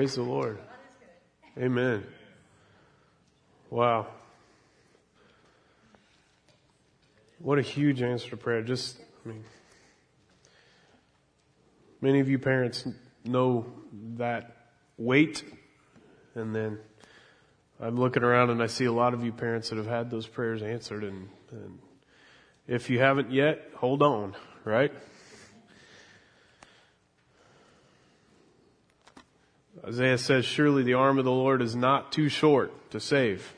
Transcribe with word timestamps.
Praise 0.00 0.14
the 0.14 0.22
Lord. 0.22 0.58
Amen. 1.58 2.06
Wow. 3.68 4.06
What 7.38 7.58
a 7.58 7.60
huge 7.60 8.00
answer 8.00 8.30
to 8.30 8.36
prayer. 8.38 8.62
Just, 8.62 8.96
I 8.98 9.28
mean, 9.28 9.44
many 12.00 12.20
of 12.20 12.30
you 12.30 12.38
parents 12.38 12.88
know 13.26 13.66
that 14.16 14.68
weight. 14.96 15.44
And 16.34 16.56
then 16.56 16.78
I'm 17.78 18.00
looking 18.00 18.22
around 18.22 18.48
and 18.48 18.62
I 18.62 18.68
see 18.68 18.86
a 18.86 18.92
lot 18.92 19.12
of 19.12 19.22
you 19.22 19.32
parents 19.32 19.68
that 19.68 19.76
have 19.76 19.86
had 19.86 20.10
those 20.10 20.26
prayers 20.26 20.62
answered. 20.62 21.04
And, 21.04 21.28
and 21.52 21.78
if 22.66 22.88
you 22.88 23.00
haven't 23.00 23.32
yet, 23.32 23.68
hold 23.74 24.00
on, 24.02 24.34
right? 24.64 24.94
Isaiah 29.86 30.18
says, 30.18 30.44
Surely 30.44 30.82
the 30.82 30.94
arm 30.94 31.18
of 31.18 31.24
the 31.24 31.30
Lord 31.30 31.62
is 31.62 31.74
not 31.74 32.12
too 32.12 32.28
short 32.28 32.90
to 32.90 33.00
save, 33.00 33.54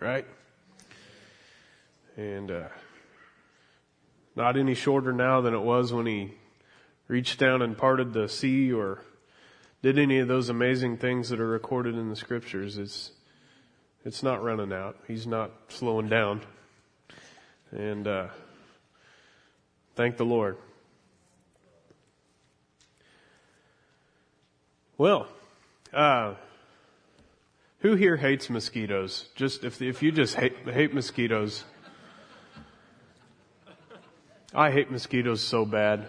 right? 0.00 0.26
And 2.16 2.50
uh, 2.50 2.68
not 4.36 4.56
any 4.56 4.74
shorter 4.74 5.12
now 5.12 5.40
than 5.40 5.52
it 5.52 5.62
was 5.62 5.92
when 5.92 6.06
he 6.06 6.34
reached 7.08 7.40
down 7.40 7.60
and 7.60 7.76
parted 7.76 8.12
the 8.12 8.28
sea 8.28 8.72
or 8.72 9.02
did 9.82 9.98
any 9.98 10.18
of 10.18 10.28
those 10.28 10.48
amazing 10.48 10.96
things 10.96 11.28
that 11.28 11.40
are 11.40 11.46
recorded 11.46 11.96
in 11.96 12.08
the 12.08 12.16
scriptures. 12.16 12.78
It's, 12.78 13.10
it's 14.04 14.22
not 14.22 14.42
running 14.42 14.72
out. 14.72 14.96
He's 15.08 15.26
not 15.26 15.50
slowing 15.68 16.08
down. 16.08 16.42
And 17.72 18.06
uh, 18.06 18.28
thank 19.96 20.18
the 20.18 20.24
Lord. 20.24 20.56
Well, 24.96 25.26
uh, 25.94 26.34
who 27.78 27.94
here 27.94 28.16
hates 28.16 28.50
mosquitoes? 28.50 29.28
Just 29.36 29.62
if 29.62 29.80
if 29.80 30.02
you 30.02 30.10
just 30.10 30.34
hate 30.34 30.56
hate 30.68 30.92
mosquitoes, 30.92 31.62
I 34.52 34.72
hate 34.72 34.90
mosquitoes 34.90 35.40
so 35.40 35.64
bad, 35.64 36.06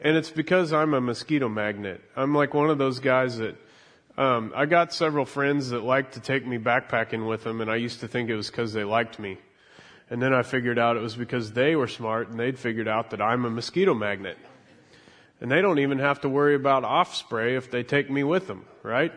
and 0.00 0.16
it's 0.16 0.30
because 0.30 0.72
I'm 0.72 0.94
a 0.94 1.00
mosquito 1.00 1.48
magnet. 1.48 2.00
I'm 2.14 2.32
like 2.32 2.54
one 2.54 2.70
of 2.70 2.78
those 2.78 3.00
guys 3.00 3.38
that. 3.38 3.56
Um, 4.18 4.52
I 4.54 4.66
got 4.66 4.92
several 4.92 5.24
friends 5.24 5.70
that 5.70 5.82
liked 5.82 6.14
to 6.14 6.20
take 6.20 6.46
me 6.46 6.58
backpacking 6.58 7.26
with 7.26 7.42
them, 7.42 7.62
and 7.62 7.70
I 7.70 7.76
used 7.76 8.00
to 8.00 8.08
think 8.08 8.28
it 8.28 8.36
was 8.36 8.50
because 8.50 8.72
they 8.72 8.84
liked 8.84 9.18
me. 9.18 9.38
And 10.10 10.20
then 10.20 10.34
I 10.34 10.42
figured 10.42 10.78
out 10.78 10.96
it 10.96 11.00
was 11.00 11.16
because 11.16 11.52
they 11.52 11.74
were 11.74 11.86
smart 11.86 12.28
and 12.28 12.38
they'd 12.38 12.58
figured 12.58 12.88
out 12.88 13.10
that 13.10 13.22
I'm 13.22 13.46
a 13.46 13.50
mosquito 13.50 13.94
magnet. 13.94 14.36
And 15.40 15.50
they 15.50 15.62
don't 15.62 15.78
even 15.78 15.98
have 15.98 16.20
to 16.22 16.28
worry 16.28 16.54
about 16.54 16.84
off 16.84 17.14
spray 17.14 17.56
if 17.56 17.70
they 17.70 17.82
take 17.82 18.10
me 18.10 18.22
with 18.22 18.46
them, 18.46 18.66
right? 18.82 19.12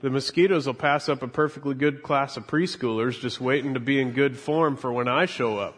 The 0.00 0.10
mosquitoes 0.10 0.66
will 0.66 0.74
pass 0.74 1.08
up 1.08 1.22
a 1.22 1.28
perfectly 1.28 1.74
good 1.74 2.02
class 2.02 2.36
of 2.36 2.48
preschoolers 2.48 3.20
just 3.20 3.40
waiting 3.40 3.74
to 3.74 3.80
be 3.80 4.00
in 4.00 4.10
good 4.10 4.36
form 4.36 4.76
for 4.76 4.92
when 4.92 5.06
I 5.06 5.26
show 5.26 5.58
up. 5.58 5.76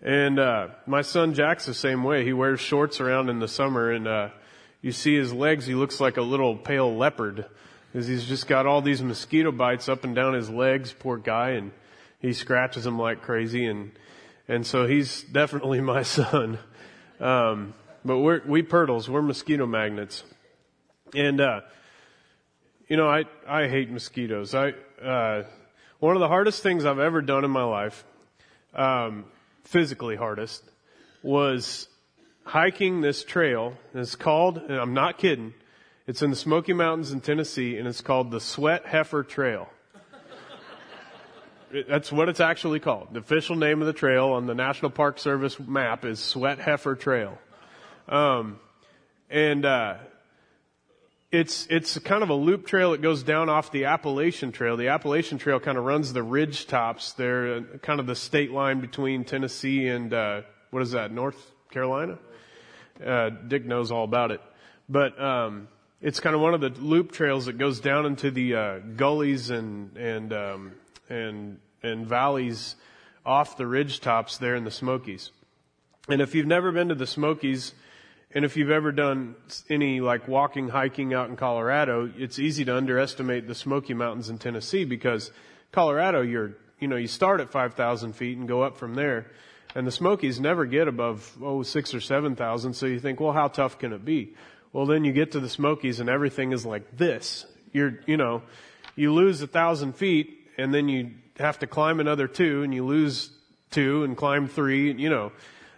And 0.00 0.38
uh, 0.38 0.68
my 0.86 1.02
son 1.02 1.34
Jack's 1.34 1.66
the 1.66 1.74
same 1.74 2.04
way. 2.04 2.24
He 2.24 2.32
wears 2.32 2.60
shorts 2.60 3.00
around 3.00 3.30
in 3.30 3.40
the 3.40 3.48
summer, 3.48 3.90
and 3.90 4.06
uh, 4.06 4.28
you 4.82 4.92
see 4.92 5.16
his 5.16 5.32
legs. 5.32 5.66
He 5.66 5.74
looks 5.74 5.98
like 5.98 6.18
a 6.18 6.22
little 6.22 6.56
pale 6.56 6.94
leopard 6.94 7.46
because 7.90 8.06
he's 8.06 8.26
just 8.26 8.46
got 8.46 8.66
all 8.66 8.82
these 8.82 9.02
mosquito 9.02 9.50
bites 9.50 9.88
up 9.88 10.04
and 10.04 10.14
down 10.14 10.34
his 10.34 10.50
legs. 10.50 10.92
Poor 10.92 11.16
guy, 11.16 11.50
and 11.50 11.72
he 12.20 12.34
scratches 12.34 12.84
them 12.84 12.98
like 12.98 13.22
crazy. 13.22 13.64
And 13.64 13.92
and 14.46 14.66
so 14.66 14.86
he's 14.86 15.22
definitely 15.22 15.80
my 15.94 16.02
son. 16.02 16.58
Um, 17.18 17.74
but 18.04 18.18
we're 18.18 18.42
we 18.46 18.62
Pirtles, 18.62 19.08
we're 19.08 19.22
mosquito 19.22 19.66
magnets, 19.66 20.24
and 21.14 21.40
uh, 21.40 21.60
you 22.88 22.96
know 22.96 23.08
I 23.08 23.24
I 23.46 23.68
hate 23.68 23.90
mosquitoes. 23.90 24.54
I 24.54 24.74
uh, 25.02 25.44
one 25.98 26.16
of 26.16 26.20
the 26.20 26.28
hardest 26.28 26.62
things 26.62 26.84
I've 26.84 26.98
ever 26.98 27.22
done 27.22 27.44
in 27.44 27.50
my 27.50 27.64
life. 27.64 28.04
Um, 28.74 29.24
physically 29.62 30.16
hardest 30.16 30.62
was 31.22 31.88
hiking 32.44 33.00
this 33.00 33.24
trail. 33.24 33.74
It's 33.94 34.16
called, 34.16 34.58
and 34.58 34.72
I'm 34.72 34.94
not 34.94 35.18
kidding, 35.18 35.54
it's 36.06 36.22
in 36.22 36.30
the 36.30 36.36
Smoky 36.36 36.74
Mountains 36.74 37.12
in 37.12 37.20
Tennessee, 37.20 37.78
and 37.78 37.88
it's 37.88 38.02
called 38.02 38.30
the 38.30 38.40
Sweat 38.40 38.84
Heifer 38.84 39.22
Trail. 39.22 39.68
That's 41.88 42.12
what 42.12 42.28
it's 42.28 42.40
actually 42.40 42.78
called. 42.78 43.08
The 43.12 43.20
official 43.20 43.56
name 43.56 43.80
of 43.80 43.86
the 43.86 43.92
trail 43.92 44.28
on 44.28 44.46
the 44.46 44.54
National 44.54 44.90
Park 44.90 45.18
Service 45.18 45.58
map 45.58 46.04
is 46.04 46.20
Sweat 46.20 46.60
Heifer 46.60 46.94
Trail. 46.94 47.38
Um, 48.08 48.58
and, 49.30 49.64
uh, 49.64 49.96
it's, 51.32 51.66
it's 51.68 51.98
kind 51.98 52.22
of 52.22 52.30
a 52.30 52.34
loop 52.34 52.64
trail 52.64 52.92
that 52.92 53.02
goes 53.02 53.24
down 53.24 53.48
off 53.48 53.72
the 53.72 53.86
Appalachian 53.86 54.52
Trail. 54.52 54.76
The 54.76 54.88
Appalachian 54.88 55.38
Trail 55.38 55.58
kind 55.58 55.76
of 55.76 55.84
runs 55.84 56.12
the 56.12 56.22
ridge 56.22 56.68
tops 56.68 57.12
there, 57.14 57.56
uh, 57.56 57.60
kind 57.82 57.98
of 57.98 58.06
the 58.06 58.14
state 58.14 58.52
line 58.52 58.80
between 58.80 59.24
Tennessee 59.24 59.88
and, 59.88 60.14
uh, 60.14 60.42
what 60.70 60.82
is 60.82 60.92
that, 60.92 61.10
North 61.10 61.50
Carolina? 61.70 62.18
Uh, 63.04 63.30
Dick 63.30 63.64
knows 63.64 63.90
all 63.90 64.04
about 64.04 64.30
it. 64.30 64.40
But, 64.88 65.20
um, 65.20 65.66
it's 66.00 66.20
kind 66.20 66.36
of 66.36 66.40
one 66.40 66.54
of 66.54 66.60
the 66.60 66.68
loop 66.68 67.10
trails 67.10 67.46
that 67.46 67.58
goes 67.58 67.80
down 67.80 68.06
into 68.06 68.30
the, 68.30 68.54
uh, 68.54 68.78
gullies 68.94 69.50
and, 69.50 69.96
and, 69.96 70.32
um, 70.32 70.72
and, 71.08 71.58
and 71.82 72.06
valleys 72.06 72.76
off 73.26 73.56
the 73.56 73.66
ridge 73.66 74.00
tops 74.00 74.36
there 74.36 74.54
in 74.54 74.62
the 74.62 74.70
Smokies. 74.70 75.30
And 76.08 76.20
if 76.20 76.34
you've 76.34 76.46
never 76.46 76.70
been 76.70 76.90
to 76.90 76.94
the 76.94 77.06
Smokies, 77.06 77.72
and 78.34 78.44
if 78.44 78.56
you've 78.56 78.70
ever 78.70 78.90
done 78.90 79.36
any 79.70 80.00
like 80.00 80.26
walking, 80.26 80.68
hiking 80.68 81.14
out 81.14 81.30
in 81.30 81.36
Colorado, 81.36 82.12
it's 82.16 82.40
easy 82.40 82.64
to 82.64 82.76
underestimate 82.76 83.46
the 83.46 83.54
Smoky 83.54 83.94
Mountains 83.94 84.28
in 84.28 84.38
Tennessee 84.38 84.84
because 84.84 85.30
Colorado, 85.70 86.20
you're, 86.20 86.56
you 86.80 86.88
know, 86.88 86.96
you 86.96 87.06
start 87.06 87.40
at 87.40 87.52
5,000 87.52 88.12
feet 88.12 88.36
and 88.36 88.48
go 88.48 88.62
up 88.62 88.76
from 88.76 88.94
there. 88.94 89.30
And 89.76 89.86
the 89.86 89.92
Smokies 89.92 90.40
never 90.40 90.66
get 90.66 90.88
above, 90.88 91.32
oh, 91.40 91.62
six 91.62 91.94
or 91.94 92.00
7,000. 92.00 92.74
So 92.74 92.86
you 92.86 92.98
think, 92.98 93.20
well, 93.20 93.32
how 93.32 93.46
tough 93.46 93.78
can 93.78 93.92
it 93.92 94.04
be? 94.04 94.34
Well, 94.72 94.86
then 94.86 95.04
you 95.04 95.12
get 95.12 95.32
to 95.32 95.40
the 95.40 95.48
Smokies 95.48 96.00
and 96.00 96.08
everything 96.10 96.50
is 96.50 96.66
like 96.66 96.96
this. 96.96 97.46
You're, 97.72 98.00
you 98.06 98.16
know, 98.16 98.42
you 98.96 99.14
lose 99.14 99.42
a 99.42 99.46
thousand 99.46 99.94
feet 99.94 100.48
and 100.58 100.74
then 100.74 100.88
you 100.88 101.12
have 101.38 101.60
to 101.60 101.68
climb 101.68 102.00
another 102.00 102.26
two 102.26 102.64
and 102.64 102.74
you 102.74 102.84
lose 102.84 103.30
two 103.70 104.02
and 104.02 104.16
climb 104.16 104.48
three, 104.48 104.92
you 104.92 105.08
know. 105.08 105.30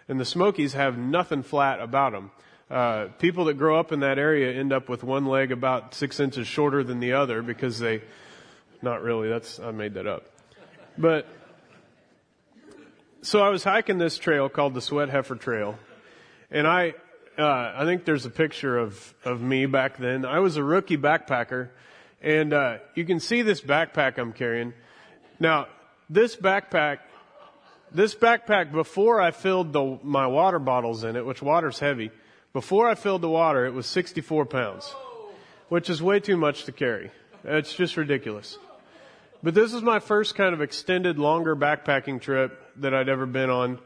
And 0.07 0.19
the 0.19 0.25
Smokies 0.25 0.73
have 0.73 0.97
nothing 0.97 1.43
flat 1.43 1.79
about 1.79 2.13
them. 2.13 2.31
Uh, 2.69 3.05
people 3.19 3.45
that 3.45 3.53
grow 3.53 3.79
up 3.79 3.93
in 3.93 4.01
that 4.01 4.19
area 4.19 4.59
end 4.59 4.73
up 4.73 4.89
with 4.89 5.01
one 5.01 5.25
leg 5.25 5.53
about 5.53 5.93
six 5.93 6.19
inches 6.19 6.47
shorter 6.47 6.83
than 6.83 6.99
the 6.99 7.13
other 7.13 7.41
because 7.41 7.79
they, 7.79 8.01
not 8.81 9.01
really, 9.01 9.29
that's, 9.29 9.59
I 9.59 9.71
made 9.71 9.93
that 9.93 10.05
up. 10.05 10.25
But, 10.97 11.27
so 13.21 13.41
I 13.41 13.49
was 13.49 13.63
hiking 13.63 13.97
this 13.99 14.17
trail 14.17 14.49
called 14.49 14.73
the 14.73 14.81
Sweat 14.81 15.09
Heifer 15.09 15.35
Trail. 15.35 15.79
And 16.51 16.67
I, 16.67 16.93
uh, 17.37 17.73
I 17.75 17.85
think 17.85 18.03
there's 18.03 18.25
a 18.25 18.29
picture 18.29 18.77
of, 18.77 19.13
of 19.23 19.41
me 19.41 19.65
back 19.65 19.97
then. 19.97 20.25
I 20.25 20.39
was 20.39 20.57
a 20.57 20.63
rookie 20.63 20.97
backpacker. 20.97 21.69
And, 22.21 22.51
uh, 22.51 22.79
you 22.95 23.05
can 23.05 23.21
see 23.21 23.43
this 23.43 23.61
backpack 23.61 24.17
I'm 24.17 24.33
carrying. 24.33 24.73
Now, 25.39 25.67
this 26.09 26.35
backpack, 26.35 26.97
this 27.93 28.13
backpack 28.13 28.73
before 28.73 29.21
I 29.21 29.31
filled 29.31 29.71
the, 29.71 29.99
my 30.03 30.27
water 30.27 30.59
bottles 30.59 31.05
in 31.05 31.15
it, 31.15 31.25
which 31.25 31.41
water's 31.41 31.79
heavy, 31.79 32.11
before 32.57 32.89
I 32.89 32.95
filled 32.95 33.21
the 33.21 33.29
water, 33.29 33.67
it 33.67 33.73
was 33.75 33.85
64 33.85 34.47
pounds, 34.47 34.95
which 35.69 35.91
is 35.91 36.01
way 36.01 36.19
too 36.19 36.35
much 36.35 36.63
to 36.63 36.71
carry. 36.71 37.11
It's 37.43 37.75
just 37.75 37.95
ridiculous. 37.97 38.57
But 39.43 39.53
this 39.53 39.75
is 39.75 39.83
my 39.83 39.99
first 39.99 40.33
kind 40.33 40.55
of 40.55 40.61
extended, 40.63 41.19
longer 41.19 41.55
backpacking 41.55 42.19
trip 42.19 42.59
that 42.77 42.95
I'd 42.95 43.09
ever 43.09 43.27
been 43.27 43.51
on. 43.51 43.79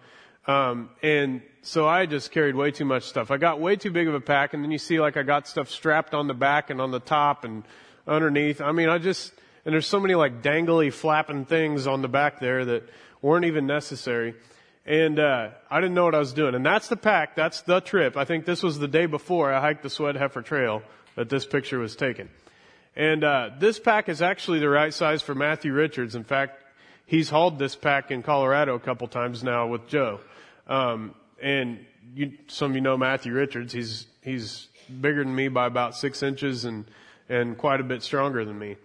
Um, 0.48 0.90
and 1.04 1.42
so 1.62 1.86
I 1.86 2.06
just 2.06 2.32
carried 2.32 2.56
way 2.56 2.72
too 2.72 2.86
much 2.86 3.04
stuff. 3.04 3.30
I 3.30 3.36
got 3.36 3.60
way 3.60 3.76
too 3.76 3.92
big 3.92 4.08
of 4.08 4.14
a 4.14 4.22
pack, 4.22 4.54
and 4.54 4.64
then 4.64 4.72
you 4.72 4.78
see 4.78 5.02
like 5.02 5.18
I 5.18 5.24
got 5.24 5.50
stuff 5.50 5.70
strapped 5.70 6.14
on 6.14 6.28
the 6.28 6.34
back 6.34 6.70
and 6.70 6.80
on 6.80 6.92
the 6.92 7.02
top 7.02 7.44
and 7.44 7.66
underneath. 8.08 8.62
I 8.62 8.72
mean, 8.72 8.88
I 8.88 9.00
just, 9.00 9.34
and 9.66 9.74
there's 9.74 9.86
so 9.86 10.00
many 10.00 10.16
like 10.16 10.42
dangly, 10.42 10.94
flapping 10.94 11.44
things 11.44 11.88
on 11.88 12.02
the 12.02 12.08
back 12.08 12.40
there 12.40 12.64
that 12.64 12.88
weren't 13.22 13.44
even 13.44 13.68
necessary. 13.68 14.34
And 14.86 15.20
uh, 15.20 15.50
I 15.70 15.80
didn't 15.80 15.94
know 15.94 16.06
what 16.06 16.16
I 16.16 16.20
was 16.20 16.34
doing. 16.34 16.56
And 16.56 16.66
that's 16.66 16.88
the 16.88 16.98
pack. 16.98 17.36
That's 17.36 17.62
the 17.62 17.82
trip. 17.82 18.18
I 18.18 18.26
think 18.26 18.46
this 18.46 18.64
was 18.64 18.80
the 18.80 18.88
day 18.88 19.06
before 19.06 19.54
I 19.54 19.62
hiked 19.62 19.84
the 19.84 19.90
Sweat 19.90 20.16
Heifer 20.16 20.42
Trail 20.42 20.82
that 21.16 21.30
this 21.30 21.46
picture 21.46 21.78
was 21.78 21.96
taken. 21.96 22.30
And 22.96 23.24
uh, 23.24 23.52
this 23.60 23.80
pack 23.80 24.10
is 24.10 24.22
actually 24.22 24.60
the 24.60 24.70
right 24.70 24.94
size 24.94 25.22
for 25.22 25.36
Matthew 25.36 25.72
Richards. 25.72 26.16
In 26.16 26.24
fact, 26.24 26.64
he's 27.06 27.30
hauled 27.30 27.60
this 27.60 27.76
pack 27.76 28.12
in 28.12 28.24
Colorado 28.24 28.76
a 28.76 28.80
couple 28.80 29.08
times 29.08 29.44
now 29.44 29.68
with 29.68 29.88
Joe. 29.88 30.20
Um, 30.68 31.16
and 31.42 31.86
you, 32.16 32.34
some 32.48 32.72
of 32.72 32.76
you 32.76 32.82
know 32.82 32.98
Matthew 32.98 33.34
Richards. 33.34 33.72
He's 33.72 34.08
he's 34.22 34.68
bigger 35.00 35.24
than 35.24 35.34
me 35.34 35.48
by 35.48 35.68
about 35.68 35.96
six 35.96 36.24
inches 36.24 36.66
and 36.66 36.86
and 37.30 37.58
quite 37.58 37.80
a 37.80 37.84
bit 37.84 38.04
stronger 38.04 38.44
than 38.44 38.58
me. 38.58 38.78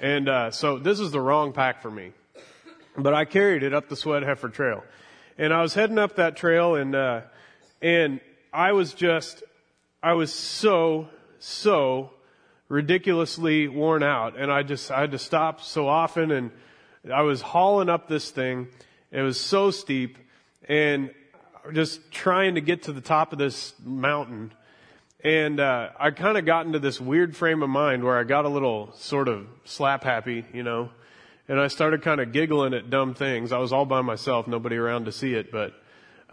And 0.00 0.28
uh, 0.28 0.50
so 0.50 0.78
this 0.78 0.98
is 0.98 1.12
the 1.12 1.20
wrong 1.20 1.52
pack 1.52 1.82
for 1.82 1.90
me. 1.90 2.12
But 2.96 3.14
I 3.14 3.24
carried 3.24 3.62
it 3.62 3.72
up 3.72 3.88
the 3.88 3.96
Sweat 3.96 4.22
Heifer 4.22 4.48
Trail 4.48 4.82
and 5.42 5.52
I 5.52 5.60
was 5.60 5.74
heading 5.74 5.98
up 5.98 6.14
that 6.16 6.36
trail 6.36 6.76
and, 6.76 6.94
uh, 6.94 7.22
and 7.80 8.20
I 8.52 8.70
was 8.70 8.94
just, 8.94 9.42
I 10.00 10.12
was 10.12 10.32
so, 10.32 11.08
so 11.40 12.10
ridiculously 12.68 13.66
worn 13.66 14.04
out 14.04 14.38
and 14.38 14.52
I 14.52 14.62
just, 14.62 14.92
I 14.92 15.00
had 15.00 15.10
to 15.10 15.18
stop 15.18 15.60
so 15.60 15.88
often 15.88 16.30
and 16.30 16.52
I 17.12 17.22
was 17.22 17.40
hauling 17.40 17.88
up 17.88 18.06
this 18.06 18.30
thing. 18.30 18.68
It 19.10 19.22
was 19.22 19.40
so 19.40 19.72
steep 19.72 20.16
and 20.68 21.10
just 21.72 22.12
trying 22.12 22.54
to 22.54 22.60
get 22.60 22.84
to 22.84 22.92
the 22.92 23.00
top 23.00 23.32
of 23.32 23.40
this 23.40 23.74
mountain. 23.84 24.52
And, 25.24 25.58
uh, 25.58 25.88
I 25.98 26.12
kind 26.12 26.38
of 26.38 26.46
got 26.46 26.66
into 26.66 26.78
this 26.78 27.00
weird 27.00 27.36
frame 27.36 27.64
of 27.64 27.68
mind 27.68 28.04
where 28.04 28.16
I 28.16 28.22
got 28.22 28.44
a 28.44 28.48
little 28.48 28.92
sort 28.94 29.26
of 29.26 29.48
slap 29.64 30.04
happy, 30.04 30.44
you 30.52 30.62
know, 30.62 30.90
and 31.48 31.60
I 31.60 31.68
started 31.68 32.02
kind 32.02 32.20
of 32.20 32.32
giggling 32.32 32.74
at 32.74 32.90
dumb 32.90 33.14
things. 33.14 33.52
I 33.52 33.58
was 33.58 33.72
all 33.72 33.84
by 33.84 34.00
myself, 34.00 34.46
nobody 34.46 34.76
around 34.76 35.06
to 35.06 35.12
see 35.12 35.34
it, 35.34 35.50
but, 35.50 35.72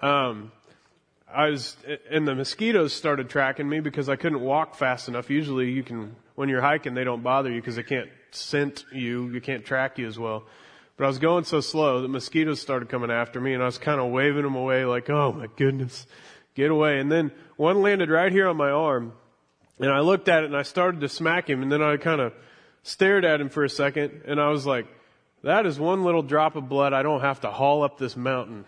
um, 0.01 0.51
I 1.31 1.49
was, 1.49 1.77
and 2.09 2.27
the 2.27 2.33
mosquitoes 2.33 2.91
started 2.93 3.29
tracking 3.29 3.69
me 3.69 3.81
because 3.81 4.09
I 4.09 4.15
couldn't 4.15 4.41
walk 4.41 4.75
fast 4.75 5.07
enough. 5.07 5.29
Usually 5.29 5.71
you 5.71 5.83
can, 5.83 6.15
when 6.35 6.49
you're 6.49 6.61
hiking, 6.61 6.95
they 6.95 7.03
don't 7.03 7.21
bother 7.21 7.51
you 7.51 7.61
because 7.61 7.75
they 7.75 7.83
can't 7.83 8.09
scent 8.31 8.85
you, 8.91 9.29
you 9.29 9.41
can't 9.41 9.63
track 9.63 9.99
you 9.99 10.07
as 10.07 10.17
well. 10.17 10.43
But 10.97 11.05
I 11.05 11.07
was 11.07 11.19
going 11.19 11.43
so 11.43 11.61
slow 11.61 12.01
that 12.01 12.07
mosquitoes 12.07 12.59
started 12.59 12.89
coming 12.89 13.11
after 13.11 13.39
me 13.39 13.53
and 13.53 13.61
I 13.61 13.67
was 13.67 13.77
kind 13.77 14.01
of 14.01 14.11
waving 14.11 14.43
them 14.43 14.55
away 14.55 14.85
like, 14.85 15.09
oh 15.09 15.31
my 15.31 15.47
goodness, 15.55 16.07
get 16.55 16.71
away. 16.71 16.99
And 16.99 17.11
then 17.11 17.31
one 17.57 17.81
landed 17.81 18.09
right 18.09 18.31
here 18.31 18.47
on 18.49 18.57
my 18.57 18.69
arm 18.69 19.13
and 19.79 19.91
I 19.91 19.99
looked 19.99 20.27
at 20.27 20.43
it 20.43 20.47
and 20.47 20.57
I 20.57 20.63
started 20.63 21.01
to 21.01 21.09
smack 21.09 21.49
him 21.49 21.61
and 21.61 21.71
then 21.71 21.81
I 21.81 21.95
kind 21.97 22.19
of 22.19 22.33
stared 22.83 23.23
at 23.23 23.39
him 23.39 23.49
for 23.49 23.63
a 23.63 23.69
second 23.69 24.23
and 24.25 24.41
I 24.41 24.49
was 24.49 24.65
like, 24.65 24.87
that 25.43 25.65
is 25.65 25.79
one 25.79 26.03
little 26.03 26.21
drop 26.21 26.55
of 26.55 26.67
blood 26.67 26.93
I 26.93 27.03
don't 27.03 27.21
have 27.21 27.41
to 27.41 27.49
haul 27.49 27.83
up 27.83 27.97
this 27.97 28.15
mountain. 28.15 28.65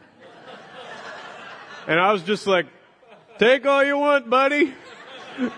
and 1.87 1.99
I 1.99 2.13
was 2.13 2.23
just 2.23 2.47
like, 2.47 2.67
take 3.37 3.65
all 3.65 3.83
you 3.83 3.97
want, 3.97 4.29
buddy. 4.29 4.73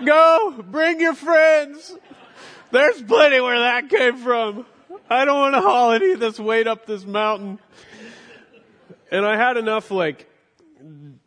Go, 0.06 0.64
bring 0.70 1.00
your 1.00 1.16
friends. 1.16 1.96
There's 2.72 3.02
plenty 3.02 3.40
where 3.40 3.60
that 3.60 3.90
came 3.90 4.18
from. 4.18 4.66
I 5.10 5.26
don't 5.26 5.40
want 5.40 5.56
to 5.56 5.62
haul 5.62 5.92
any 5.92 6.14
of 6.14 6.20
this 6.20 6.40
weight 6.40 6.68
up 6.68 6.86
this 6.86 7.06
mountain. 7.06 7.60
And 9.12 9.26
I 9.26 9.38
had 9.38 9.58
enough 9.58 9.92
like 9.92 10.28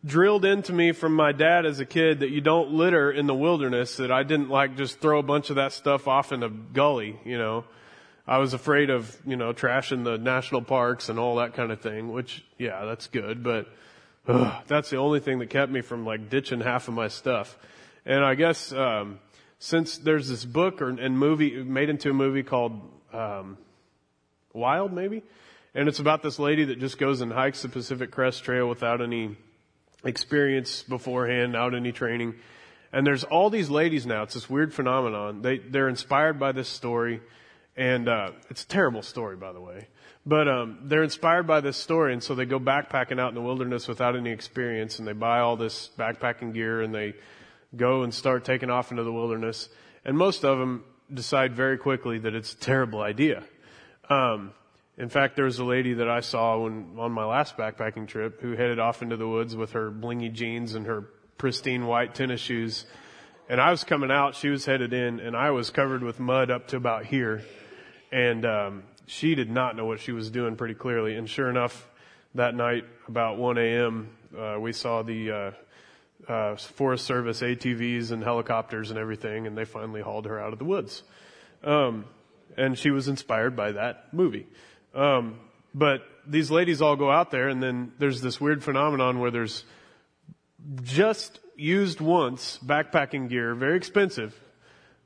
drilled 0.05 0.45
into 0.45 0.73
me 0.73 0.93
from 0.93 1.15
my 1.15 1.33
dad 1.33 1.67
as 1.67 1.81
a 1.81 1.87
kid 1.87 2.21
that 2.21 2.31
you 2.31 2.41
don't 2.41 2.73
litter 2.73 3.11
in 3.11 3.27
the 3.27 3.35
wilderness, 3.35 3.97
that 3.97 4.11
I 4.11 4.23
didn't 4.23 4.49
like 4.49 4.77
just 4.77 5.01
throw 5.01 5.19
a 5.19 5.23
bunch 5.23 5.51
of 5.51 5.57
that 5.57 5.73
stuff 5.73 6.09
off 6.09 6.33
in 6.33 6.43
a 6.43 6.49
gully, 6.49 7.19
you 7.25 7.39
know. 7.39 7.65
I 8.27 8.39
was 8.39 8.55
afraid 8.55 8.91
of, 8.91 9.17
you 9.25 9.37
know, 9.37 9.53
trashing 9.53 10.05
the 10.05 10.19
national 10.19 10.63
parks 10.63 11.09
and 11.09 11.19
all 11.19 11.37
that 11.37 11.55
kind 11.55 11.71
of 11.71 11.81
thing, 11.81 12.13
which, 12.13 12.45
yeah, 12.59 12.85
that's 12.85 13.07
good, 13.07 13.43
but 13.43 13.69
ugh, 14.27 14.65
that's 14.67 14.91
the 14.91 14.97
only 14.97 15.21
thing 15.21 15.39
that 15.39 15.51
kept 15.51 15.71
me 15.71 15.81
from 15.81 16.05
like 16.05 16.29
ditching 16.29 16.61
half 16.61 16.89
of 16.89 16.95
my 16.95 17.09
stuff. 17.09 17.57
And 18.05 18.25
I 18.25 18.35
guess, 18.35 18.73
um, 18.73 19.21
since 19.59 19.99
there's 19.99 20.29
this 20.29 20.45
book 20.45 20.83
or, 20.83 20.89
and 20.91 21.19
movie 21.19 21.63
made 21.63 21.89
into 21.89 22.11
a 22.11 22.15
movie 22.15 22.43
called, 22.43 22.81
um, 23.13 23.59
Wild, 24.53 24.93
maybe? 24.93 25.23
And 25.75 25.89
it's 25.89 25.99
about 25.99 26.23
this 26.23 26.39
lady 26.39 26.65
that 26.65 26.81
just 26.81 26.99
goes 26.99 27.21
and 27.21 27.31
hikes 27.31 27.61
the 27.63 27.69
Pacific 27.69 28.11
Crest 28.11 28.43
Trail 28.43 28.67
without 28.67 29.03
any 29.03 29.37
experience 30.03 30.83
beforehand, 30.83 31.53
without 31.53 31.75
any 31.75 31.93
training. 31.93 32.35
And 32.93 33.07
there's 33.07 33.25
all 33.25 33.51
these 33.51 33.69
ladies 33.69 34.07
now. 34.07 34.23
It's 34.23 34.33
this 34.33 34.49
weird 34.49 34.73
phenomenon. 34.73 35.43
They, 35.43 35.59
they're 35.59 35.91
inspired 35.91 36.41
by 36.41 36.53
this 36.53 36.69
story. 36.69 37.21
And, 37.77 38.09
uh, 38.09 38.33
it's 38.49 38.65
a 38.65 38.69
terrible 38.69 39.03
story, 39.03 39.37
by 39.37 39.53
the 39.53 39.61
way. 39.61 39.89
But, 40.25 40.49
um, 40.49 40.79
they're 40.85 41.03
inspired 41.03 41.47
by 41.47 41.61
this 41.61 41.77
story. 41.77 42.13
And 42.13 42.23
so 42.23 42.35
they 42.35 42.47
go 42.47 42.59
backpacking 42.59 43.21
out 43.21 43.29
in 43.29 43.35
the 43.35 43.43
wilderness 43.43 43.87
without 43.87 44.17
any 44.17 44.31
experience 44.31 44.99
and 44.99 45.07
they 45.07 45.13
buy 45.13 45.41
all 45.41 45.57
this 45.57 45.91
backpacking 45.99 46.55
gear 46.55 46.81
and 46.83 46.95
they 46.95 47.15
go 47.77 48.03
and 48.03 48.13
start 48.13 48.45
taking 48.45 48.71
off 48.71 48.91
into 48.91 49.05
the 49.05 49.13
wilderness. 49.13 49.69
And 50.05 50.17
most 50.17 50.45
of 50.45 50.59
them 50.59 50.85
decide 51.13 51.55
very 51.55 51.79
quickly 51.79 52.19
that 52.19 52.35
it's 52.35 52.53
a 52.53 52.57
terrible 52.57 53.01
idea. 53.01 53.45
Um, 54.09 54.53
in 54.99 55.09
fact, 55.09 55.37
there 55.37 55.45
was 55.45 55.59
a 55.59 55.65
lady 55.65 55.95
that 55.95 56.09
I 56.09 56.21
saw 56.21 56.59
when, 56.59 56.97
on 56.99 57.13
my 57.13 57.25
last 57.25 57.57
backpacking 57.57 58.09
trip 58.09 58.41
who 58.41 58.53
headed 58.53 58.79
off 58.79 59.03
into 59.03 59.17
the 59.17 59.29
woods 59.29 59.55
with 59.55 59.73
her 59.73 59.91
blingy 59.91 60.33
jeans 60.33 60.75
and 60.75 60.87
her 60.87 61.11
pristine 61.37 61.87
white 61.87 62.15
tennis 62.15 62.41
shoes. 62.41 62.87
And 63.49 63.61
I 63.61 63.71
was 63.71 63.85
coming 63.85 64.11
out, 64.11 64.35
she 64.35 64.49
was 64.49 64.65
headed 64.65 64.93
in, 64.93 65.21
and 65.21 65.37
I 65.37 65.51
was 65.51 65.71
covered 65.71 66.03
with 66.03 66.19
mud 66.19 66.51
up 66.51 66.69
to 66.69 66.77
about 66.77 67.05
here. 67.05 67.45
And 68.13 68.45
um, 68.45 68.83
she 69.07 69.35
did 69.35 69.51
not 69.51 69.77
know 69.77 69.87
what 69.87 70.01
she 70.01 70.13
was 70.13 70.31
doing 70.31 70.57
pretty 70.57 70.75
clearly. 70.75 71.17
And 71.17 71.29
sure 71.29 71.49
enough, 71.49 71.89
that 72.35 72.55
night 72.55 72.85
about 73.09 73.39
1 73.39 73.59
a.m., 73.59 74.11
uh, 74.37 74.57
we 74.61 74.73
saw 74.73 75.03
the 75.03 75.31
uh, 75.31 75.51
uh, 76.31 76.57
Forest 76.57 77.05
Service 77.05 77.41
ATVs 77.41 78.11
and 78.11 78.23
helicopters 78.23 78.91
and 78.91 78.99
everything, 78.99 79.47
and 79.47 79.57
they 79.57 79.65
finally 79.65 80.01
hauled 80.01 80.27
her 80.27 80.41
out 80.41 80.53
of 80.53 80.59
the 80.59 80.65
woods. 80.65 81.03
Um, 81.63 82.05
and 82.57 82.79
she 82.79 82.91
was 82.91 83.09
inspired 83.09 83.57
by 83.57 83.73
that 83.73 84.13
movie. 84.13 84.47
Um, 84.95 85.39
but 85.75 86.03
these 86.27 86.51
ladies 86.51 86.81
all 86.81 86.97
go 86.97 87.11
out 87.11 87.31
there, 87.31 87.49
and 87.49 87.63
then 87.63 87.93
there's 87.99 88.21
this 88.21 88.41
weird 88.41 88.65
phenomenon 88.65 89.21
where 89.21 89.31
there's 89.31 89.65
just 90.83 91.39
used 91.57 92.01
once 92.01 92.59
backpacking 92.65 93.29
gear, 93.29 93.55
very 93.55 93.77
expensive, 93.77 94.39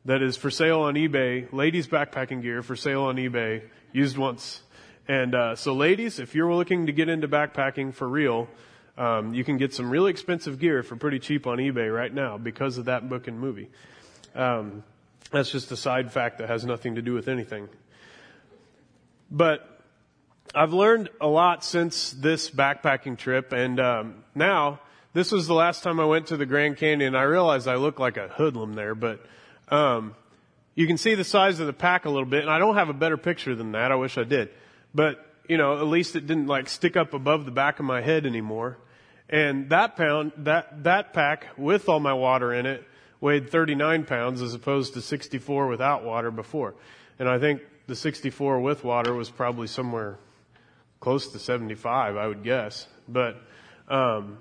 that 0.05 0.23
is 0.23 0.37
for 0.37 0.51
sale 0.51 0.81
on 0.81 0.95
eBay. 0.95 1.53
Ladies 1.53 1.87
backpacking 1.87 2.43
gear 2.43 2.63
for 2.63 2.77
sale 2.77 3.03
on 3.03 3.17
eBay, 3.17 3.63
used 3.93 4.17
once. 4.17 4.63
And 5.09 5.35
uh, 5.35 5.57
so, 5.57 5.75
ladies, 5.75 6.19
if 6.19 6.35
you're 6.35 6.53
looking 6.53 6.87
to 6.87 6.93
get 6.93 7.09
into 7.09 7.29
backpacking 7.29 7.95
for 7.95 8.09
real, 8.09 8.49
um, 8.97 9.35
you 9.35 9.45
can 9.45 9.57
get 9.57 9.75
some 9.75 9.91
really 9.91 10.11
expensive 10.11 10.59
gear 10.59 10.83
for 10.83 10.97
pretty 10.97 11.19
cheap 11.19 11.47
on 11.47 11.59
eBay 11.59 11.93
right 11.95 12.13
now 12.13 12.39
because 12.39 12.79
of 12.79 12.87
that 12.87 13.09
book 13.09 13.29
and 13.29 13.41
movie. 13.41 13.69
Um, 14.35 14.85
that's 15.31 15.51
just 15.51 15.71
a 15.73 15.77
side 15.77 16.13
fact 16.13 16.39
that 16.39 16.49
has 16.49 16.65
nothing 16.65 16.97
to 16.97 17.03
do 17.03 17.15
with 17.15 17.29
anything. 17.29 17.69
But 19.31 19.67
I've 20.55 20.73
learned 20.73 21.11
a 21.21 21.29
lot 21.29 21.65
since 21.65 22.11
this 22.11 22.51
backpacking 22.51 23.17
trip, 23.19 23.53
and 23.53 23.79
um, 23.79 24.25
now 24.35 24.81
this 25.13 25.31
was 25.31 25.47
the 25.47 25.55
last 25.55 25.83
time 25.83 26.01
I 26.01 26.05
went 26.05 26.29
to 26.29 26.37
the 26.37 26.47
Grand 26.47 26.77
Canyon. 26.77 27.15
I 27.15 27.23
realized 27.23 27.69
I 27.69 27.77
look 27.77 27.99
like 27.99 28.17
a 28.17 28.29
hoodlum 28.29 28.75
there, 28.75 28.95
but 28.95 29.25
um, 29.71 30.15
you 30.75 30.87
can 30.87 30.99
see 30.99 31.15
the 31.15 31.25
size 31.25 31.61
of 31.61 31.67
the 31.67 31.73
pack 31.73 32.05
a 32.05 32.11
little 32.11 32.29
bit, 32.29 32.43
and 32.43 32.51
I 32.51 32.59
don't 32.59 32.77
have 32.77 32.89
a 32.89 32.95
better 32.95 33.17
picture 33.17 33.55
than 33.55 33.73
that. 33.73 33.93
I 33.93 33.97
wish 33.97 34.19
I 34.19 34.25
did, 34.25 34.51
but 34.95 35.25
you 35.49 35.57
know, 35.57 35.79
at 35.79 35.87
least 35.87 36.15
it 36.15 36.27
didn't 36.27 36.47
like 36.47 36.69
stick 36.69 36.97
up 36.97 37.13
above 37.13 37.45
the 37.45 37.51
back 37.51 37.81
of 37.81 37.85
my 37.85 38.01
head 38.01 38.25
anymore. 38.25 38.79
And 39.29 39.71
that 39.71 39.97
pound, 39.97 40.33
that 40.39 40.85
that 40.85 41.13
pack 41.13 41.47
with 41.57 41.89
all 41.89 42.01
my 42.01 42.15
water 42.15 42.53
in 42.53 42.67
it 42.67 42.85
weighed 43.21 43.51
39 43.51 44.05
pounds 44.05 44.43
as 44.43 44.55
opposed 44.55 44.95
to 44.95 45.01
64 45.01 45.67
without 45.67 46.05
water 46.05 46.31
before. 46.31 46.75
And 47.19 47.29
I 47.29 47.39
think 47.39 47.63
the 47.87 47.97
64 47.97 48.61
with 48.61 48.85
water 48.85 49.13
was 49.13 49.29
probably 49.29 49.67
somewhere 49.67 50.19
close 51.01 51.33
to 51.33 51.39
75, 51.39 52.17
I 52.17 52.27
would 52.27 52.43
guess. 52.43 52.87
But, 53.09 53.37
um, 53.89 54.39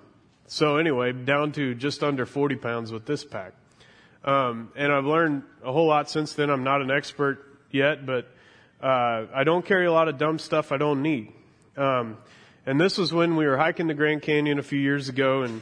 so 0.48 0.78
anyway, 0.78 1.12
down 1.12 1.52
to 1.54 1.74
just 1.74 2.04
under 2.04 2.26
40 2.26 2.56
pounds 2.56 2.92
with 2.92 3.06
this 3.06 3.26
pack. 3.26 3.54
Um, 4.24 4.72
and 4.76 4.92
I've 4.92 5.06
learned 5.06 5.44
a 5.64 5.72
whole 5.72 5.88
lot 5.88 6.10
since 6.10 6.34
then. 6.34 6.50
I'm 6.50 6.64
not 6.64 6.82
an 6.82 6.92
expert 6.92 7.46
yet, 7.72 8.06
but, 8.06 8.28
uh, 8.82 9.26
I 9.34 9.44
don't 9.46 9.66
carry 9.66 9.86
a 9.86 9.92
lot 9.92 10.08
of 10.08 10.18
dumb 10.18 10.40
stuff 10.40 10.72
I 10.72 10.78
don't 10.78 11.02
need. 11.02 11.32
Um, 11.78 12.18
and 12.66 12.80
this 12.80 12.98
was 12.98 13.14
when 13.14 13.36
we 13.36 13.46
were 13.46 13.58
hiking 13.58 13.88
the 13.88 13.94
Grand 13.94 14.22
Canyon 14.22 14.60
a 14.60 14.64
few 14.64 14.80
years 14.80 15.10
ago 15.10 15.44
and 15.44 15.62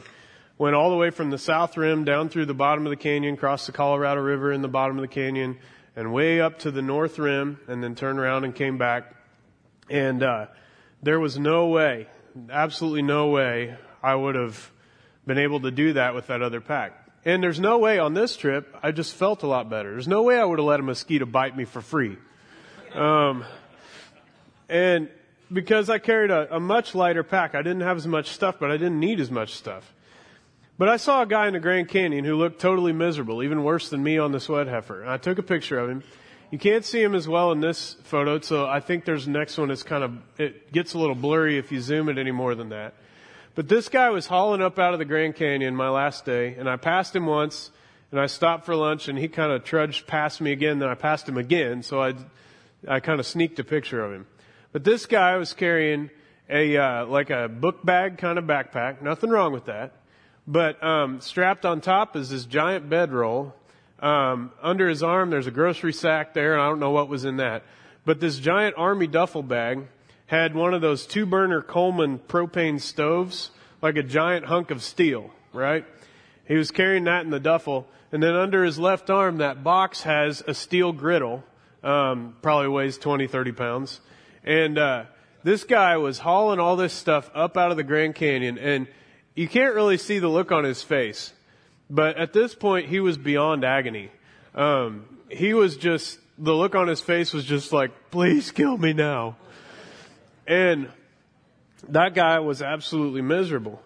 went 0.58 0.74
all 0.74 0.90
the 0.90 0.96
way 0.96 1.10
from 1.10 1.30
the 1.30 1.38
south 1.38 1.76
rim 1.76 2.04
down 2.04 2.28
through 2.28 2.46
the 2.46 2.54
bottom 2.54 2.84
of 2.84 2.90
the 2.90 2.96
canyon, 2.96 3.36
crossed 3.36 3.66
the 3.66 3.72
Colorado 3.72 4.20
River 4.20 4.52
in 4.52 4.60
the 4.60 4.68
bottom 4.68 4.98
of 4.98 5.02
the 5.02 5.08
canyon, 5.08 5.58
and 5.94 6.12
way 6.12 6.40
up 6.40 6.58
to 6.60 6.70
the 6.72 6.82
north 6.82 7.18
rim, 7.18 7.60
and 7.68 7.82
then 7.82 7.94
turned 7.94 8.18
around 8.18 8.44
and 8.44 8.54
came 8.54 8.76
back. 8.76 9.14
And, 9.88 10.22
uh, 10.22 10.46
there 11.02 11.20
was 11.20 11.38
no 11.38 11.68
way, 11.68 12.08
absolutely 12.50 13.02
no 13.02 13.28
way, 13.28 13.76
I 14.02 14.14
would 14.14 14.34
have 14.34 14.72
been 15.26 15.38
able 15.38 15.60
to 15.60 15.70
do 15.70 15.92
that 15.92 16.14
with 16.14 16.26
that 16.26 16.42
other 16.42 16.60
pack. 16.60 16.97
And 17.24 17.42
there's 17.42 17.60
no 17.60 17.78
way 17.78 17.98
on 17.98 18.14
this 18.14 18.36
trip, 18.36 18.74
I 18.82 18.92
just 18.92 19.14
felt 19.14 19.42
a 19.42 19.46
lot 19.46 19.68
better. 19.68 19.90
There's 19.90 20.08
no 20.08 20.22
way 20.22 20.38
I 20.38 20.44
would 20.44 20.58
have 20.58 20.66
let 20.66 20.80
a 20.80 20.82
mosquito 20.82 21.26
bite 21.26 21.56
me 21.56 21.64
for 21.64 21.80
free. 21.82 22.16
Um, 22.94 23.44
and 24.68 25.10
because 25.52 25.90
I 25.90 25.98
carried 25.98 26.30
a, 26.30 26.56
a 26.56 26.60
much 26.60 26.94
lighter 26.94 27.22
pack, 27.22 27.54
I 27.54 27.62
didn't 27.62 27.82
have 27.82 27.96
as 27.96 28.06
much 28.06 28.30
stuff, 28.30 28.56
but 28.60 28.70
I 28.70 28.76
didn't 28.76 29.00
need 29.00 29.20
as 29.20 29.30
much 29.30 29.54
stuff. 29.54 29.92
But 30.78 30.88
I 30.88 30.96
saw 30.96 31.22
a 31.22 31.26
guy 31.26 31.48
in 31.48 31.54
the 31.54 31.60
Grand 31.60 31.88
Canyon 31.88 32.24
who 32.24 32.36
looked 32.36 32.60
totally 32.60 32.92
miserable, 32.92 33.42
even 33.42 33.64
worse 33.64 33.88
than 33.88 34.02
me 34.02 34.18
on 34.18 34.32
the 34.32 34.40
sweat 34.40 34.68
heifer. 34.68 35.02
And 35.02 35.10
I 35.10 35.16
took 35.16 35.38
a 35.38 35.42
picture 35.42 35.78
of 35.78 35.90
him 35.90 36.04
you 36.50 36.58
can't 36.58 36.84
see 36.84 37.02
him 37.02 37.14
as 37.14 37.28
well 37.28 37.52
in 37.52 37.60
this 37.60 37.96
photo, 38.04 38.40
so 38.40 38.66
I 38.66 38.80
think 38.80 39.04
there's 39.04 39.26
the 39.26 39.32
next 39.32 39.58
one. 39.58 39.70
It's 39.70 39.82
kind 39.82 40.02
of, 40.02 40.18
it 40.38 40.72
gets 40.72 40.94
a 40.94 40.98
little 40.98 41.14
blurry 41.14 41.58
if 41.58 41.70
you 41.70 41.80
zoom 41.80 42.08
it 42.08 42.16
any 42.16 42.30
more 42.30 42.54
than 42.54 42.70
that. 42.70 42.94
But 43.58 43.66
this 43.66 43.88
guy 43.88 44.10
was 44.10 44.24
hauling 44.24 44.62
up 44.62 44.78
out 44.78 44.92
of 44.92 45.00
the 45.00 45.04
Grand 45.04 45.34
Canyon 45.34 45.74
my 45.74 45.88
last 45.88 46.24
day, 46.24 46.54
and 46.56 46.70
I 46.70 46.76
passed 46.76 47.16
him 47.16 47.26
once, 47.26 47.72
and 48.12 48.20
I 48.20 48.26
stopped 48.26 48.64
for 48.64 48.76
lunch, 48.76 49.08
and 49.08 49.18
he 49.18 49.26
kind 49.26 49.50
of 49.50 49.64
trudged 49.64 50.06
past 50.06 50.40
me 50.40 50.52
again, 50.52 50.78
then 50.78 50.88
I 50.88 50.94
passed 50.94 51.28
him 51.28 51.36
again, 51.36 51.82
so 51.82 52.00
I, 52.00 52.14
I 52.86 53.00
kind 53.00 53.18
of 53.18 53.26
sneaked 53.26 53.58
a 53.58 53.64
picture 53.64 54.04
of 54.04 54.12
him. 54.12 54.28
But 54.70 54.84
this 54.84 55.06
guy 55.06 55.34
was 55.38 55.54
carrying 55.54 56.10
a, 56.48 56.76
uh, 56.76 57.06
like 57.06 57.30
a 57.30 57.48
book 57.48 57.84
bag 57.84 58.18
kind 58.18 58.38
of 58.38 58.44
backpack, 58.44 59.02
nothing 59.02 59.28
wrong 59.28 59.52
with 59.52 59.64
that. 59.64 59.90
But, 60.46 60.80
um, 60.80 61.20
strapped 61.20 61.66
on 61.66 61.80
top 61.80 62.14
is 62.14 62.30
this 62.30 62.44
giant 62.44 62.88
bedroll, 62.88 63.56
um, 63.98 64.52
under 64.62 64.88
his 64.88 65.02
arm, 65.02 65.30
there's 65.30 65.48
a 65.48 65.50
grocery 65.50 65.94
sack 65.94 66.32
there, 66.32 66.52
and 66.52 66.62
I 66.62 66.68
don't 66.68 66.78
know 66.78 66.92
what 66.92 67.08
was 67.08 67.24
in 67.24 67.38
that. 67.38 67.64
But 68.04 68.20
this 68.20 68.38
giant 68.38 68.76
army 68.78 69.08
duffel 69.08 69.42
bag 69.42 69.88
had 70.28 70.54
one 70.54 70.72
of 70.72 70.80
those 70.80 71.06
two 71.06 71.26
burner 71.26 71.60
Coleman 71.60 72.18
propane 72.18 72.80
stoves, 72.80 73.50
like 73.82 73.96
a 73.96 74.02
giant 74.02 74.46
hunk 74.46 74.70
of 74.70 74.82
steel, 74.82 75.30
right? 75.52 75.84
He 76.46 76.54
was 76.54 76.70
carrying 76.70 77.04
that 77.04 77.24
in 77.24 77.30
the 77.30 77.40
duffel. 77.40 77.86
And 78.12 78.22
then 78.22 78.34
under 78.34 78.64
his 78.64 78.78
left 78.78 79.10
arm, 79.10 79.38
that 79.38 79.62
box 79.62 80.02
has 80.02 80.42
a 80.46 80.54
steel 80.54 80.92
griddle, 80.92 81.44
um, 81.82 82.36
probably 82.40 82.68
weighs 82.68 82.96
20, 82.96 83.26
30 83.26 83.52
pounds. 83.52 84.00
And, 84.44 84.78
uh, 84.78 85.04
this 85.44 85.64
guy 85.64 85.96
was 85.96 86.18
hauling 86.18 86.58
all 86.58 86.76
this 86.76 86.92
stuff 86.92 87.30
up 87.34 87.56
out 87.56 87.70
of 87.70 87.76
the 87.76 87.84
Grand 87.84 88.14
Canyon, 88.14 88.58
and 88.58 88.86
you 89.34 89.48
can't 89.48 89.74
really 89.74 89.96
see 89.96 90.18
the 90.18 90.28
look 90.28 90.52
on 90.52 90.64
his 90.64 90.82
face. 90.82 91.32
But 91.88 92.16
at 92.16 92.32
this 92.32 92.54
point, 92.54 92.88
he 92.88 93.00
was 93.00 93.16
beyond 93.16 93.64
agony. 93.64 94.10
Um, 94.54 95.06
he 95.30 95.54
was 95.54 95.76
just, 95.76 96.18
the 96.36 96.54
look 96.54 96.74
on 96.74 96.88
his 96.88 97.00
face 97.00 97.32
was 97.32 97.44
just 97.44 97.72
like, 97.72 98.10
please 98.10 98.50
kill 98.50 98.76
me 98.76 98.92
now. 98.92 99.36
And 100.48 100.88
that 101.90 102.14
guy 102.14 102.38
was 102.38 102.62
absolutely 102.62 103.20
miserable. 103.20 103.82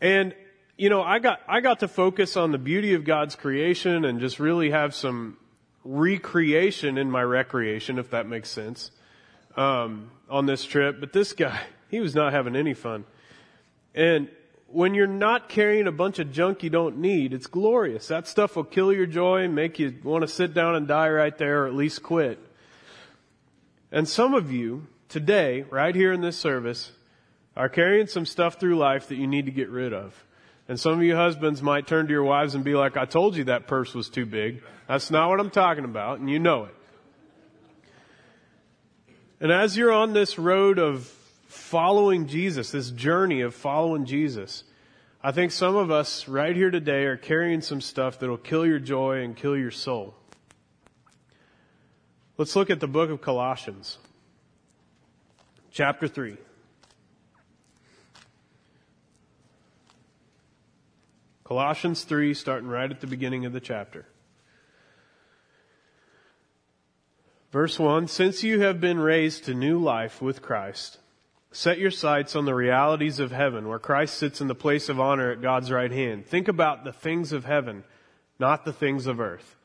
And, 0.00 0.34
you 0.76 0.90
know, 0.90 1.00
I 1.00 1.20
got, 1.20 1.40
I 1.48 1.60
got 1.60 1.80
to 1.80 1.88
focus 1.88 2.36
on 2.36 2.50
the 2.50 2.58
beauty 2.58 2.94
of 2.94 3.04
God's 3.04 3.36
creation 3.36 4.04
and 4.04 4.18
just 4.18 4.40
really 4.40 4.70
have 4.70 4.96
some 4.96 5.36
recreation 5.84 6.98
in 6.98 7.08
my 7.08 7.22
recreation, 7.22 8.00
if 8.00 8.10
that 8.10 8.26
makes 8.26 8.50
sense, 8.50 8.90
um, 9.56 10.10
on 10.28 10.46
this 10.46 10.64
trip. 10.64 10.98
But 10.98 11.12
this 11.12 11.32
guy, 11.32 11.60
he 11.88 12.00
was 12.00 12.16
not 12.16 12.32
having 12.32 12.56
any 12.56 12.74
fun. 12.74 13.04
And 13.94 14.28
when 14.66 14.94
you're 14.94 15.06
not 15.06 15.48
carrying 15.48 15.86
a 15.86 15.92
bunch 15.92 16.18
of 16.18 16.32
junk 16.32 16.64
you 16.64 16.70
don't 16.70 16.98
need, 16.98 17.32
it's 17.32 17.46
glorious. 17.46 18.08
That 18.08 18.26
stuff 18.26 18.56
will 18.56 18.64
kill 18.64 18.92
your 18.92 19.06
joy, 19.06 19.46
make 19.46 19.78
you 19.78 19.94
want 20.02 20.22
to 20.22 20.28
sit 20.28 20.52
down 20.52 20.74
and 20.74 20.88
die 20.88 21.10
right 21.10 21.36
there 21.38 21.62
or 21.62 21.66
at 21.68 21.74
least 21.74 22.02
quit. 22.02 22.40
And 23.92 24.08
some 24.08 24.34
of 24.34 24.50
you 24.50 24.88
today, 25.10 25.66
right 25.68 25.94
here 25.94 26.12
in 26.12 26.22
this 26.22 26.38
service, 26.38 26.92
are 27.54 27.68
carrying 27.68 28.06
some 28.06 28.24
stuff 28.24 28.58
through 28.58 28.78
life 28.78 29.08
that 29.08 29.16
you 29.16 29.26
need 29.26 29.44
to 29.44 29.52
get 29.52 29.68
rid 29.68 29.92
of. 29.92 30.24
And 30.68 30.80
some 30.80 30.92
of 30.92 31.02
you 31.02 31.16
husbands 31.16 31.60
might 31.62 31.86
turn 31.86 32.06
to 32.06 32.12
your 32.12 32.24
wives 32.24 32.54
and 32.54 32.64
be 32.64 32.74
like, 32.74 32.96
I 32.96 33.04
told 33.04 33.36
you 33.36 33.44
that 33.44 33.66
purse 33.66 33.92
was 33.92 34.08
too 34.08 34.24
big. 34.24 34.62
That's 34.88 35.10
not 35.10 35.28
what 35.28 35.40
I'm 35.40 35.50
talking 35.50 35.84
about, 35.84 36.20
and 36.20 36.30
you 36.30 36.38
know 36.38 36.64
it. 36.64 36.74
And 39.40 39.50
as 39.50 39.76
you're 39.76 39.92
on 39.92 40.12
this 40.12 40.38
road 40.38 40.78
of 40.78 41.06
following 41.48 42.26
Jesus, 42.26 42.70
this 42.70 42.90
journey 42.90 43.40
of 43.40 43.54
following 43.54 44.04
Jesus, 44.04 44.64
I 45.22 45.32
think 45.32 45.50
some 45.50 45.76
of 45.76 45.90
us 45.90 46.28
right 46.28 46.54
here 46.54 46.70
today 46.70 47.04
are 47.04 47.16
carrying 47.16 47.60
some 47.60 47.80
stuff 47.80 48.20
that'll 48.20 48.36
kill 48.36 48.64
your 48.64 48.78
joy 48.78 49.22
and 49.22 49.36
kill 49.36 49.56
your 49.56 49.70
soul. 49.70 50.14
Let's 52.38 52.54
look 52.54 52.70
at 52.70 52.80
the 52.80 52.86
book 52.86 53.10
of 53.10 53.20
Colossians, 53.20 53.98
chapter 55.70 56.08
3. 56.08 56.36
Colossians 61.44 62.04
3, 62.04 62.34
starting 62.34 62.68
right 62.68 62.90
at 62.90 63.00
the 63.00 63.06
beginning 63.06 63.44
of 63.44 63.52
the 63.52 63.60
chapter. 63.60 64.06
Verse 67.50 67.78
1 67.78 68.06
Since 68.06 68.44
you 68.44 68.60
have 68.60 68.80
been 68.80 69.00
raised 69.00 69.44
to 69.44 69.54
new 69.54 69.78
life 69.78 70.22
with 70.22 70.42
Christ, 70.42 70.98
set 71.50 71.78
your 71.78 71.90
sights 71.90 72.36
on 72.36 72.44
the 72.44 72.54
realities 72.54 73.18
of 73.18 73.32
heaven, 73.32 73.66
where 73.66 73.80
Christ 73.80 74.14
sits 74.14 74.40
in 74.40 74.46
the 74.46 74.54
place 74.54 74.88
of 74.88 75.00
honor 75.00 75.32
at 75.32 75.42
God's 75.42 75.72
right 75.72 75.90
hand. 75.90 76.26
Think 76.26 76.46
about 76.46 76.84
the 76.84 76.92
things 76.92 77.32
of 77.32 77.44
heaven, 77.44 77.82
not 78.38 78.64
the 78.64 78.72
things 78.72 79.06
of 79.06 79.18
earth. 79.18 79.56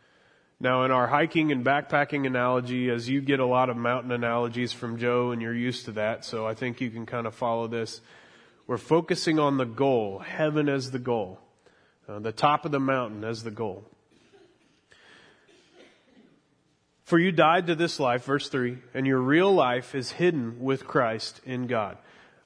Now, 0.60 0.86
in 0.86 0.92
our 0.92 1.08
hiking 1.08 1.52
and 1.52 1.66
backpacking 1.66 2.26
analogy, 2.26 2.90
as 2.90 3.10
you 3.10 3.20
get 3.20 3.42
a 3.42 3.46
lot 3.46 3.70
of 3.70 3.76
mountain 3.76 4.12
analogies 4.12 4.72
from 4.72 4.98
Joe, 4.98 5.32
and 5.32 5.42
you're 5.42 5.54
used 5.54 5.86
to 5.86 5.92
that, 5.94 6.24
so 6.24 6.48
I 6.48 6.54
think 6.54 6.80
you 6.80 6.90
can 6.90 7.06
kind 7.06 7.28
of 7.28 7.36
follow 7.36 7.68
this. 7.68 8.00
We're 8.66 8.78
focusing 8.78 9.38
on 9.38 9.58
the 9.58 9.66
goal, 9.66 10.20
heaven 10.20 10.70
as 10.70 10.92
the 10.92 11.00
goal, 11.00 11.40
uh, 12.08 12.20
the 12.20 12.32
top 12.32 12.66
of 12.66 12.72
the 12.72 12.80
mountain 12.80 13.26
as 13.26 13.44
the 13.44 13.52
goal. 13.52 13.84
For 17.04 17.20
you 17.20 17.32
died 17.32 17.68
to 17.68 17.76
this 17.76 18.00
life, 18.00 18.24
verse 18.24 18.48
3, 18.48 18.78
and 18.94 19.06
your 19.06 19.20
real 19.20 19.54
life 19.54 19.94
is 19.94 20.14
hidden 20.14 20.62
with 20.62 20.88
Christ 20.88 21.42
in 21.46 21.68
God. 21.68 21.98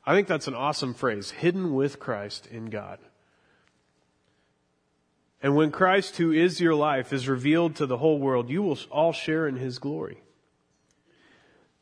I 0.05 0.15
think 0.15 0.27
that's 0.27 0.47
an 0.47 0.55
awesome 0.55 0.95
phrase, 0.95 1.29
hidden 1.29 1.75
with 1.75 1.99
Christ 1.99 2.47
in 2.47 2.65
God. 2.65 2.97
And 5.41 5.55
when 5.55 5.71
Christ, 5.71 6.17
who 6.17 6.31
is 6.31 6.59
your 6.59 6.75
life, 6.75 7.13
is 7.13 7.27
revealed 7.27 7.75
to 7.75 7.85
the 7.85 7.97
whole 7.97 8.19
world, 8.19 8.49
you 8.49 8.61
will 8.61 8.77
all 8.91 9.13
share 9.13 9.47
in 9.47 9.55
his 9.55 9.79
glory. 9.79 10.21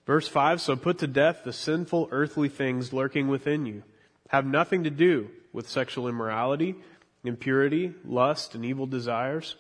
Verse 0.05 0.27
5 0.27 0.61
So 0.61 0.75
put 0.75 0.99
to 0.99 1.07
death 1.07 1.41
the 1.43 1.53
sinful 1.53 2.09
earthly 2.11 2.49
things 2.49 2.93
lurking 2.93 3.27
within 3.27 3.65
you. 3.65 3.83
Have 4.29 4.45
nothing 4.45 4.83
to 4.83 4.89
do 4.89 5.29
with 5.53 5.69
sexual 5.69 6.07
immorality, 6.07 6.75
impurity, 7.23 7.93
lust, 8.05 8.53
and 8.53 8.63
evil 8.63 8.85
desires. 8.85 9.55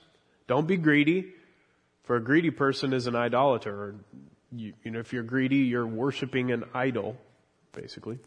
Don't 0.47 0.67
be 0.67 0.77
greedy 0.77 1.33
for 2.07 2.15
a 2.15 2.23
greedy 2.23 2.51
person 2.51 2.93
is 2.93 3.05
an 3.05 3.17
idolater. 3.17 3.95
You, 4.55 4.71
you 4.81 4.91
know, 4.91 4.99
if 4.99 5.11
you're 5.11 5.23
greedy, 5.23 5.57
you're 5.57 5.85
worshiping 5.85 6.53
an 6.53 6.63
idol, 6.73 7.17
basically. 7.73 8.17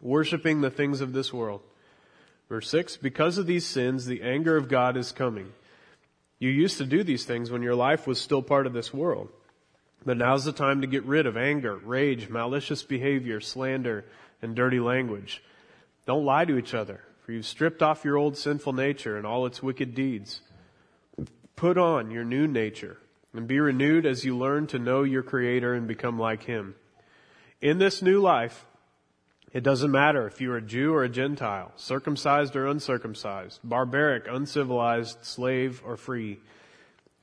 Worshipping 0.00 0.60
the 0.60 0.70
things 0.70 1.00
of 1.00 1.12
this 1.12 1.32
world. 1.32 1.62
Verse 2.48 2.68
6, 2.68 2.96
because 2.98 3.38
of 3.38 3.46
these 3.46 3.66
sins, 3.66 4.06
the 4.06 4.22
anger 4.22 4.56
of 4.56 4.68
God 4.68 4.96
is 4.96 5.12
coming. 5.12 5.52
You 6.38 6.50
used 6.50 6.78
to 6.78 6.84
do 6.84 7.02
these 7.02 7.24
things 7.24 7.50
when 7.50 7.62
your 7.62 7.74
life 7.74 8.06
was 8.06 8.20
still 8.20 8.42
part 8.42 8.66
of 8.66 8.72
this 8.72 8.94
world. 8.94 9.28
But 10.04 10.18
now's 10.18 10.44
the 10.44 10.52
time 10.52 10.82
to 10.82 10.86
get 10.86 11.04
rid 11.04 11.26
of 11.26 11.36
anger, 11.36 11.76
rage, 11.76 12.28
malicious 12.28 12.84
behavior, 12.84 13.40
slander, 13.40 14.04
and 14.40 14.54
dirty 14.54 14.78
language. 14.78 15.42
Don't 16.06 16.24
lie 16.24 16.44
to 16.44 16.56
each 16.56 16.74
other, 16.74 17.00
for 17.24 17.32
you've 17.32 17.46
stripped 17.46 17.82
off 17.82 18.04
your 18.04 18.16
old 18.16 18.36
sinful 18.36 18.72
nature 18.72 19.16
and 19.16 19.26
all 19.26 19.46
its 19.46 19.62
wicked 19.62 19.94
deeds. 19.94 20.42
Put 21.56 21.78
on 21.78 22.12
your 22.12 22.22
new 22.24 22.46
nature 22.46 22.98
and 23.34 23.48
be 23.48 23.58
renewed 23.58 24.06
as 24.06 24.24
you 24.24 24.36
learn 24.36 24.68
to 24.68 24.78
know 24.78 25.02
your 25.02 25.22
Creator 25.22 25.74
and 25.74 25.88
become 25.88 26.18
like 26.18 26.44
Him. 26.44 26.76
In 27.60 27.78
this 27.78 28.02
new 28.02 28.20
life, 28.20 28.66
it 29.56 29.62
doesn't 29.62 29.90
matter 29.90 30.26
if 30.26 30.42
you're 30.42 30.58
a 30.58 30.60
Jew 30.60 30.92
or 30.92 31.02
a 31.02 31.08
Gentile, 31.08 31.72
circumcised 31.76 32.54
or 32.56 32.66
uncircumcised, 32.66 33.58
barbaric, 33.64 34.26
uncivilized, 34.28 35.24
slave 35.24 35.80
or 35.82 35.96
free. 35.96 36.40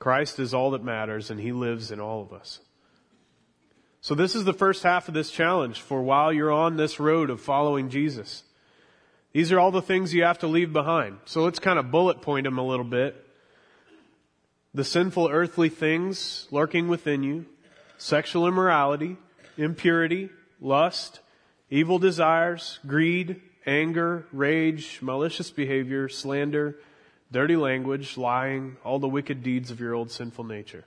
Christ 0.00 0.40
is 0.40 0.52
all 0.52 0.72
that 0.72 0.82
matters 0.82 1.30
and 1.30 1.38
He 1.38 1.52
lives 1.52 1.92
in 1.92 2.00
all 2.00 2.22
of 2.22 2.32
us. 2.32 2.58
So 4.00 4.16
this 4.16 4.34
is 4.34 4.42
the 4.42 4.52
first 4.52 4.82
half 4.82 5.06
of 5.06 5.14
this 5.14 5.30
challenge 5.30 5.80
for 5.80 6.02
while 6.02 6.32
you're 6.32 6.50
on 6.50 6.76
this 6.76 6.98
road 6.98 7.30
of 7.30 7.40
following 7.40 7.88
Jesus. 7.88 8.42
These 9.32 9.52
are 9.52 9.60
all 9.60 9.70
the 9.70 9.80
things 9.80 10.12
you 10.12 10.24
have 10.24 10.40
to 10.40 10.48
leave 10.48 10.72
behind. 10.72 11.18
So 11.26 11.44
let's 11.44 11.60
kind 11.60 11.78
of 11.78 11.92
bullet 11.92 12.20
point 12.20 12.46
them 12.46 12.58
a 12.58 12.66
little 12.66 12.84
bit 12.84 13.14
the 14.74 14.82
sinful 14.82 15.28
earthly 15.30 15.68
things 15.68 16.48
lurking 16.50 16.88
within 16.88 17.22
you, 17.22 17.46
sexual 17.96 18.48
immorality, 18.48 19.18
impurity, 19.56 20.30
lust, 20.60 21.20
evil 21.70 21.98
desires, 21.98 22.78
greed, 22.86 23.40
anger, 23.66 24.26
rage, 24.32 25.00
malicious 25.02 25.50
behavior, 25.50 26.08
slander, 26.08 26.76
dirty 27.32 27.56
language, 27.56 28.16
lying, 28.16 28.76
all 28.84 28.98
the 28.98 29.08
wicked 29.08 29.42
deeds 29.42 29.70
of 29.70 29.80
your 29.80 29.94
old 29.94 30.10
sinful 30.10 30.44
nature. 30.44 30.84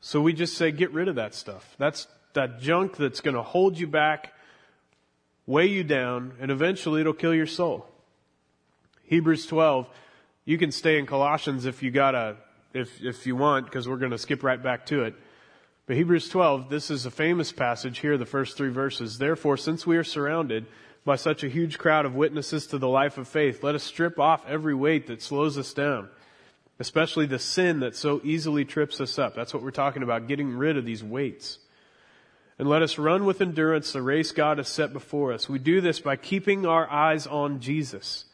So 0.00 0.20
we 0.20 0.32
just 0.32 0.56
say, 0.56 0.70
get 0.72 0.92
rid 0.92 1.08
of 1.08 1.16
that 1.16 1.34
stuff. 1.34 1.74
That's 1.78 2.06
that 2.32 2.60
junk 2.60 2.96
that's 2.96 3.20
going 3.20 3.34
to 3.34 3.42
hold 3.42 3.78
you 3.78 3.86
back, 3.86 4.32
weigh 5.46 5.66
you 5.66 5.84
down, 5.84 6.34
and 6.40 6.50
eventually 6.50 7.00
it'll 7.00 7.12
kill 7.12 7.34
your 7.34 7.46
soul. 7.46 7.86
Hebrews 9.04 9.46
12, 9.46 9.88
you 10.44 10.56
can 10.56 10.72
stay 10.72 10.98
in 10.98 11.06
Colossians 11.06 11.66
if 11.66 11.82
you 11.82 11.90
got 11.90 12.14
a 12.14 12.36
if, 12.72 13.02
if 13.02 13.26
you 13.26 13.34
want, 13.34 13.66
because 13.66 13.88
we're 13.88 13.96
going 13.96 14.12
to 14.12 14.18
skip 14.18 14.44
right 14.44 14.62
back 14.62 14.86
to 14.86 15.02
it. 15.02 15.14
But 15.90 15.96
Hebrews 15.96 16.28
12, 16.28 16.68
this 16.68 16.88
is 16.88 17.04
a 17.04 17.10
famous 17.10 17.50
passage 17.50 17.98
here, 17.98 18.16
the 18.16 18.24
first 18.24 18.56
three 18.56 18.70
verses. 18.70 19.18
Therefore, 19.18 19.56
since 19.56 19.84
we 19.84 19.96
are 19.96 20.04
surrounded 20.04 20.66
by 21.04 21.16
such 21.16 21.42
a 21.42 21.48
huge 21.48 21.78
crowd 21.78 22.06
of 22.06 22.14
witnesses 22.14 22.68
to 22.68 22.78
the 22.78 22.86
life 22.86 23.18
of 23.18 23.26
faith, 23.26 23.64
let 23.64 23.74
us 23.74 23.82
strip 23.82 24.16
off 24.20 24.46
every 24.46 24.72
weight 24.72 25.08
that 25.08 25.20
slows 25.20 25.58
us 25.58 25.74
down, 25.74 26.08
especially 26.78 27.26
the 27.26 27.40
sin 27.40 27.80
that 27.80 27.96
so 27.96 28.20
easily 28.22 28.64
trips 28.64 29.00
us 29.00 29.18
up. 29.18 29.34
That's 29.34 29.52
what 29.52 29.64
we're 29.64 29.72
talking 29.72 30.04
about, 30.04 30.28
getting 30.28 30.56
rid 30.56 30.76
of 30.76 30.84
these 30.84 31.02
weights. 31.02 31.58
And 32.56 32.68
let 32.68 32.82
us 32.82 32.96
run 32.96 33.24
with 33.24 33.40
endurance 33.40 33.90
the 33.90 34.00
race 34.00 34.30
God 34.30 34.58
has 34.58 34.68
set 34.68 34.92
before 34.92 35.32
us. 35.32 35.48
We 35.48 35.58
do 35.58 35.80
this 35.80 35.98
by 35.98 36.14
keeping 36.14 36.66
our 36.66 36.88
eyes 36.88 37.26
on 37.26 37.58
Jesus, 37.58 38.26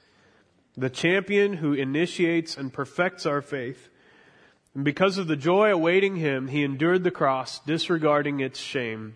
the 0.76 0.90
champion 0.90 1.54
who 1.54 1.72
initiates 1.72 2.58
and 2.58 2.70
perfects 2.70 3.24
our 3.24 3.40
faith. 3.40 3.88
And 4.76 4.84
because 4.84 5.16
of 5.16 5.26
the 5.26 5.36
joy 5.36 5.72
awaiting 5.72 6.16
him, 6.16 6.48
he 6.48 6.62
endured 6.62 7.02
the 7.02 7.10
cross, 7.10 7.60
disregarding 7.60 8.40
its 8.40 8.60
shame. 8.60 9.14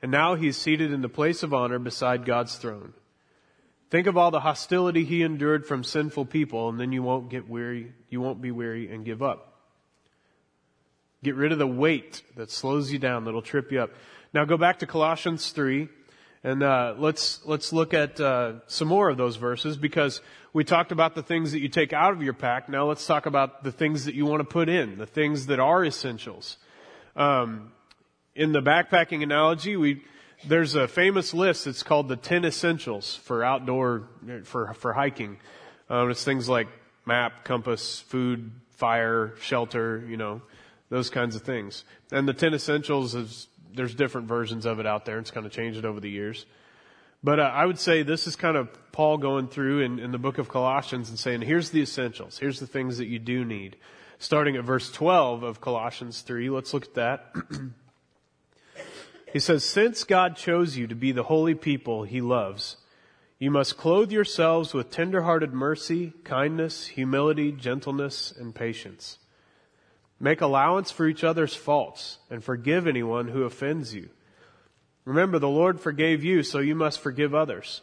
And 0.00 0.10
now 0.10 0.36
he 0.36 0.48
is 0.48 0.56
seated 0.56 0.90
in 0.90 1.02
the 1.02 1.08
place 1.10 1.42
of 1.42 1.52
honor 1.52 1.78
beside 1.78 2.24
God's 2.24 2.56
throne. 2.56 2.94
Think 3.90 4.06
of 4.06 4.16
all 4.16 4.30
the 4.30 4.40
hostility 4.40 5.04
he 5.04 5.22
endured 5.22 5.66
from 5.66 5.84
sinful 5.84 6.24
people, 6.24 6.70
and 6.70 6.80
then 6.80 6.92
you 6.92 7.02
won't 7.02 7.28
get 7.28 7.46
weary, 7.46 7.92
you 8.08 8.22
won't 8.22 8.40
be 8.40 8.50
weary 8.50 8.90
and 8.90 9.04
give 9.04 9.22
up. 9.22 9.52
Get 11.22 11.34
rid 11.34 11.52
of 11.52 11.58
the 11.58 11.66
weight 11.66 12.22
that 12.36 12.50
slows 12.50 12.90
you 12.90 12.98
down, 12.98 13.26
that'll 13.26 13.42
trip 13.42 13.70
you 13.70 13.82
up. 13.82 13.90
Now 14.32 14.46
go 14.46 14.56
back 14.56 14.78
to 14.78 14.86
Colossians 14.86 15.50
3. 15.50 15.90
And 16.44 16.62
uh, 16.62 16.94
let's 16.96 17.44
let's 17.44 17.72
look 17.72 17.92
at 17.92 18.20
uh, 18.20 18.60
some 18.68 18.86
more 18.86 19.10
of 19.10 19.16
those 19.16 19.36
verses 19.36 19.76
because 19.76 20.22
we 20.58 20.64
talked 20.64 20.90
about 20.90 21.14
the 21.14 21.22
things 21.22 21.52
that 21.52 21.60
you 21.60 21.68
take 21.68 21.92
out 21.92 22.12
of 22.12 22.20
your 22.20 22.32
pack. 22.32 22.68
Now 22.68 22.88
let's 22.88 23.06
talk 23.06 23.26
about 23.26 23.62
the 23.62 23.70
things 23.70 24.06
that 24.06 24.16
you 24.16 24.26
want 24.26 24.40
to 24.40 24.44
put 24.44 24.68
in, 24.68 24.98
the 24.98 25.06
things 25.06 25.46
that 25.46 25.60
are 25.60 25.84
essentials. 25.84 26.56
Um, 27.14 27.70
in 28.34 28.50
the 28.50 28.60
backpacking 28.60 29.22
analogy, 29.22 29.76
we 29.76 30.02
there's 30.44 30.74
a 30.74 30.88
famous 30.88 31.32
list. 31.32 31.68
It's 31.68 31.84
called 31.84 32.08
the 32.08 32.16
ten 32.16 32.44
essentials 32.44 33.14
for 33.14 33.44
outdoor 33.44 34.08
for 34.42 34.74
for 34.74 34.94
hiking. 34.94 35.38
Um, 35.88 36.10
it's 36.10 36.24
things 36.24 36.48
like 36.48 36.66
map, 37.06 37.44
compass, 37.44 38.00
food, 38.00 38.50
fire, 38.70 39.34
shelter. 39.40 40.04
You 40.08 40.16
know, 40.16 40.42
those 40.88 41.08
kinds 41.08 41.36
of 41.36 41.42
things. 41.42 41.84
And 42.10 42.26
the 42.26 42.34
ten 42.34 42.52
essentials 42.52 43.14
is 43.14 43.46
there's 43.76 43.94
different 43.94 44.26
versions 44.26 44.66
of 44.66 44.80
it 44.80 44.86
out 44.86 45.04
there. 45.04 45.20
It's 45.20 45.30
kind 45.30 45.46
of 45.46 45.52
changed 45.52 45.84
over 45.84 46.00
the 46.00 46.10
years. 46.10 46.46
But 47.22 47.40
uh, 47.40 47.44
I 47.54 47.66
would 47.66 47.78
say 47.78 48.02
this 48.02 48.26
is 48.26 48.36
kind 48.36 48.56
of 48.56 48.68
Paul 48.92 49.18
going 49.18 49.48
through 49.48 49.80
in, 49.80 49.98
in 49.98 50.12
the 50.12 50.18
book 50.18 50.38
of 50.38 50.48
Colossians 50.48 51.08
and 51.08 51.18
saying, 51.18 51.42
here's 51.42 51.70
the 51.70 51.82
essentials. 51.82 52.38
Here's 52.38 52.60
the 52.60 52.66
things 52.66 52.98
that 52.98 53.06
you 53.06 53.18
do 53.18 53.44
need. 53.44 53.76
Starting 54.18 54.56
at 54.56 54.64
verse 54.64 54.90
12 54.90 55.42
of 55.42 55.60
Colossians 55.60 56.20
3, 56.22 56.50
let's 56.50 56.74
look 56.74 56.84
at 56.84 56.94
that. 56.94 57.34
he 59.32 59.38
says, 59.38 59.64
Since 59.64 60.04
God 60.04 60.36
chose 60.36 60.76
you 60.76 60.86
to 60.86 60.94
be 60.94 61.12
the 61.12 61.24
holy 61.24 61.54
people 61.54 62.02
he 62.02 62.20
loves, 62.20 62.76
you 63.38 63.50
must 63.52 63.76
clothe 63.76 64.10
yourselves 64.10 64.74
with 64.74 64.90
tender-hearted 64.90 65.52
mercy, 65.52 66.12
kindness, 66.24 66.88
humility, 66.88 67.52
gentleness, 67.52 68.34
and 68.36 68.52
patience. 68.52 69.18
Make 70.18 70.40
allowance 70.40 70.90
for 70.90 71.06
each 71.06 71.22
other's 71.22 71.54
faults 71.54 72.18
and 72.28 72.42
forgive 72.42 72.88
anyone 72.88 73.28
who 73.28 73.44
offends 73.44 73.94
you. 73.94 74.08
Remember, 75.08 75.38
the 75.38 75.48
Lord 75.48 75.80
forgave 75.80 76.22
you, 76.22 76.42
so 76.42 76.58
you 76.58 76.74
must 76.74 77.00
forgive 77.00 77.34
others. 77.34 77.80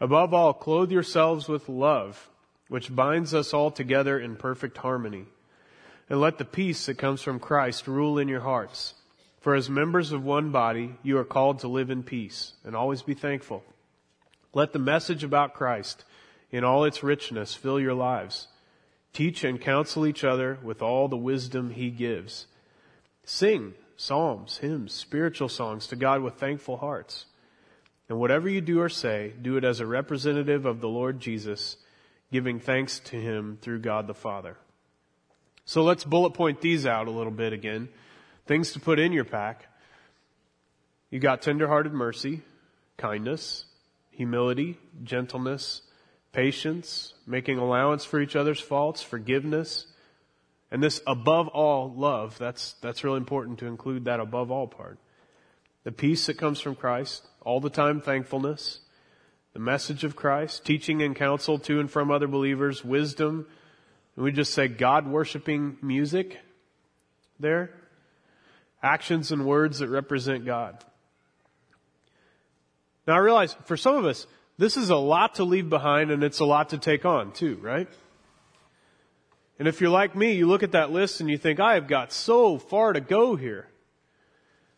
Above 0.00 0.32
all, 0.32 0.54
clothe 0.54 0.90
yourselves 0.90 1.46
with 1.46 1.68
love, 1.68 2.30
which 2.68 2.94
binds 2.96 3.34
us 3.34 3.52
all 3.52 3.70
together 3.70 4.18
in 4.18 4.34
perfect 4.34 4.78
harmony. 4.78 5.26
And 6.08 6.22
let 6.22 6.38
the 6.38 6.46
peace 6.46 6.86
that 6.86 6.96
comes 6.96 7.20
from 7.20 7.38
Christ 7.38 7.86
rule 7.86 8.16
in 8.16 8.28
your 8.28 8.40
hearts. 8.40 8.94
For 9.42 9.54
as 9.54 9.68
members 9.68 10.10
of 10.10 10.24
one 10.24 10.50
body, 10.50 10.94
you 11.02 11.18
are 11.18 11.24
called 11.24 11.58
to 11.58 11.68
live 11.68 11.90
in 11.90 12.02
peace 12.02 12.54
and 12.64 12.74
always 12.74 13.02
be 13.02 13.12
thankful. 13.12 13.62
Let 14.54 14.72
the 14.72 14.78
message 14.78 15.22
about 15.22 15.52
Christ 15.52 16.06
in 16.50 16.64
all 16.64 16.84
its 16.84 17.02
richness 17.02 17.54
fill 17.54 17.78
your 17.78 17.92
lives. 17.92 18.48
Teach 19.12 19.44
and 19.44 19.60
counsel 19.60 20.06
each 20.06 20.24
other 20.24 20.58
with 20.62 20.80
all 20.80 21.08
the 21.08 21.16
wisdom 21.18 21.72
he 21.72 21.90
gives. 21.90 22.46
Sing 23.22 23.74
psalms, 23.98 24.58
hymns, 24.58 24.94
spiritual 24.94 25.48
songs 25.48 25.88
to 25.88 25.96
God 25.96 26.22
with 26.22 26.34
thankful 26.34 26.76
hearts. 26.76 27.26
And 28.08 28.18
whatever 28.18 28.48
you 28.48 28.60
do 28.60 28.80
or 28.80 28.88
say, 28.88 29.34
do 29.42 29.56
it 29.56 29.64
as 29.64 29.80
a 29.80 29.86
representative 29.86 30.64
of 30.64 30.80
the 30.80 30.88
Lord 30.88 31.18
Jesus, 31.18 31.76
giving 32.32 32.60
thanks 32.60 33.00
to 33.00 33.16
him 33.16 33.58
through 33.60 33.80
God 33.80 34.06
the 34.06 34.14
Father. 34.14 34.56
So 35.64 35.82
let's 35.82 36.04
bullet 36.04 36.30
point 36.30 36.60
these 36.60 36.86
out 36.86 37.08
a 37.08 37.10
little 37.10 37.32
bit 37.32 37.52
again. 37.52 37.88
Things 38.46 38.72
to 38.72 38.80
put 38.80 39.00
in 39.00 39.12
your 39.12 39.24
pack. 39.24 39.66
You 41.10 41.18
got 41.18 41.42
tenderhearted 41.42 41.92
mercy, 41.92 42.42
kindness, 42.96 43.64
humility, 44.10 44.78
gentleness, 45.02 45.82
patience, 46.32 47.14
making 47.26 47.58
allowance 47.58 48.04
for 48.04 48.20
each 48.20 48.36
other's 48.36 48.60
faults, 48.60 49.02
forgiveness, 49.02 49.86
and 50.70 50.82
this 50.82 51.00
above 51.06 51.48
all 51.48 51.92
love. 51.92 52.38
That's, 52.38 52.74
that's 52.80 53.04
really 53.04 53.16
important 53.18 53.58
to 53.60 53.66
include 53.66 54.04
that 54.04 54.20
above 54.20 54.50
all 54.50 54.66
part. 54.66 54.98
The 55.84 55.92
peace 55.92 56.26
that 56.26 56.38
comes 56.38 56.60
from 56.60 56.74
Christ, 56.74 57.26
all 57.40 57.60
the 57.60 57.70
time 57.70 58.00
thankfulness, 58.00 58.80
the 59.54 59.60
message 59.60 60.04
of 60.04 60.16
Christ, 60.16 60.64
teaching 60.64 61.02
and 61.02 61.16
counsel 61.16 61.58
to 61.60 61.80
and 61.80 61.90
from 61.90 62.10
other 62.10 62.28
believers, 62.28 62.84
wisdom, 62.84 63.46
and 64.16 64.24
we 64.24 64.32
just 64.32 64.52
say 64.52 64.68
God 64.68 65.06
worshiping 65.06 65.78
music 65.80 66.38
there. 67.40 67.70
Actions 68.82 69.32
and 69.32 69.46
words 69.46 69.78
that 69.78 69.88
represent 69.88 70.44
God. 70.44 70.84
Now 73.06 73.14
I 73.14 73.18
realize 73.18 73.56
for 73.64 73.76
some 73.76 73.96
of 73.96 74.04
us, 74.04 74.26
this 74.58 74.76
is 74.76 74.90
a 74.90 74.96
lot 74.96 75.36
to 75.36 75.44
leave 75.44 75.70
behind 75.70 76.10
and 76.10 76.22
it's 76.22 76.40
a 76.40 76.44
lot 76.44 76.70
to 76.70 76.78
take 76.78 77.04
on 77.04 77.32
too, 77.32 77.56
right? 77.62 77.88
And 79.58 79.66
if 79.66 79.80
you're 79.80 79.90
like 79.90 80.14
me, 80.14 80.32
you 80.32 80.46
look 80.46 80.62
at 80.62 80.72
that 80.72 80.92
list 80.92 81.20
and 81.20 81.28
you 81.28 81.36
think, 81.36 81.58
I 81.58 81.74
have 81.74 81.88
got 81.88 82.12
so 82.12 82.58
far 82.58 82.92
to 82.92 83.00
go 83.00 83.34
here. 83.34 83.66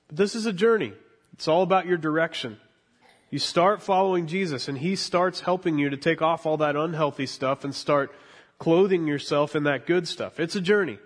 But 0.08 0.16
this 0.16 0.34
is 0.34 0.46
a 0.46 0.52
journey. 0.52 0.92
It's 1.34 1.48
all 1.48 1.62
about 1.62 1.86
your 1.86 1.98
direction. 1.98 2.58
You 3.30 3.38
start 3.38 3.82
following 3.82 4.26
Jesus 4.26 4.68
and 4.68 4.76
He 4.76 4.96
starts 4.96 5.40
helping 5.40 5.78
you 5.78 5.90
to 5.90 5.96
take 5.96 6.22
off 6.22 6.46
all 6.46 6.56
that 6.58 6.76
unhealthy 6.76 7.26
stuff 7.26 7.64
and 7.64 7.74
start 7.74 8.10
clothing 8.58 9.06
yourself 9.06 9.54
in 9.54 9.64
that 9.64 9.86
good 9.86 10.08
stuff. 10.08 10.40
It's 10.40 10.56
a 10.56 10.60
journey. 10.60 10.98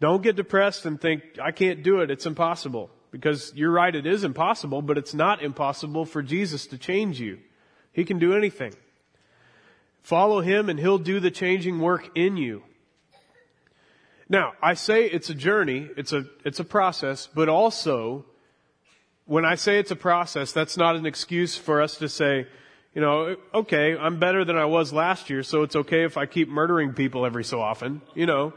Don't 0.00 0.22
get 0.22 0.36
depressed 0.36 0.86
and 0.86 1.00
think, 1.00 1.22
I 1.40 1.52
can't 1.52 1.82
do 1.82 2.00
it. 2.00 2.10
It's 2.10 2.26
impossible. 2.26 2.90
Because 3.10 3.52
you're 3.54 3.70
right, 3.70 3.94
it 3.94 4.06
is 4.06 4.24
impossible, 4.24 4.80
but 4.80 4.96
it's 4.96 5.12
not 5.12 5.42
impossible 5.42 6.06
for 6.06 6.22
Jesus 6.22 6.66
to 6.68 6.78
change 6.78 7.20
you. 7.20 7.38
He 7.92 8.04
can 8.04 8.18
do 8.18 8.34
anything. 8.34 8.72
Follow 10.02 10.40
Him 10.40 10.70
and 10.70 10.80
He'll 10.80 10.98
do 10.98 11.20
the 11.20 11.30
changing 11.30 11.78
work 11.78 12.10
in 12.16 12.36
you. 12.36 12.62
Now, 14.28 14.52
I 14.62 14.74
say 14.74 15.06
it's 15.06 15.30
a 15.30 15.34
journey, 15.34 15.88
it's 15.96 16.12
a, 16.12 16.24
it's 16.44 16.60
a 16.60 16.64
process, 16.64 17.28
but 17.34 17.48
also, 17.48 18.24
when 19.26 19.44
I 19.44 19.56
say 19.56 19.78
it's 19.78 19.90
a 19.90 19.96
process, 19.96 20.52
that's 20.52 20.76
not 20.76 20.96
an 20.96 21.06
excuse 21.06 21.56
for 21.56 21.82
us 21.82 21.96
to 21.98 22.08
say, 22.08 22.46
you 22.94 23.00
know, 23.00 23.36
okay, 23.54 23.96
I'm 23.96 24.18
better 24.18 24.44
than 24.44 24.56
I 24.56 24.66
was 24.66 24.92
last 24.92 25.30
year, 25.30 25.42
so 25.42 25.62
it's 25.62 25.76
okay 25.76 26.04
if 26.04 26.16
I 26.16 26.26
keep 26.26 26.48
murdering 26.48 26.92
people 26.92 27.24
every 27.24 27.44
so 27.44 27.60
often. 27.60 28.02
You 28.14 28.26
know, 28.26 28.52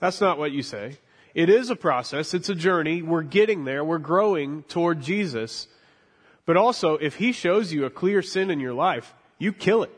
that's 0.00 0.20
not 0.20 0.38
what 0.38 0.52
you 0.52 0.62
say. 0.62 0.98
It 1.34 1.48
is 1.48 1.70
a 1.70 1.76
process, 1.76 2.34
it's 2.34 2.48
a 2.48 2.54
journey, 2.54 3.02
we're 3.02 3.22
getting 3.22 3.64
there, 3.64 3.84
we're 3.84 3.98
growing 3.98 4.64
toward 4.64 5.00
Jesus. 5.00 5.68
But 6.46 6.56
also, 6.56 6.94
if 6.94 7.16
He 7.16 7.32
shows 7.32 7.72
you 7.72 7.84
a 7.84 7.90
clear 7.90 8.22
sin 8.22 8.50
in 8.50 8.60
your 8.60 8.74
life, 8.74 9.14
you 9.38 9.52
kill 9.52 9.82
it. 9.82 9.92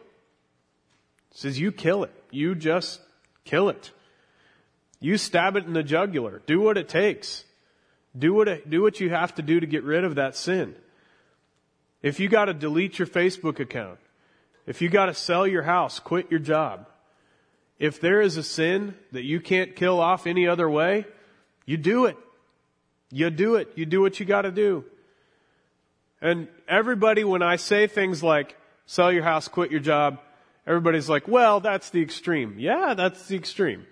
it 1.31 1.39
says 1.39 1.59
you 1.59 1.73
kill 1.73 2.05
it. 2.05 2.13
You 2.31 2.55
just 2.55 3.01
kill 3.45 3.69
it. 3.69 3.91
You 5.03 5.17
stab 5.19 5.57
it 5.57 5.67
in 5.67 5.73
the 5.73 5.83
jugular. 5.83 6.43
Do 6.47 6.61
what 6.61 6.79
it 6.79 6.89
takes. 6.89 7.45
Do 8.17 8.35
what, 8.35 8.47
it, 8.47 8.71
do 8.71 8.83
what 8.83 9.01
you 9.01 9.11
have 9.11 9.35
to 9.35 9.43
do 9.43 9.59
to 9.59 9.67
get 9.67 9.83
rid 9.83 10.05
of 10.05 10.15
that 10.15 10.37
sin. 10.37 10.77
If 12.03 12.21
you 12.21 12.29
gotta 12.29 12.55
delete 12.55 13.01
your 13.01 13.09
Facebook 13.09 13.59
account, 13.59 13.99
if 14.65 14.81
you 14.81 14.89
gotta 14.89 15.13
sell 15.13 15.45
your 15.45 15.63
house, 15.63 15.99
quit 15.99 16.31
your 16.31 16.39
job, 16.39 16.87
if 17.81 18.01
there 18.01 18.21
is 18.21 18.37
a 18.37 18.45
sin 18.45 18.95
that 19.11 19.25
you 19.25 19.41
can't 19.41 19.75
kill 19.75 19.99
off 19.99 20.27
any 20.29 20.47
other 20.47 20.71
way, 20.71 21.05
you 21.67 21.77
do 21.77 22.05
it. 22.05 22.17
You 23.11 23.29
do 23.31 23.57
it. 23.57 23.73
You 23.75 23.87
do 23.87 24.01
what 24.01 24.21
you 24.21 24.27
gotta 24.27 24.53
do. 24.53 24.85
And 26.21 26.47
everybody, 26.69 27.25
when 27.25 27.43
I 27.43 27.57
say 27.57 27.89
things 27.89 28.23
like, 28.23 28.57
sell 28.87 29.11
your 29.11 29.25
house, 29.25 29.49
quit 29.49 29.73
your 29.73 29.81
job, 29.81 30.21
everybody's 30.65 31.09
like, 31.09 31.27
well, 31.27 31.59
that's 31.59 31.91
the 31.91 32.03
extreme. 32.03 32.57
Yeah, 32.61 32.95
that's 32.95 33.27
the 33.27 33.35
extreme. 33.35 33.87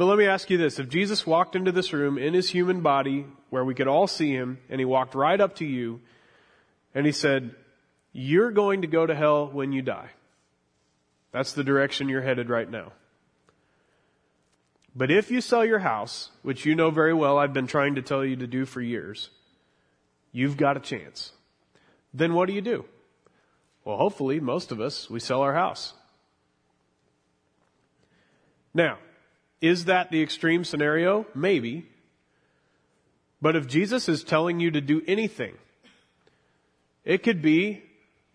But 0.00 0.06
let 0.06 0.16
me 0.16 0.24
ask 0.24 0.48
you 0.48 0.56
this. 0.56 0.78
If 0.78 0.88
Jesus 0.88 1.26
walked 1.26 1.54
into 1.54 1.72
this 1.72 1.92
room 1.92 2.16
in 2.16 2.32
his 2.32 2.48
human 2.48 2.80
body 2.80 3.26
where 3.50 3.66
we 3.66 3.74
could 3.74 3.86
all 3.86 4.06
see 4.06 4.30
him 4.32 4.56
and 4.70 4.80
he 4.80 4.86
walked 4.86 5.14
right 5.14 5.38
up 5.38 5.56
to 5.56 5.66
you 5.66 6.00
and 6.94 7.04
he 7.04 7.12
said, 7.12 7.54
you're 8.10 8.50
going 8.50 8.80
to 8.80 8.86
go 8.86 9.04
to 9.04 9.14
hell 9.14 9.50
when 9.52 9.72
you 9.72 9.82
die. 9.82 10.08
That's 11.32 11.52
the 11.52 11.62
direction 11.62 12.08
you're 12.08 12.22
headed 12.22 12.48
right 12.48 12.70
now. 12.70 12.92
But 14.96 15.10
if 15.10 15.30
you 15.30 15.42
sell 15.42 15.66
your 15.66 15.80
house, 15.80 16.30
which 16.40 16.64
you 16.64 16.74
know 16.74 16.90
very 16.90 17.12
well 17.12 17.36
I've 17.36 17.52
been 17.52 17.66
trying 17.66 17.96
to 17.96 18.02
tell 18.02 18.24
you 18.24 18.36
to 18.36 18.46
do 18.46 18.64
for 18.64 18.80
years, 18.80 19.28
you've 20.32 20.56
got 20.56 20.78
a 20.78 20.80
chance. 20.80 21.32
Then 22.14 22.32
what 22.32 22.46
do 22.46 22.54
you 22.54 22.62
do? 22.62 22.86
Well, 23.84 23.98
hopefully 23.98 24.40
most 24.40 24.72
of 24.72 24.80
us, 24.80 25.10
we 25.10 25.20
sell 25.20 25.42
our 25.42 25.52
house. 25.52 25.92
Now, 28.72 28.96
is 29.60 29.86
that 29.86 30.10
the 30.10 30.22
extreme 30.22 30.64
scenario? 30.64 31.26
Maybe. 31.34 31.86
But 33.42 33.56
if 33.56 33.66
Jesus 33.66 34.08
is 34.08 34.24
telling 34.24 34.60
you 34.60 34.70
to 34.70 34.80
do 34.80 35.02
anything, 35.06 35.54
it 37.04 37.22
could 37.22 37.42
be 37.42 37.82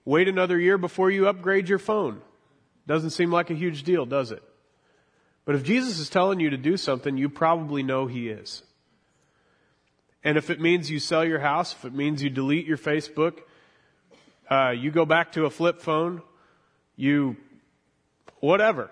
wait 0.04 0.28
another 0.28 0.60
year 0.60 0.78
before 0.78 1.10
you 1.10 1.28
upgrade 1.28 1.68
your 1.68 1.80
phone. 1.80 2.22
Doesn't 2.88 3.12
seem 3.12 3.32
like 3.32 3.50
a 3.50 3.56
huge 3.56 3.84
deal, 3.84 4.06
does 4.06 4.32
it? 4.32 4.44
But 5.46 5.56
if 5.56 5.64
Jesus 5.64 6.00
is 6.00 6.10
telling 6.10 6.40
you 6.40 6.52
to 6.52 6.58
do 6.58 6.78
something, 6.78 7.18
you 7.18 7.30
probably 7.30 7.84
know 7.84 8.08
He 8.08 8.30
is. 8.30 8.64
And 10.24 10.38
if 10.38 10.50
it 10.50 10.60
means 10.60 10.90
you 10.90 11.00
sell 11.00 11.24
your 11.24 11.40
house, 11.40 11.74
if 11.74 11.86
it 11.86 11.94
means 11.94 12.24
you 12.24 12.32
delete 12.32 12.66
your 12.66 12.80
Facebook, 12.80 13.40
uh, 14.50 14.72
you 14.72 14.90
go 14.90 15.06
back 15.06 15.34
to 15.34 15.46
a 15.46 15.52
flip 15.52 15.82
phone, 15.82 16.24
you, 16.96 17.38
whatever. 18.40 18.90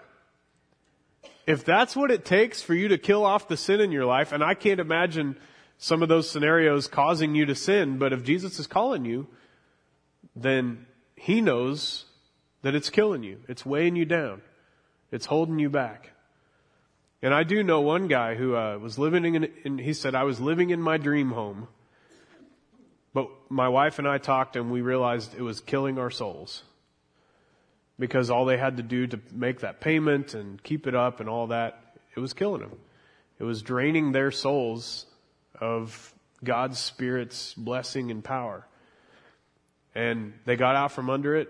If 1.46 1.66
that's 1.66 1.96
what 1.96 2.12
it 2.12 2.24
takes 2.24 2.62
for 2.62 2.74
you 2.74 2.90
to 2.90 2.98
kill 2.98 3.26
off 3.26 3.48
the 3.48 3.58
sin 3.58 3.82
in 3.82 3.92
your 3.92 4.06
life, 4.06 4.32
and 4.32 4.44
I 4.44 4.54
can't 4.54 4.80
imagine 4.80 5.38
some 5.78 6.02
of 6.02 6.10
those 6.10 6.30
scenarios 6.30 6.88
causing 6.88 7.36
you 7.36 7.46
to 7.46 7.56
sin, 7.56 7.98
but 7.98 8.14
if 8.14 8.24
Jesus 8.24 8.60
is 8.60 8.68
calling 8.68 9.04
you, 9.04 9.28
then 10.36 10.86
He 11.16 11.42
knows 11.42 12.06
that 12.62 12.76
it's 12.76 12.90
killing 12.90 13.24
you. 13.24 13.40
It's 13.50 13.66
weighing 13.66 13.96
you 13.96 14.06
down. 14.06 14.42
It's 15.12 15.26
holding 15.26 15.60
you 15.60 15.70
back. 15.70 16.12
And 17.22 17.34
I 17.34 17.44
do 17.44 17.64
know 17.64 17.82
one 17.82 18.08
guy 18.08 18.36
who 18.36 18.56
uh, 18.56 18.78
was 18.78 18.98
living 18.98 19.36
in, 19.36 19.48
in, 19.64 19.78
he 19.78 19.94
said, 19.94 20.16
I 20.16 20.24
was 20.24 20.40
living 20.40 20.72
in 20.72 20.82
my 20.82 20.98
dream 20.98 21.32
home. 21.32 21.68
But 23.14 23.30
my 23.50 23.70
wife 23.70 24.00
and 24.00 24.08
I 24.08 24.18
talked 24.18 24.56
and 24.56 24.72
we 24.72 24.82
realized 24.82 25.36
it 25.36 25.42
was 25.42 25.60
killing 25.60 26.00
our 26.00 26.10
souls 26.10 26.64
because 28.00 28.30
all 28.30 28.46
they 28.46 28.58
had 28.58 28.78
to 28.78 28.84
do 28.84 29.08
to 29.08 29.20
make 29.32 29.62
that 29.62 29.80
payment 29.80 30.34
and 30.34 30.62
keep 30.62 30.88
it 30.88 30.96
up 30.96 31.20
and 31.20 31.30
all 31.30 31.48
that, 31.48 31.98
it 32.16 32.20
was 32.20 32.34
killing 32.34 32.62
them. 32.62 32.78
It 33.40 33.44
was 33.44 33.62
draining 33.62 34.12
their 34.12 34.32
souls 34.32 35.06
of 35.60 36.14
God's 36.44 36.80
Spirit's 36.80 37.54
blessing 37.54 38.12
and 38.12 38.24
power. 38.24 38.68
And 39.96 40.34
they 40.46 40.56
got 40.56 40.76
out 40.76 40.92
from 40.92 41.10
under 41.10 41.36
it, 41.36 41.50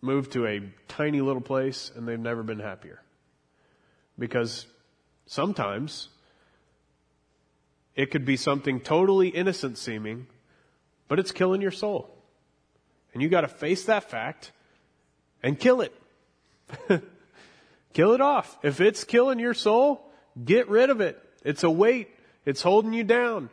moved 0.00 0.32
to 0.32 0.46
a 0.46 0.62
tiny 0.88 1.20
little 1.20 1.42
place, 1.42 1.92
and 1.94 2.08
they've 2.08 2.18
never 2.18 2.42
been 2.42 2.58
happier. 2.58 3.02
Because 4.18 4.66
sometimes 5.26 6.08
it 7.94 8.10
could 8.10 8.24
be 8.24 8.36
something 8.36 8.80
totally 8.80 9.28
innocent 9.28 9.76
seeming, 9.76 10.26
but 11.08 11.18
it's 11.18 11.32
killing 11.32 11.60
your 11.60 11.70
soul. 11.70 12.16
And 13.12 13.22
you 13.22 13.28
gotta 13.28 13.48
face 13.48 13.84
that 13.84 14.10
fact 14.10 14.52
and 15.42 15.58
kill 15.58 15.80
it. 15.80 15.94
kill 17.92 18.12
it 18.12 18.20
off. 18.20 18.58
If 18.62 18.80
it's 18.80 19.04
killing 19.04 19.38
your 19.38 19.54
soul, 19.54 20.06
get 20.42 20.68
rid 20.68 20.90
of 20.90 21.00
it. 21.00 21.20
It's 21.44 21.62
a 21.62 21.70
weight. 21.70 22.08
It's 22.44 22.62
holding 22.62 22.92
you 22.92 23.04
down. 23.04 23.50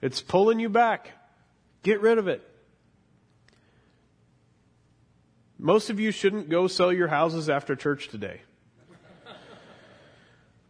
It's 0.00 0.20
pulling 0.20 0.60
you 0.60 0.68
back. 0.68 1.10
Get 1.82 2.00
rid 2.00 2.18
of 2.18 2.28
it. 2.28 2.42
Most 5.58 5.90
of 5.90 5.98
you 5.98 6.12
shouldn't 6.12 6.48
go 6.48 6.68
sell 6.68 6.92
your 6.92 7.08
houses 7.08 7.50
after 7.50 7.74
church 7.74 8.08
today. 8.08 8.42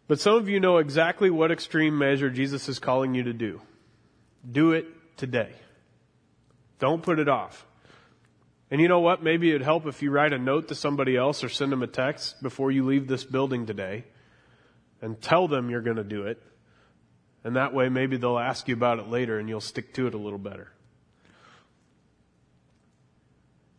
But 0.09 0.18
some 0.18 0.37
of 0.37 0.48
you 0.48 0.59
know 0.59 0.79
exactly 0.79 1.29
what 1.29 1.53
extreme 1.53 1.98
measure 1.98 2.31
Jesus 2.31 2.66
is 2.70 2.79
calling 2.79 3.14
you 3.14 3.24
to 3.24 3.35
do. 3.35 3.61
Do 4.51 4.72
it 4.72 4.87
today. 5.18 5.53
Don't 6.79 7.03
put 7.03 7.18
it 7.18 7.29
off. 7.29 7.66
And 8.70 8.81
you 8.81 8.88
know 8.88 9.00
what? 9.00 9.22
Maybe 9.22 9.50
it'd 9.50 9.62
help 9.62 9.87
if 9.87 10.02
you 10.02 10.11
write 10.11 10.33
a 10.33 10.38
note 10.38 10.68
to 10.68 10.74
somebody 10.74 11.16
else 11.16 11.42
or 11.42 11.48
send 11.48 11.72
them 11.72 11.83
a 11.83 11.87
text 11.87 12.42
before 12.42 12.70
you 12.70 12.85
leave 12.85 13.09
this 13.09 13.24
building 13.24 13.66
today 13.66 14.04
and 15.00 15.20
tell 15.20 15.48
them 15.48 15.70
you're 15.70 15.81
going 15.81 15.96
to 15.96 16.04
do 16.04 16.24
it. 16.24 16.42
And 17.44 17.57
that 17.57 17.72
way 17.72 17.88
maybe 17.88 18.16
they'll 18.16 18.38
ask 18.38 18.68
you 18.68 18.74
about 18.74 18.98
it 18.98 19.09
later 19.09 19.38
and 19.38 19.48
you'll 19.48 19.61
stick 19.61 19.94
to 19.94 20.07
it 20.07 20.14
a 20.14 20.18
little 20.18 20.38
better. 20.38 20.70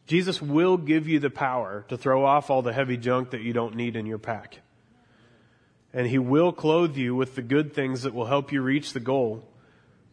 Jesus 0.08 0.42
will 0.42 0.78
give 0.78 1.08
you 1.08 1.20
the 1.20 1.30
power 1.30 1.86
to 1.90 1.96
throw 1.96 2.26
off 2.26 2.50
all 2.50 2.64
the 2.64 2.74
heavy 2.74 2.98
junk 2.98 3.30
that 3.30 3.42
you 3.42 3.54
don't 3.54 3.76
need 3.76 3.96
in 3.96 4.08
your 4.08 4.18
pack. 4.18 4.60
And 5.94 6.08
He 6.08 6.18
will 6.18 6.52
clothe 6.52 6.98
you 6.98 7.16
with 7.16 7.36
the 7.36 7.44
good 7.44 7.76
things 7.76 8.02
that 8.02 8.16
will 8.16 8.26
help 8.26 8.52
you 8.52 8.64
reach 8.64 8.94
the 8.94 9.00
goal 9.00 9.48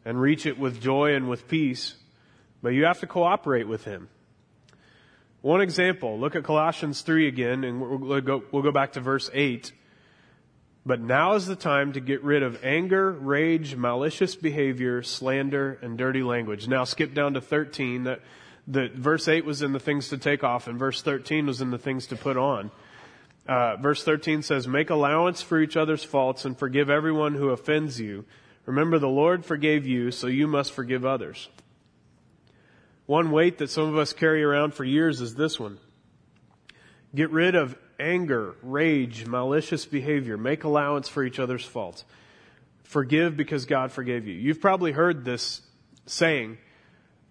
and 0.05 0.21
reach 0.21 0.45
it 0.45 0.59
with 0.59 0.83
joy 0.83 1.15
and 1.15 1.31
with 1.31 1.49
peace. 1.49 1.97
But 2.63 2.71
you 2.71 2.85
have 2.85 3.01
to 3.01 3.07
cooperate 3.07 3.67
with 3.67 3.85
Him. 3.85 4.11
One 5.47 5.61
example, 5.61 6.19
look 6.19 6.35
at 6.35 6.43
Colossians 6.43 7.03
3 7.03 7.29
again, 7.29 7.63
and 7.63 7.81
we'll 7.81 8.21
go, 8.21 8.43
we'll 8.51 8.65
go 8.65 8.73
back 8.73 8.95
to 8.95 9.01
verse 9.01 9.31
8. 9.33 9.71
But 10.85 11.01
now 11.01 11.35
is 11.35 11.47
the 11.47 11.55
time 11.55 11.93
to 11.93 12.01
get 12.01 12.25
rid 12.25 12.43
of 12.43 12.65
anger, 12.65 13.13
rage, 13.13 13.77
malicious 13.77 14.35
behavior, 14.35 15.05
slander, 15.05 15.79
and 15.83 15.97
dirty 15.97 16.25
language. 16.25 16.67
Now 16.67 16.83
skip 16.83 17.15
down 17.15 17.35
to 17.35 17.41
13. 17.41 18.03
That, 18.03 18.23
the, 18.67 18.91
verse 18.93 19.29
8 19.29 19.45
was 19.45 19.63
in 19.63 19.73
the 19.73 19.79
things 19.79 20.09
to 20.09 20.19
take 20.19 20.43
off, 20.43 20.67
and 20.67 20.81
verse 20.81 21.01
13 21.01 21.47
was 21.47 21.61
in 21.61 21.71
the 21.71 21.79
things 21.79 22.09
to 22.09 22.17
put 22.17 22.37
on. 22.37 22.73
Uh, 23.47 23.77
verse 23.77 24.03
13 24.03 24.43
says, 24.43 24.67
Make 24.67 24.91
allowance 24.91 25.43
for 25.43 25.61
each 25.61 25.77
other's 25.77 26.03
faults 26.03 26.45
and 26.45 26.59
forgive 26.59 26.91
everyone 26.91 27.35
who 27.35 27.51
offends 27.51 28.01
you. 28.01 28.25
Remember, 28.65 28.99
the 28.99 29.07
Lord 29.07 29.45
forgave 29.45 29.87
you, 29.87 30.11
so 30.11 30.27
you 30.27 30.49
must 30.49 30.73
forgive 30.73 31.07
others. 31.07 31.49
One 33.07 33.31
weight 33.31 33.59
that 33.59 33.71
some 33.71 33.89
of 33.89 33.97
us 33.97 34.13
carry 34.13 34.43
around 34.43 34.75
for 34.75 34.85
years 34.85 35.21
is 35.21 35.35
this 35.35 35.59
one. 35.59 35.79
Get 37.15 37.31
rid 37.31 37.55
of 37.55 37.79
anger, 37.99 38.57
rage, 38.63 39.27
malicious 39.27 39.87
behavior. 39.87 40.37
Make 40.37 40.65
allowance 40.65 41.09
for 41.09 41.25
each 41.25 41.39
other's 41.39 41.65
faults. 41.65 42.05
Forgive 42.83 43.37
because 43.37 43.65
God 43.65 43.93
forgave 43.93 44.27
you. 44.27 44.35
You've 44.35 44.61
probably 44.61 44.93
heard 44.93 45.25
this 45.25 45.63
saying, 46.07 46.59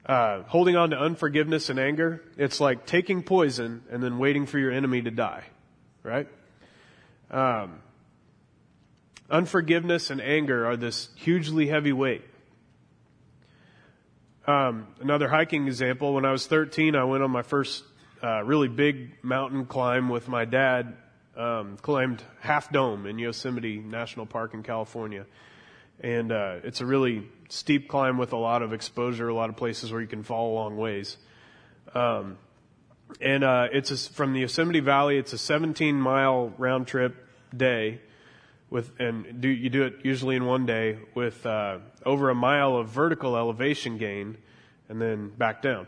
uh, 0.05 0.43
holding 0.43 0.75
on 0.75 0.91
to 0.91 0.97
unforgiveness 0.97 1.69
and 1.69 1.79
anger. 1.79 2.23
It's 2.38 2.59
like 2.59 2.85
taking 2.85 3.23
poison 3.23 3.83
and 3.91 4.01
then 4.01 4.17
waiting 4.17 4.45
for 4.45 4.59
your 4.59 4.71
enemy 4.71 5.01
to 5.01 5.11
die, 5.11 5.43
right? 6.03 6.27
Um, 7.31 7.79
unforgiveness 9.29 10.09
and 10.09 10.21
anger 10.21 10.65
are 10.65 10.77
this 10.77 11.09
hugely 11.15 11.67
heavy 11.67 11.93
weight. 11.93 12.23
Um, 14.47 14.88
another 15.01 15.27
hiking 15.27 15.65
example, 15.65 16.13
when 16.13 16.23
I 16.23 16.31
was 16.31 16.45
13, 16.45 16.95
I 16.95 17.03
went 17.03 17.23
on 17.23 17.31
my 17.31 17.41
first 17.41 17.84
uh, 18.23 18.43
really 18.43 18.67
big 18.67 19.23
mountain 19.23 19.65
climb 19.65 20.08
with 20.08 20.27
my 20.27 20.45
dad. 20.45 20.95
Um, 21.36 21.77
climbed 21.81 22.23
Half 22.39 22.71
Dome 22.71 23.08
in 23.08 23.17
Yosemite 23.17 23.79
National 23.79 24.25
Park 24.25 24.53
in 24.53 24.63
California. 24.63 25.25
And 25.99 26.31
uh, 26.31 26.58
it's 26.63 26.79
a 26.79 26.86
really 26.86 27.27
steep 27.49 27.89
climb 27.89 28.17
with 28.17 28.34
a 28.34 28.38
lot 28.38 28.62
of 28.62 28.71
exposure, 28.71 29.27
a 29.27 29.34
lot 29.34 29.49
of 29.49 29.58
places 29.58 29.91
where 29.91 29.99
you 29.99 30.08
can 30.08 30.23
fall 30.23 30.53
a 30.53 30.55
long 30.55 30.77
ways. 30.77 31.17
Um, 31.93 32.38
and 33.19 33.43
uh, 33.43 33.67
it's 33.73 33.91
a, 33.91 33.97
from 34.13 34.34
the 34.34 34.41
Yosemite 34.41 34.79
Valley. 34.79 35.17
It's 35.17 35.34
a 35.34 35.38
17 35.38 35.95
mile 35.95 36.53
round 36.58 36.88
trip 36.88 37.15
day, 37.55 37.99
with 38.69 38.91
and 38.99 39.41
do 39.41 39.47
you 39.47 39.69
do 39.69 39.84
it 39.84 39.97
usually 40.04 40.36
in 40.36 40.45
one 40.45 40.65
day 40.65 40.97
with 41.13 41.45
uh, 41.45 41.80
over 42.06 42.30
a 42.30 42.36
mile 42.36 42.75
of 42.75 42.89
vertical 42.89 43.38
elevation 43.38 43.97
gain, 43.97 44.38
and 44.89 45.01
then 45.01 45.30
back 45.30 45.62
down. 45.62 45.88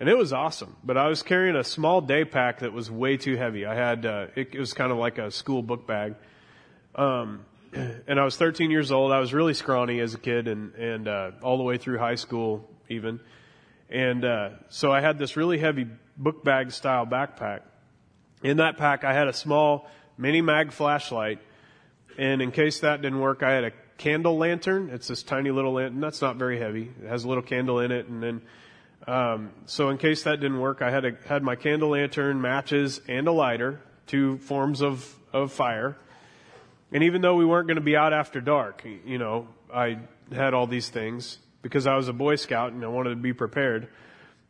And 0.00 0.08
it 0.08 0.16
was 0.16 0.32
awesome, 0.32 0.76
but 0.84 0.96
I 0.96 1.08
was 1.08 1.22
carrying 1.22 1.56
a 1.56 1.64
small 1.64 2.00
day 2.00 2.24
pack 2.24 2.60
that 2.60 2.72
was 2.72 2.90
way 2.90 3.16
too 3.16 3.36
heavy. 3.36 3.66
I 3.66 3.74
had 3.74 4.06
uh, 4.06 4.26
it, 4.36 4.54
it 4.54 4.60
was 4.60 4.72
kind 4.72 4.92
of 4.92 4.98
like 4.98 5.18
a 5.18 5.30
school 5.30 5.62
book 5.62 5.86
bag. 5.86 6.14
Um, 6.94 7.44
and 7.72 8.18
I 8.18 8.24
was 8.24 8.36
13 8.36 8.70
years 8.70 8.92
old. 8.92 9.12
I 9.12 9.18
was 9.18 9.34
really 9.34 9.54
scrawny 9.54 10.00
as 10.00 10.14
a 10.14 10.18
kid, 10.18 10.48
and 10.48 10.74
and 10.74 11.08
uh, 11.08 11.30
all 11.42 11.56
the 11.56 11.64
way 11.64 11.78
through 11.78 11.98
high 11.98 12.14
school 12.14 12.68
even. 12.88 13.20
And 13.90 14.24
uh, 14.24 14.50
so 14.68 14.92
I 14.92 15.00
had 15.00 15.18
this 15.18 15.36
really 15.36 15.58
heavy 15.58 15.86
book 16.16 16.44
bag 16.44 16.72
style 16.72 17.06
backpack. 17.06 17.60
In 18.42 18.58
that 18.58 18.76
pack, 18.76 19.04
I 19.04 19.12
had 19.12 19.28
a 19.28 19.32
small 19.32 19.88
mini 20.16 20.42
mag 20.42 20.72
flashlight, 20.72 21.40
and 22.18 22.42
in 22.42 22.50
case 22.50 22.80
that 22.80 23.00
didn't 23.00 23.20
work, 23.20 23.42
I 23.42 23.52
had 23.52 23.64
a 23.64 23.72
candle 23.96 24.36
lantern. 24.36 24.90
It's 24.92 25.08
this 25.08 25.22
tiny 25.22 25.50
little 25.50 25.72
lantern. 25.72 26.00
That's 26.00 26.20
not 26.20 26.36
very 26.36 26.58
heavy. 26.58 26.90
It 27.02 27.08
has 27.08 27.24
a 27.24 27.28
little 27.28 27.42
candle 27.42 27.80
in 27.80 27.90
it, 27.90 28.08
and 28.08 28.22
then 28.22 28.42
um, 29.06 29.52
so 29.64 29.88
in 29.88 29.96
case 29.96 30.24
that 30.24 30.40
didn't 30.40 30.60
work, 30.60 30.82
I 30.82 30.90
had 30.90 31.06
a, 31.06 31.12
had 31.26 31.42
my 31.42 31.56
candle 31.56 31.90
lantern, 31.90 32.42
matches, 32.42 33.00
and 33.08 33.26
a 33.26 33.32
lighter, 33.32 33.80
two 34.06 34.36
forms 34.38 34.82
of 34.82 35.14
of 35.32 35.52
fire 35.52 35.96
and 36.92 37.04
even 37.04 37.20
though 37.20 37.36
we 37.36 37.44
weren't 37.44 37.66
going 37.66 37.76
to 37.76 37.82
be 37.82 37.96
out 37.96 38.12
after 38.12 38.40
dark, 38.40 38.84
you 39.04 39.18
know, 39.18 39.48
I 39.72 39.98
had 40.32 40.54
all 40.54 40.66
these 40.66 40.88
things 40.88 41.38
because 41.60 41.86
I 41.86 41.96
was 41.96 42.08
a 42.08 42.12
Boy 42.12 42.36
Scout 42.36 42.72
and 42.72 42.82
I 42.82 42.88
wanted 42.88 43.10
to 43.10 43.16
be 43.16 43.34
prepared. 43.34 43.88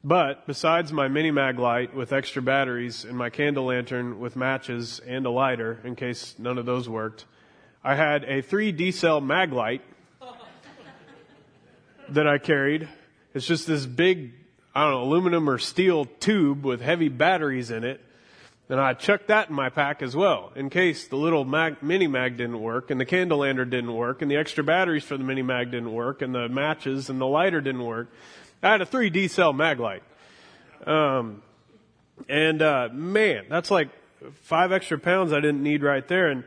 But 0.04 0.46
besides 0.46 0.92
my 0.92 1.08
mini 1.08 1.32
mag 1.32 1.58
light 1.58 1.92
with 1.92 2.12
extra 2.12 2.40
batteries 2.40 3.04
and 3.04 3.18
my 3.18 3.30
candle 3.30 3.66
lantern 3.66 4.20
with 4.20 4.36
matches 4.36 5.00
and 5.00 5.26
a 5.26 5.30
lighter 5.30 5.80
in 5.82 5.96
case 5.96 6.36
none 6.38 6.58
of 6.58 6.66
those 6.66 6.88
worked, 6.88 7.24
I 7.82 7.94
had 7.94 8.24
a 8.24 8.42
3 8.42 8.72
D 8.72 8.90
cell 8.90 9.20
mag 9.20 9.52
light 9.52 9.82
that 12.08 12.26
I 12.26 12.38
carried. 12.38 12.88
It's 13.34 13.46
just 13.46 13.66
this 13.66 13.86
big, 13.86 14.32
I 14.74 14.84
don't 14.84 14.92
know, 14.92 15.02
aluminum 15.02 15.48
or 15.48 15.58
steel 15.58 16.04
tube 16.04 16.64
with 16.64 16.80
heavy 16.80 17.08
batteries 17.08 17.70
in 17.70 17.84
it 17.84 18.00
and 18.70 18.78
I 18.78 18.92
chucked 18.92 19.28
that 19.28 19.48
in 19.48 19.54
my 19.54 19.70
pack 19.70 20.02
as 20.02 20.14
well, 20.14 20.52
in 20.54 20.68
case 20.68 21.08
the 21.08 21.16
little 21.16 21.44
mag, 21.44 21.82
mini 21.82 22.06
mag 22.06 22.36
didn't 22.36 22.60
work, 22.60 22.90
and 22.90 23.00
the 23.00 23.06
candle 23.06 23.38
lantern 23.38 23.70
didn't 23.70 23.94
work, 23.94 24.20
and 24.20 24.30
the 24.30 24.36
extra 24.36 24.62
batteries 24.62 25.04
for 25.04 25.16
the 25.16 25.24
mini 25.24 25.40
mag 25.40 25.70
didn't 25.70 25.92
work, 25.92 26.20
and 26.20 26.34
the 26.34 26.48
matches 26.50 27.08
and 27.08 27.18
the 27.18 27.26
lighter 27.26 27.62
didn't 27.62 27.84
work. 27.84 28.08
I 28.62 28.72
had 28.72 28.82
a 28.82 28.86
3D 28.86 29.30
cell 29.30 29.54
mag 29.54 29.80
light. 29.80 30.02
Um, 30.86 31.42
and, 32.28 32.60
uh, 32.60 32.90
man, 32.92 33.46
that's 33.48 33.70
like 33.70 33.88
five 34.42 34.70
extra 34.70 34.98
pounds 34.98 35.32
I 35.32 35.40
didn't 35.40 35.62
need 35.62 35.82
right 35.82 36.06
there. 36.06 36.28
And, 36.28 36.44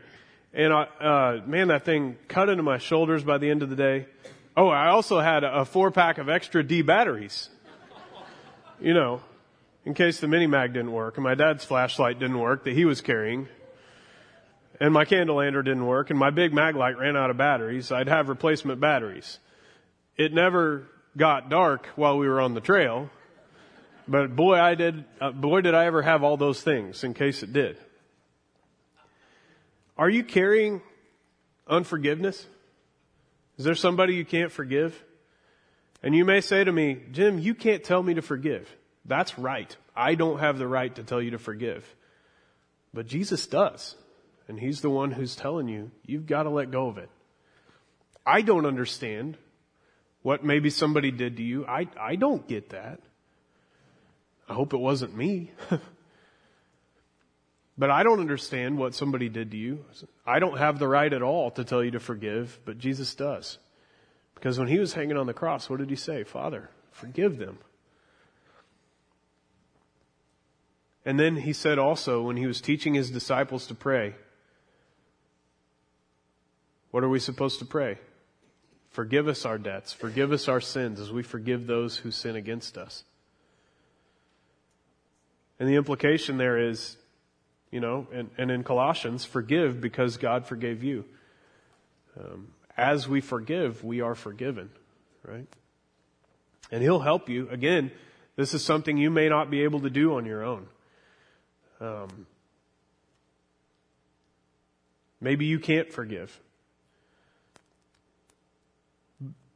and 0.54 0.72
I, 0.72 0.82
uh, 0.82 1.40
man, 1.46 1.68
that 1.68 1.84
thing 1.84 2.16
cut 2.28 2.48
into 2.48 2.62
my 2.62 2.78
shoulders 2.78 3.24
by 3.24 3.38
the 3.38 3.50
end 3.50 3.62
of 3.62 3.70
the 3.70 3.76
day. 3.76 4.06
Oh, 4.56 4.68
I 4.68 4.88
also 4.88 5.20
had 5.20 5.44
a, 5.44 5.64
four 5.64 5.90
pack 5.90 6.18
of 6.18 6.28
extra 6.28 6.62
D 6.62 6.82
batteries. 6.82 7.48
You 8.80 8.94
know, 8.94 9.22
in 9.84 9.94
case 9.94 10.20
the 10.20 10.28
mini 10.28 10.46
mag 10.46 10.74
didn't 10.74 10.92
work 10.92 11.16
and 11.16 11.24
my 11.24 11.34
dad's 11.34 11.64
flashlight 11.64 12.18
didn't 12.18 12.38
work 12.38 12.64
that 12.64 12.74
he 12.74 12.84
was 12.84 13.00
carrying 13.00 13.48
and 14.80 14.92
my 14.92 15.04
candle 15.04 15.36
lantern 15.36 15.64
didn't 15.64 15.86
work 15.86 16.10
and 16.10 16.18
my 16.18 16.30
big 16.30 16.52
mag 16.52 16.74
light 16.74 16.98
ran 16.98 17.16
out 17.16 17.30
of 17.30 17.36
batteries, 17.36 17.92
I'd 17.92 18.08
have 18.08 18.28
replacement 18.28 18.80
batteries. 18.80 19.38
It 20.16 20.32
never 20.34 20.88
got 21.16 21.48
dark 21.48 21.86
while 21.94 22.18
we 22.18 22.28
were 22.28 22.40
on 22.40 22.54
the 22.54 22.60
trail, 22.60 23.08
but 24.08 24.34
boy, 24.34 24.58
I 24.58 24.74
did, 24.74 25.04
uh, 25.20 25.30
boy, 25.30 25.60
did 25.60 25.74
I 25.74 25.86
ever 25.86 26.02
have 26.02 26.24
all 26.24 26.36
those 26.36 26.60
things 26.60 27.04
in 27.04 27.14
case 27.14 27.42
it 27.42 27.52
did. 27.52 27.78
Are 30.02 30.10
you 30.10 30.24
carrying 30.24 30.82
unforgiveness? 31.68 32.44
Is 33.56 33.64
there 33.64 33.76
somebody 33.76 34.16
you 34.16 34.24
can't 34.24 34.50
forgive? 34.50 35.00
And 36.02 36.12
you 36.12 36.24
may 36.24 36.40
say 36.40 36.64
to 36.64 36.72
me, 36.72 36.98
Jim, 37.12 37.38
you 37.38 37.54
can't 37.54 37.84
tell 37.84 38.02
me 38.02 38.14
to 38.14 38.20
forgive. 38.20 38.68
That's 39.04 39.38
right. 39.38 39.76
I 39.94 40.16
don't 40.16 40.40
have 40.40 40.58
the 40.58 40.66
right 40.66 40.92
to 40.96 41.04
tell 41.04 41.22
you 41.22 41.30
to 41.30 41.38
forgive. 41.38 41.86
But 42.92 43.06
Jesus 43.06 43.46
does. 43.46 43.94
And 44.48 44.58
He's 44.58 44.80
the 44.80 44.90
one 44.90 45.12
who's 45.12 45.36
telling 45.36 45.68
you, 45.68 45.92
you've 46.04 46.26
got 46.26 46.42
to 46.42 46.50
let 46.50 46.72
go 46.72 46.88
of 46.88 46.98
it. 46.98 47.08
I 48.26 48.42
don't 48.42 48.66
understand 48.66 49.38
what 50.22 50.44
maybe 50.44 50.70
somebody 50.70 51.12
did 51.12 51.36
to 51.36 51.44
you. 51.44 51.64
I, 51.64 51.86
I 51.96 52.16
don't 52.16 52.48
get 52.48 52.70
that. 52.70 52.98
I 54.48 54.54
hope 54.54 54.74
it 54.74 54.80
wasn't 54.80 55.16
me. 55.16 55.52
but 57.76 57.90
I 57.90 58.02
don't 58.02 58.20
understand 58.20 58.78
what 58.78 58.94
somebody 58.94 59.28
did 59.28 59.50
to 59.52 59.56
you. 59.56 59.84
I 60.26 60.38
don't 60.38 60.58
have 60.58 60.78
the 60.78 60.88
right 60.88 61.12
at 61.12 61.22
all 61.22 61.50
to 61.52 61.64
tell 61.64 61.82
you 61.82 61.92
to 61.92 62.00
forgive, 62.00 62.58
but 62.64 62.78
Jesus 62.78 63.14
does. 63.14 63.58
Because 64.34 64.58
when 64.58 64.68
he 64.68 64.78
was 64.78 64.94
hanging 64.94 65.16
on 65.16 65.26
the 65.26 65.34
cross, 65.34 65.70
what 65.70 65.78
did 65.78 65.90
he 65.90 65.96
say? 65.96 66.24
Father, 66.24 66.68
forgive 66.90 67.38
them. 67.38 67.58
And 71.04 71.18
then 71.18 71.36
he 71.36 71.52
said 71.52 71.78
also 71.78 72.22
when 72.22 72.36
he 72.36 72.46
was 72.46 72.60
teaching 72.60 72.94
his 72.94 73.10
disciples 73.10 73.66
to 73.66 73.74
pray, 73.74 74.14
what 76.90 77.02
are 77.02 77.08
we 77.08 77.18
supposed 77.18 77.58
to 77.58 77.64
pray? 77.64 77.98
Forgive 78.90 79.26
us 79.26 79.46
our 79.46 79.58
debts. 79.58 79.92
Forgive 79.92 80.32
us 80.32 80.48
our 80.48 80.60
sins 80.60 81.00
as 81.00 81.10
we 81.10 81.22
forgive 81.22 81.66
those 81.66 81.96
who 81.96 82.10
sin 82.10 82.36
against 82.36 82.76
us. 82.76 83.04
And 85.58 85.68
the 85.68 85.76
implication 85.76 86.36
there 86.36 86.58
is, 86.58 86.96
you 87.72 87.80
know, 87.80 88.06
and, 88.12 88.30
and 88.38 88.50
in 88.50 88.62
Colossians, 88.62 89.24
forgive 89.24 89.80
because 89.80 90.18
God 90.18 90.46
forgave 90.46 90.84
you. 90.84 91.04
Um, 92.20 92.48
as 92.76 93.08
we 93.08 93.20
forgive, 93.20 93.82
we 93.82 94.02
are 94.02 94.14
forgiven, 94.14 94.70
right? 95.24 95.48
And 96.70 96.82
He'll 96.82 97.00
help 97.00 97.28
you. 97.28 97.48
Again, 97.48 97.90
this 98.36 98.54
is 98.54 98.62
something 98.62 98.98
you 98.98 99.10
may 99.10 99.28
not 99.28 99.50
be 99.50 99.62
able 99.62 99.80
to 99.80 99.90
do 99.90 100.14
on 100.14 100.26
your 100.26 100.44
own. 100.44 100.66
Um, 101.80 102.26
maybe 105.20 105.46
you 105.46 105.58
can't 105.58 105.90
forgive. 105.90 106.38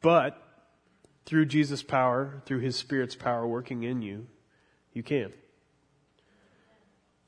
But 0.00 0.42
through 1.26 1.46
Jesus' 1.46 1.82
power, 1.82 2.42
through 2.46 2.60
His 2.60 2.76
Spirit's 2.76 3.14
power 3.14 3.46
working 3.46 3.82
in 3.82 4.00
you, 4.00 4.26
you 4.94 5.02
can. 5.02 5.32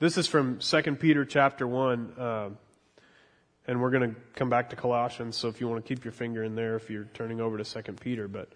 This 0.01 0.17
is 0.17 0.29
from 0.29 0.61
2 0.61 0.83
Peter 0.95 1.25
chapter 1.25 1.67
1, 1.67 2.13
uh, 2.17 2.51
and 3.67 3.83
we're 3.83 3.91
going 3.91 4.15
to 4.15 4.21
come 4.37 4.49
back 4.49 4.71
to 4.71 4.77
Colossians, 4.77 5.37
so 5.37 5.49
if 5.49 5.61
you 5.61 5.67
want 5.67 5.85
to 5.85 5.89
keep 5.93 6.05
your 6.05 6.13
finger 6.13 6.45
in 6.45 6.55
there 6.55 6.77
if 6.77 6.89
you're 6.89 7.09
turning 7.15 7.41
over 7.41 7.59
to 7.59 7.65
2 7.65 7.95
Peter, 7.95 8.29
but 8.29 8.49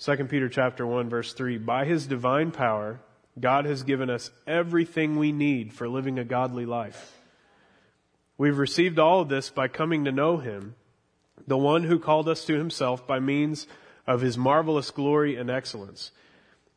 2 0.00 0.26
Peter 0.26 0.50
chapter 0.50 0.86
1 0.86 1.08
verse 1.08 1.32
3, 1.32 1.56
by 1.56 1.86
his 1.86 2.06
divine 2.06 2.50
power, 2.50 3.00
God 3.40 3.64
has 3.64 3.84
given 3.84 4.10
us 4.10 4.30
everything 4.46 5.16
we 5.16 5.32
need 5.32 5.72
for 5.72 5.88
living 5.88 6.18
a 6.18 6.24
godly 6.26 6.66
life. 6.66 7.20
We've 8.36 8.58
received 8.58 8.98
all 8.98 9.22
of 9.22 9.30
this 9.30 9.48
by 9.48 9.68
coming 9.68 10.04
to 10.04 10.12
know 10.12 10.36
him, 10.36 10.74
the 11.46 11.56
one 11.56 11.84
who 11.84 11.98
called 11.98 12.28
us 12.28 12.44
to 12.44 12.58
himself 12.58 13.06
by 13.06 13.18
means 13.18 13.66
of 14.06 14.20
his 14.20 14.36
marvelous 14.36 14.90
glory 14.90 15.36
and 15.36 15.48
excellence. 15.48 16.10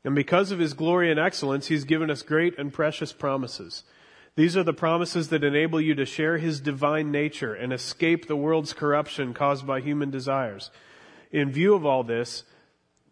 And 0.03 0.15
because 0.15 0.51
of 0.51 0.59
his 0.59 0.73
glory 0.73 1.11
and 1.11 1.19
excellence, 1.19 1.67
he's 1.67 1.83
given 1.83 2.09
us 2.09 2.21
great 2.21 2.57
and 2.57 2.71
precious 2.71 3.11
promises. 3.11 3.83
These 4.35 4.55
are 4.55 4.63
the 4.63 4.73
promises 4.73 5.29
that 5.29 5.43
enable 5.43 5.81
you 5.81 5.95
to 5.95 6.05
share 6.05 6.37
his 6.37 6.61
divine 6.61 7.11
nature 7.11 7.53
and 7.53 7.73
escape 7.73 8.27
the 8.27 8.37
world's 8.37 8.71
corruption 8.71 9.33
caused 9.33 9.67
by 9.67 9.81
human 9.81 10.11
desires. 10.11 10.71
In 11.31 11.51
view 11.51 11.75
of 11.75 11.85
all 11.85 12.03
this, 12.03 12.43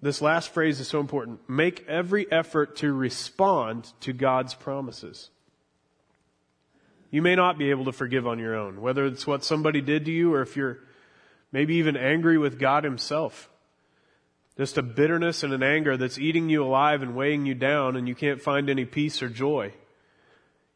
this 0.01 0.21
last 0.21 0.53
phrase 0.53 0.79
is 0.79 0.87
so 0.87 0.99
important. 0.99 1.41
Make 1.49 1.85
every 1.87 2.31
effort 2.31 2.77
to 2.77 2.93
respond 2.93 3.91
to 4.01 4.13
God's 4.13 4.53
promises. 4.53 5.29
You 7.09 7.21
may 7.21 7.35
not 7.35 7.57
be 7.57 7.71
able 7.71 7.85
to 7.85 7.91
forgive 7.91 8.27
on 8.27 8.39
your 8.39 8.55
own, 8.55 8.81
whether 8.81 9.05
it's 9.05 9.25
what 9.25 9.43
somebody 9.43 9.81
did 9.81 10.05
to 10.05 10.11
you 10.11 10.33
or 10.33 10.41
if 10.41 10.55
you're 10.55 10.79
maybe 11.51 11.75
even 11.75 11.97
angry 11.97 12.37
with 12.37 12.59
God 12.59 12.83
himself. 12.83 13.49
Just 14.57 14.77
a 14.77 14.81
bitterness 14.81 15.43
and 15.43 15.53
an 15.53 15.61
anger 15.61 15.97
that's 15.97 16.17
eating 16.17 16.49
you 16.49 16.63
alive 16.63 17.03
and 17.03 17.15
weighing 17.15 17.45
you 17.45 17.53
down 17.53 17.95
and 17.95 18.07
you 18.07 18.15
can't 18.15 18.41
find 18.41 18.69
any 18.69 18.85
peace 18.85 19.21
or 19.21 19.29
joy. 19.29 19.73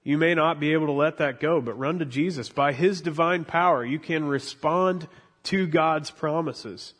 You 0.03 0.17
may 0.17 0.35
not 0.35 0.59
be 0.59 0.73
able 0.73 0.87
to 0.87 0.91
let 0.91 1.17
that 1.17 1.39
go, 1.39 1.61
but 1.61 1.77
run 1.77 1.99
to 1.99 2.05
Jesus. 2.05 2.49
By 2.49 2.73
His 2.73 3.01
divine 3.01 3.43
power, 3.43 3.83
you 3.83 3.99
can 3.99 4.25
respond 4.25 5.07
to 5.43 5.67
God's 5.67 6.11
promises. 6.11 6.93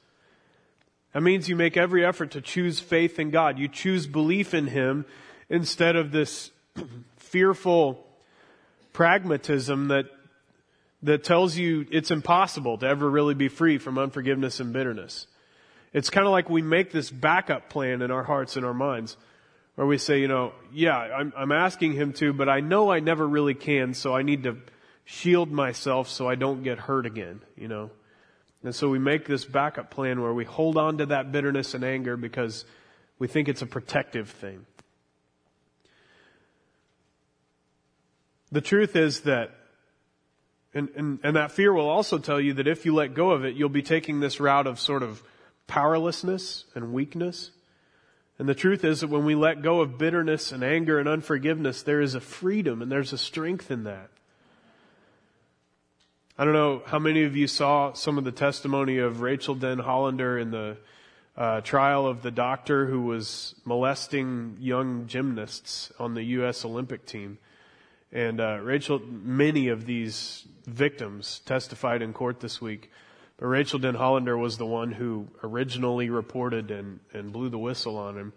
That 1.13 1.21
means 1.21 1.49
you 1.49 1.55
make 1.55 1.77
every 1.77 2.05
effort 2.05 2.31
to 2.31 2.41
choose 2.41 2.79
faith 2.79 3.19
in 3.19 3.31
God. 3.31 3.59
You 3.59 3.67
choose 3.67 4.07
belief 4.07 4.53
in 4.53 4.67
Him 4.67 5.05
instead 5.49 5.95
of 5.95 6.11
this 6.11 6.51
fearful 7.17 8.05
pragmatism 8.93 9.89
that, 9.89 10.05
that 11.03 11.23
tells 11.23 11.57
you 11.57 11.85
it's 11.91 12.11
impossible 12.11 12.77
to 12.79 12.87
ever 12.87 13.09
really 13.09 13.33
be 13.33 13.49
free 13.49 13.77
from 13.77 13.97
unforgiveness 13.97 14.59
and 14.59 14.73
bitterness. 14.73 15.27
It's 15.93 16.09
kind 16.09 16.25
of 16.25 16.31
like 16.31 16.49
we 16.49 16.61
make 16.61 16.91
this 16.91 17.09
backup 17.09 17.69
plan 17.69 18.01
in 18.01 18.11
our 18.11 18.23
hearts 18.23 18.55
and 18.55 18.65
our 18.65 18.73
minds 18.73 19.17
where 19.75 19.87
we 19.87 19.97
say, 19.97 20.19
you 20.19 20.27
know, 20.27 20.53
yeah, 20.73 20.97
I'm, 20.97 21.33
I'm 21.35 21.51
asking 21.51 21.93
him 21.93 22.13
to, 22.13 22.33
but 22.33 22.47
I 22.47 22.59
know 22.59 22.91
I 22.91 22.99
never 22.99 23.27
really 23.27 23.53
can, 23.53 23.93
so 23.93 24.15
I 24.15 24.21
need 24.21 24.43
to 24.43 24.57
shield 25.05 25.51
myself 25.51 26.07
so 26.07 26.29
I 26.29 26.35
don't 26.35 26.63
get 26.63 26.77
hurt 26.77 27.05
again, 27.05 27.41
you 27.57 27.67
know. 27.67 27.91
And 28.63 28.75
so 28.75 28.89
we 28.89 28.99
make 28.99 29.25
this 29.25 29.43
backup 29.43 29.89
plan 29.89 30.21
where 30.21 30.33
we 30.33 30.45
hold 30.45 30.77
on 30.77 30.99
to 30.99 31.07
that 31.07 31.31
bitterness 31.31 31.73
and 31.73 31.83
anger 31.83 32.15
because 32.15 32.63
we 33.17 33.27
think 33.27 33.49
it's 33.49 33.61
a 33.61 33.65
protective 33.65 34.29
thing. 34.29 34.65
The 38.51 38.61
truth 38.61 38.95
is 38.95 39.21
that, 39.21 39.51
and, 40.73 40.89
and, 40.95 41.19
and 41.23 41.35
that 41.35 41.51
fear 41.51 41.73
will 41.73 41.89
also 41.89 42.17
tell 42.17 42.39
you 42.39 42.53
that 42.53 42.67
if 42.67 42.85
you 42.85 42.93
let 42.93 43.13
go 43.13 43.31
of 43.31 43.45
it, 43.45 43.55
you'll 43.55 43.69
be 43.69 43.81
taking 43.81 44.19
this 44.19 44.39
route 44.39 44.67
of 44.67 44.79
sort 44.79 45.03
of 45.03 45.23
powerlessness 45.71 46.65
and 46.75 46.91
weakness. 46.91 47.51
And 48.37 48.49
the 48.49 48.53
truth 48.53 48.83
is 48.83 48.99
that 48.99 49.09
when 49.09 49.23
we 49.23 49.35
let 49.35 49.61
go 49.61 49.79
of 49.79 49.97
bitterness 49.97 50.51
and 50.51 50.65
anger 50.65 50.99
and 50.99 51.07
unforgiveness, 51.07 51.81
there 51.81 52.01
is 52.01 52.13
a 52.13 52.19
freedom 52.19 52.81
and 52.81 52.91
there's 52.91 53.13
a 53.13 53.17
strength 53.17 53.71
in 53.71 53.85
that. 53.85 54.09
I 56.37 56.43
don't 56.43 56.53
know 56.53 56.83
how 56.85 56.99
many 56.99 57.23
of 57.23 57.37
you 57.37 57.47
saw 57.47 57.93
some 57.93 58.17
of 58.17 58.25
the 58.25 58.33
testimony 58.33 58.97
of 58.97 59.21
Rachael 59.21 59.55
Denhollander 59.55 60.41
in 60.41 60.51
the 60.51 60.75
uh, 61.37 61.61
trial 61.61 62.05
of 62.05 62.21
the 62.21 62.31
doctor 62.31 62.85
who 62.87 63.03
was 63.03 63.55
molesting 63.63 64.57
young 64.59 65.07
gymnasts 65.07 65.89
on 65.97 66.15
the 66.15 66.23
U.S. 66.23 66.65
Olympic 66.65 67.05
team. 67.05 67.37
And 68.11 68.41
uh, 68.41 68.59
Rachael, 68.61 68.99
many 68.99 69.69
of 69.69 69.85
these 69.85 70.45
victims 70.65 71.39
testified 71.45 72.01
in 72.01 72.11
court 72.11 72.41
this 72.41 72.59
week. 72.59 72.91
But 73.41 73.47
Rachael 73.47 73.79
Denhollander 73.79 74.39
was 74.39 74.59
the 74.59 74.67
one 74.67 74.91
who 74.91 75.27
originally 75.43 76.11
reported 76.11 76.69
and, 76.69 76.99
and 77.11 77.33
blew 77.33 77.49
the 77.49 77.57
whistle 77.57 77.97
on 77.97 78.15
him. 78.15 78.33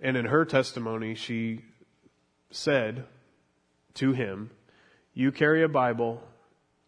And 0.00 0.16
in 0.16 0.24
her 0.24 0.46
testimony, 0.46 1.14
she 1.14 1.60
said 2.50 3.04
to 3.94 4.12
him, 4.12 4.50
You 5.12 5.30
carry 5.30 5.62
a 5.62 5.68
Bible, 5.68 6.22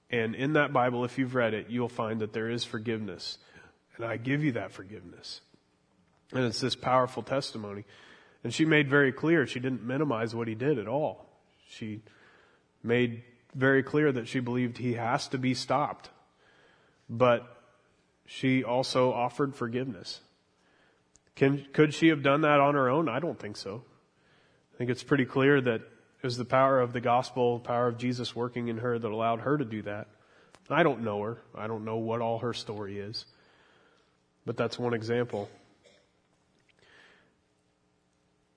and 0.09 0.35
in 0.35 0.55
that 0.55 0.73
Bible, 0.73 1.05
if 1.05 1.19
you've 1.19 1.35
read 1.35 1.53
it, 1.53 1.67
you'll 1.69 1.91
find 1.91 2.23
that 2.23 2.33
there 2.33 2.49
is 2.49 2.65
forgiveness. 2.65 3.37
And 3.97 4.07
I 4.07 4.17
give 4.17 4.43
you 4.43 4.53
that 4.53 4.73
forgiveness. 4.73 5.43
And 6.33 6.47
it's 6.47 6.63
this 6.63 6.75
powerful 6.75 7.23
testimony. 7.23 7.85
And 8.43 8.55
she 8.55 8.65
made 8.65 8.89
very 8.89 9.13
clear 9.13 9.47
she 9.47 9.61
didn't 9.61 9.83
minimize 9.83 10.35
what 10.35 10.49
he 10.49 10.55
did 10.55 10.79
at 10.79 10.89
all. 10.89 11.29
She 11.69 12.01
made 12.83 13.25
very 13.55 13.83
clear 13.83 14.11
that 14.11 14.27
she 14.27 14.41
believed 14.41 14.79
he 14.79 14.95
has 14.95 15.29
to 15.29 15.37
be 15.37 15.53
stopped. 15.53 16.09
But 17.13 17.47
she 18.25 18.65
also 18.65 19.13
offered 19.13 19.55
forgiveness. 19.55 20.21
Can, 21.37 21.67
could 21.75 21.93
she 21.93 22.09
have 22.09 22.23
done 22.23 22.41
that 22.41 22.59
on 22.59 22.75
her 22.75 22.89
own? 22.89 23.07
I 23.07 23.21
don't 23.21 23.39
think 23.39 23.59
so. 23.59 23.85
I 24.75 24.79
think 24.79 24.89
it's 24.89 25.03
pretty 25.03 25.27
clear 25.27 25.61
that 25.61 25.83
it 25.83 26.25
was 26.25 26.39
the 26.39 26.47
power 26.47 26.81
of 26.81 26.95
the 26.95 27.03
gospel, 27.03 27.59
the 27.59 27.65
power 27.65 27.87
of 27.87 27.99
Jesus 27.99 28.35
working 28.35 28.69
in 28.69 28.79
her 28.79 28.99
that 28.99 29.11
allowed 29.11 29.41
her 29.41 29.59
to 29.59 29.65
do 29.65 29.83
that. 29.83 30.09
I 30.71 30.83
don't 30.83 31.03
know 31.03 31.21
her. 31.23 31.39
I 31.55 31.67
don't 31.67 31.85
know 31.85 31.97
what 31.97 32.23
all 32.23 32.39
her 32.39 32.55
story 32.55 32.99
is. 32.99 33.27
But 34.47 34.57
that's 34.57 34.79
one 34.79 34.95
example. 34.95 35.51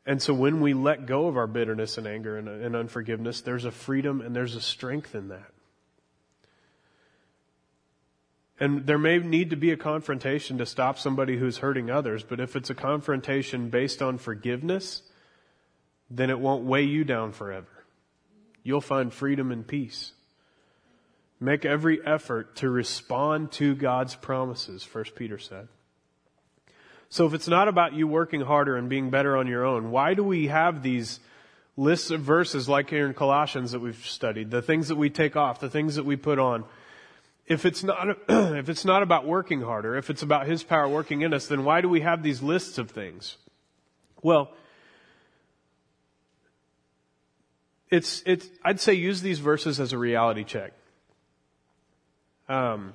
And 0.05 0.21
so 0.21 0.33
when 0.33 0.61
we 0.61 0.73
let 0.73 1.07
go 1.07 1.27
of 1.27 1.35
our 1.35 1.47
bitterness 1.47 1.97
and 1.97 2.07
anger 2.07 2.37
and, 2.37 2.47
and 2.47 2.73
unforgiveness, 2.75 3.41
there's 3.41 3.65
a 3.65 3.71
freedom 3.71 4.21
and 4.21 4.33
there's 4.33 4.55
a 4.55 4.61
strength 4.61 5.13
in 5.13 5.27
that. 5.27 5.51
And 8.59 8.85
there 8.85 8.97
may 8.97 9.17
need 9.17 9.49
to 9.49 9.57
be 9.57 9.71
a 9.71 9.77
confrontation 9.77 10.57
to 10.59 10.65
stop 10.65 10.97
somebody 10.97 11.37
who's 11.37 11.57
hurting 11.57 11.89
others, 11.89 12.23
but 12.23 12.39
if 12.39 12.55
it's 12.55 12.69
a 12.69 12.75
confrontation 12.75 13.69
based 13.69 14.01
on 14.01 14.17
forgiveness, 14.17 15.01
then 16.09 16.29
it 16.29 16.39
won't 16.39 16.63
weigh 16.63 16.83
you 16.83 17.03
down 17.03 17.33
forever. 17.33 17.67
You'll 18.63 18.81
find 18.81 19.13
freedom 19.13 19.51
and 19.51 19.67
peace. 19.67 20.13
Make 21.39 21.65
every 21.65 21.99
effort 22.05 22.55
to 22.57 22.69
respond 22.69 23.51
to 23.53 23.75
God's 23.75 24.15
promises, 24.15 24.83
First 24.83 25.15
Peter 25.15 25.37
said. 25.37 25.67
So 27.09 27.25
if 27.25 27.33
it's 27.33 27.47
not 27.47 27.67
about 27.67 27.93
you 27.93 28.07
working 28.07 28.41
harder 28.41 28.77
and 28.77 28.89
being 28.89 29.09
better 29.09 29.35
on 29.35 29.47
your 29.47 29.65
own, 29.65 29.91
why 29.91 30.13
do 30.13 30.23
we 30.23 30.47
have 30.47 30.81
these 30.81 31.19
lists 31.77 32.09
of 32.09 32.21
verses 32.21 32.69
like 32.69 32.89
here 32.89 33.05
in 33.05 33.13
Colossians 33.13 33.73
that 33.73 33.79
we've 33.79 34.05
studied? 34.05 34.49
The 34.49 34.61
things 34.61 34.87
that 34.87 34.95
we 34.95 35.09
take 35.09 35.35
off, 35.35 35.59
the 35.59 35.69
things 35.69 35.95
that 35.95 36.05
we 36.05 36.15
put 36.15 36.39
on. 36.39 36.63
If 37.47 37.65
it's 37.65 37.83
not, 37.83 38.07
if 38.29 38.69
it's 38.69 38.85
not 38.85 39.03
about 39.03 39.25
working 39.25 39.61
harder, 39.61 39.95
if 39.97 40.09
it's 40.09 40.23
about 40.23 40.47
His 40.47 40.63
power 40.63 40.87
working 40.87 41.21
in 41.21 41.33
us, 41.33 41.47
then 41.47 41.63
why 41.63 41.81
do 41.81 41.89
we 41.89 42.01
have 42.01 42.23
these 42.23 42.41
lists 42.41 42.77
of 42.77 42.89
things? 42.89 43.37
Well, 44.21 44.51
it's, 47.89 48.23
it's, 48.25 48.49
I'd 48.63 48.79
say 48.79 48.93
use 48.93 49.21
these 49.21 49.39
verses 49.39 49.79
as 49.79 49.93
a 49.93 49.97
reality 49.97 50.43
check. 50.43 50.73
Um, 52.49 52.93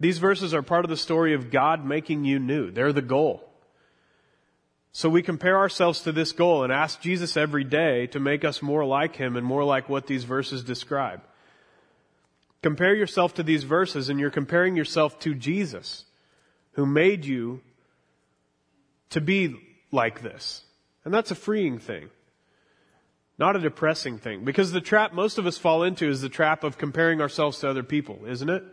these 0.00 0.18
verses 0.18 0.52
are 0.52 0.62
part 0.62 0.84
of 0.84 0.88
the 0.88 0.96
story 0.96 1.34
of 1.34 1.50
God 1.50 1.84
making 1.84 2.24
you 2.24 2.38
new. 2.38 2.70
They're 2.70 2.92
the 2.92 3.02
goal. 3.02 3.48
So 4.90 5.08
we 5.08 5.22
compare 5.22 5.56
ourselves 5.56 6.02
to 6.02 6.12
this 6.12 6.32
goal 6.32 6.64
and 6.64 6.72
ask 6.72 7.00
Jesus 7.00 7.36
every 7.36 7.64
day 7.64 8.08
to 8.08 8.20
make 8.20 8.44
us 8.44 8.60
more 8.60 8.84
like 8.84 9.16
Him 9.16 9.36
and 9.36 9.46
more 9.46 9.64
like 9.64 9.88
what 9.88 10.06
these 10.06 10.24
verses 10.24 10.62
describe. 10.62 11.22
Compare 12.62 12.94
yourself 12.94 13.34
to 13.34 13.42
these 13.42 13.64
verses 13.64 14.08
and 14.08 14.18
you're 14.20 14.30
comparing 14.30 14.76
yourself 14.76 15.18
to 15.20 15.34
Jesus. 15.34 16.04
who 16.72 16.86
made 16.86 17.24
you 17.24 17.60
to 19.10 19.20
be 19.20 19.56
like 19.90 20.22
this. 20.22 20.62
And 21.04 21.12
that's 21.12 21.30
a 21.30 21.34
freeing 21.34 21.78
thing. 21.78 22.08
Not 23.38 23.56
a 23.56 23.60
depressing 23.60 24.18
thing. 24.18 24.44
Because 24.44 24.72
the 24.72 24.80
trap 24.80 25.12
most 25.12 25.38
of 25.38 25.46
us 25.46 25.58
fall 25.58 25.82
into 25.82 26.08
is 26.08 26.20
the 26.20 26.28
trap 26.28 26.64
of 26.64 26.78
comparing 26.78 27.20
ourselves 27.20 27.58
to 27.60 27.68
other 27.68 27.82
people, 27.82 28.20
isn't 28.26 28.48
it? 28.48 28.64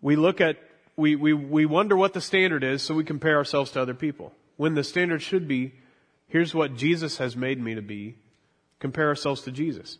We 0.00 0.16
look 0.16 0.40
at, 0.40 0.58
we, 0.96 1.16
we, 1.16 1.32
we 1.32 1.66
wonder 1.66 1.96
what 1.96 2.12
the 2.12 2.20
standard 2.20 2.62
is, 2.62 2.82
so 2.82 2.94
we 2.94 3.04
compare 3.04 3.36
ourselves 3.36 3.70
to 3.72 3.82
other 3.82 3.94
people. 3.94 4.32
When 4.56 4.74
the 4.74 4.84
standard 4.84 5.22
should 5.22 5.48
be, 5.48 5.74
here's 6.28 6.54
what 6.54 6.76
Jesus 6.76 7.18
has 7.18 7.36
made 7.36 7.60
me 7.60 7.74
to 7.74 7.82
be, 7.82 8.16
compare 8.78 9.08
ourselves 9.08 9.42
to 9.42 9.50
Jesus. 9.50 9.98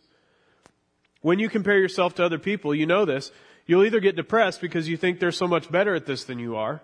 When 1.27 1.39
you 1.39 1.49
compare 1.49 1.77
yourself 1.77 2.15
to 2.15 2.23
other 2.23 2.39
people, 2.39 2.73
you 2.73 2.85
know 2.85 3.03
this, 3.03 3.33
you'll 3.65 3.83
either 3.83 3.99
get 3.99 4.15
depressed 4.15 4.61
because 4.61 4.87
you 4.87 4.95
think 4.95 5.19
they're 5.19 5.33
so 5.33 5.45
much 5.45 5.69
better 5.69 5.93
at 5.93 6.05
this 6.05 6.23
than 6.23 6.39
you 6.39 6.55
are, 6.55 6.81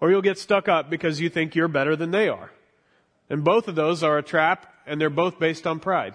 or 0.00 0.10
you'll 0.10 0.22
get 0.22 0.38
stuck 0.38 0.70
up 0.70 0.88
because 0.88 1.20
you 1.20 1.28
think 1.28 1.54
you're 1.54 1.68
better 1.68 1.94
than 1.94 2.10
they 2.10 2.30
are. 2.30 2.50
And 3.28 3.44
both 3.44 3.68
of 3.68 3.74
those 3.74 4.02
are 4.02 4.16
a 4.16 4.22
trap, 4.22 4.72
and 4.86 4.98
they're 4.98 5.10
both 5.10 5.38
based 5.38 5.66
on 5.66 5.80
pride. 5.80 6.14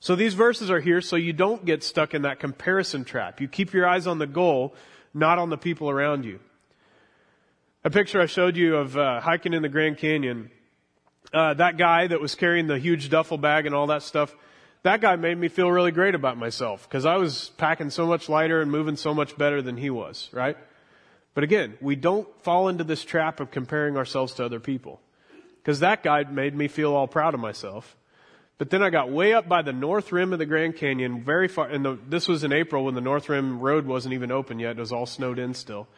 So 0.00 0.14
these 0.14 0.34
verses 0.34 0.70
are 0.70 0.80
here 0.80 1.00
so 1.00 1.16
you 1.16 1.32
don't 1.32 1.64
get 1.64 1.82
stuck 1.82 2.12
in 2.12 2.20
that 2.22 2.40
comparison 2.40 3.06
trap. 3.06 3.40
You 3.40 3.48
keep 3.48 3.72
your 3.72 3.88
eyes 3.88 4.06
on 4.06 4.18
the 4.18 4.26
goal, 4.26 4.74
not 5.14 5.38
on 5.38 5.48
the 5.48 5.56
people 5.56 5.88
around 5.88 6.26
you. 6.26 6.40
A 7.84 7.88
picture 7.88 8.20
I 8.20 8.26
showed 8.26 8.54
you 8.54 8.76
of 8.76 8.98
uh, 8.98 9.22
hiking 9.22 9.54
in 9.54 9.62
the 9.62 9.70
Grand 9.70 9.96
Canyon, 9.96 10.50
uh, 11.32 11.54
that 11.54 11.78
guy 11.78 12.06
that 12.06 12.20
was 12.20 12.34
carrying 12.34 12.66
the 12.66 12.78
huge 12.78 13.08
duffel 13.08 13.38
bag 13.38 13.64
and 13.64 13.74
all 13.74 13.86
that 13.86 14.02
stuff, 14.02 14.36
that 14.82 15.00
guy 15.00 15.16
made 15.16 15.38
me 15.38 15.48
feel 15.48 15.70
really 15.70 15.90
great 15.90 16.14
about 16.14 16.38
myself 16.38 16.88
because 16.88 17.04
I 17.04 17.16
was 17.16 17.50
packing 17.56 17.90
so 17.90 18.06
much 18.06 18.28
lighter 18.28 18.60
and 18.60 18.70
moving 18.70 18.96
so 18.96 19.14
much 19.14 19.36
better 19.36 19.62
than 19.62 19.76
he 19.76 19.90
was, 19.90 20.28
right? 20.32 20.56
But 21.34 21.44
again, 21.44 21.76
we 21.80 21.96
don't 21.96 22.28
fall 22.42 22.68
into 22.68 22.84
this 22.84 23.04
trap 23.04 23.40
of 23.40 23.50
comparing 23.50 23.96
ourselves 23.96 24.34
to 24.34 24.44
other 24.44 24.60
people 24.60 25.00
because 25.58 25.80
that 25.80 26.02
guy 26.02 26.24
made 26.24 26.54
me 26.54 26.68
feel 26.68 26.94
all 26.94 27.06
proud 27.06 27.34
of 27.34 27.40
myself. 27.40 27.96
But 28.58 28.70
then 28.70 28.82
I 28.82 28.90
got 28.90 29.10
way 29.10 29.32
up 29.32 29.48
by 29.48 29.62
the 29.62 29.72
north 29.72 30.12
rim 30.12 30.32
of 30.32 30.38
the 30.38 30.46
Grand 30.46 30.76
Canyon, 30.76 31.24
very 31.24 31.48
far, 31.48 31.68
and 31.68 31.84
the, 31.84 31.98
this 32.08 32.28
was 32.28 32.44
in 32.44 32.52
April 32.52 32.84
when 32.84 32.94
the 32.94 33.00
north 33.00 33.28
rim 33.28 33.58
road 33.58 33.86
wasn't 33.86 34.12
even 34.14 34.30
open 34.30 34.58
yet. 34.58 34.72
It 34.72 34.80
was 34.80 34.92
all 34.92 35.06
snowed 35.06 35.38
in 35.38 35.54
still. 35.54 35.88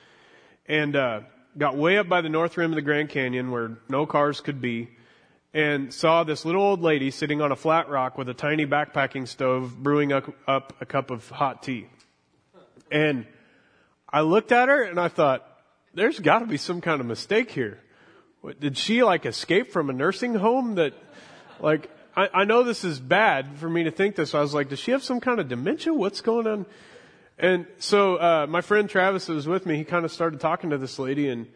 And, 0.67 0.95
uh, 0.95 1.21
got 1.57 1.77
way 1.77 1.99
up 1.99 2.09
by 2.09 2.21
the 2.21 2.29
north 2.29 2.57
rim 2.57 2.71
of 2.71 2.77
the 2.77 2.83
Grand 2.83 3.09
Canyon 3.09 3.51
where 3.51 3.79
no 3.89 4.07
cars 4.07 4.41
could 4.41 4.61
be 4.61 4.89
and 5.55 5.93
saw 5.93 6.25
this 6.25 6.45
little 6.45 6.63
old 6.63 6.81
lady 6.81 7.11
sitting 7.11 7.43
on 7.43 7.53
a 7.53 7.57
flat 7.57 7.89
rock 7.89 8.17
with 8.17 8.29
a 8.29 8.35
tiny 8.35 8.65
backpacking 8.65 9.29
stove 9.29 9.77
brewing 9.83 10.13
up, 10.13 10.33
up 10.47 10.73
a 10.81 10.87
cup 10.87 11.11
of 11.11 11.29
hot 11.29 11.63
tea. 11.63 11.87
And 12.91 13.27
I 14.09 14.23
looked 14.23 14.53
at 14.53 14.69
her 14.69 14.83
and 14.83 14.99
I 14.99 15.09
thought, 15.09 15.47
there's 15.95 16.19
gotta 16.19 16.47
be 16.47 16.57
some 16.57 16.81
kind 16.81 17.01
of 17.01 17.07
mistake 17.07 17.51
here. 17.51 17.81
What, 18.41 18.61
did 18.61 18.79
she 18.79 19.03
like 19.03 19.27
escape 19.27 19.73
from 19.73 19.91
a 19.91 19.93
nursing 19.93 20.35
home 20.35 20.77
that, 20.77 20.95
like, 21.61 21.91
I, 22.17 22.29
I 22.33 22.45
know 22.45 22.63
this 22.63 22.83
is 22.83 22.99
bad 22.99 23.57
for 23.59 23.69
me 23.69 23.85
to 23.85 23.91
think 23.91 24.17
this. 24.17 24.35
I 24.35 24.41
was 24.41 24.55
like, 24.55 24.69
does 24.69 24.79
she 24.79 24.91
have 24.91 25.05
some 25.05 25.21
kind 25.21 25.39
of 25.39 25.49
dementia? 25.49 25.93
What's 25.93 26.23
going 26.23 26.47
on? 26.47 26.67
And 27.39 27.67
so, 27.79 28.17
uh, 28.17 28.47
my 28.49 28.61
friend 28.63 28.89
Travis 28.89 29.29
was 29.29 29.47
with 29.47 29.67
me, 29.67 29.77
he 29.77 29.85
kind 29.85 30.05
of 30.05 30.13
started 30.13 30.41
talking 30.41 30.71
to 30.71 30.79
this 30.79 30.99
lady 30.99 31.29
and, 31.29 31.47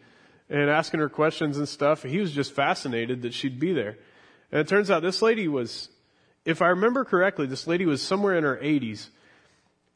and 0.49 0.69
asking 0.69 0.99
her 0.99 1.09
questions 1.09 1.57
and 1.57 1.67
stuff. 1.67 2.03
He 2.03 2.19
was 2.19 2.31
just 2.31 2.53
fascinated 2.53 3.23
that 3.23 3.33
she'd 3.33 3.59
be 3.59 3.73
there. 3.73 3.97
And 4.51 4.61
it 4.61 4.67
turns 4.67 4.89
out 4.89 5.01
this 5.01 5.21
lady 5.21 5.47
was, 5.47 5.89
if 6.45 6.61
I 6.61 6.67
remember 6.67 7.03
correctly, 7.03 7.47
this 7.47 7.67
lady 7.67 7.85
was 7.85 8.01
somewhere 8.01 8.37
in 8.37 8.43
her 8.43 8.57
80s. 8.57 9.09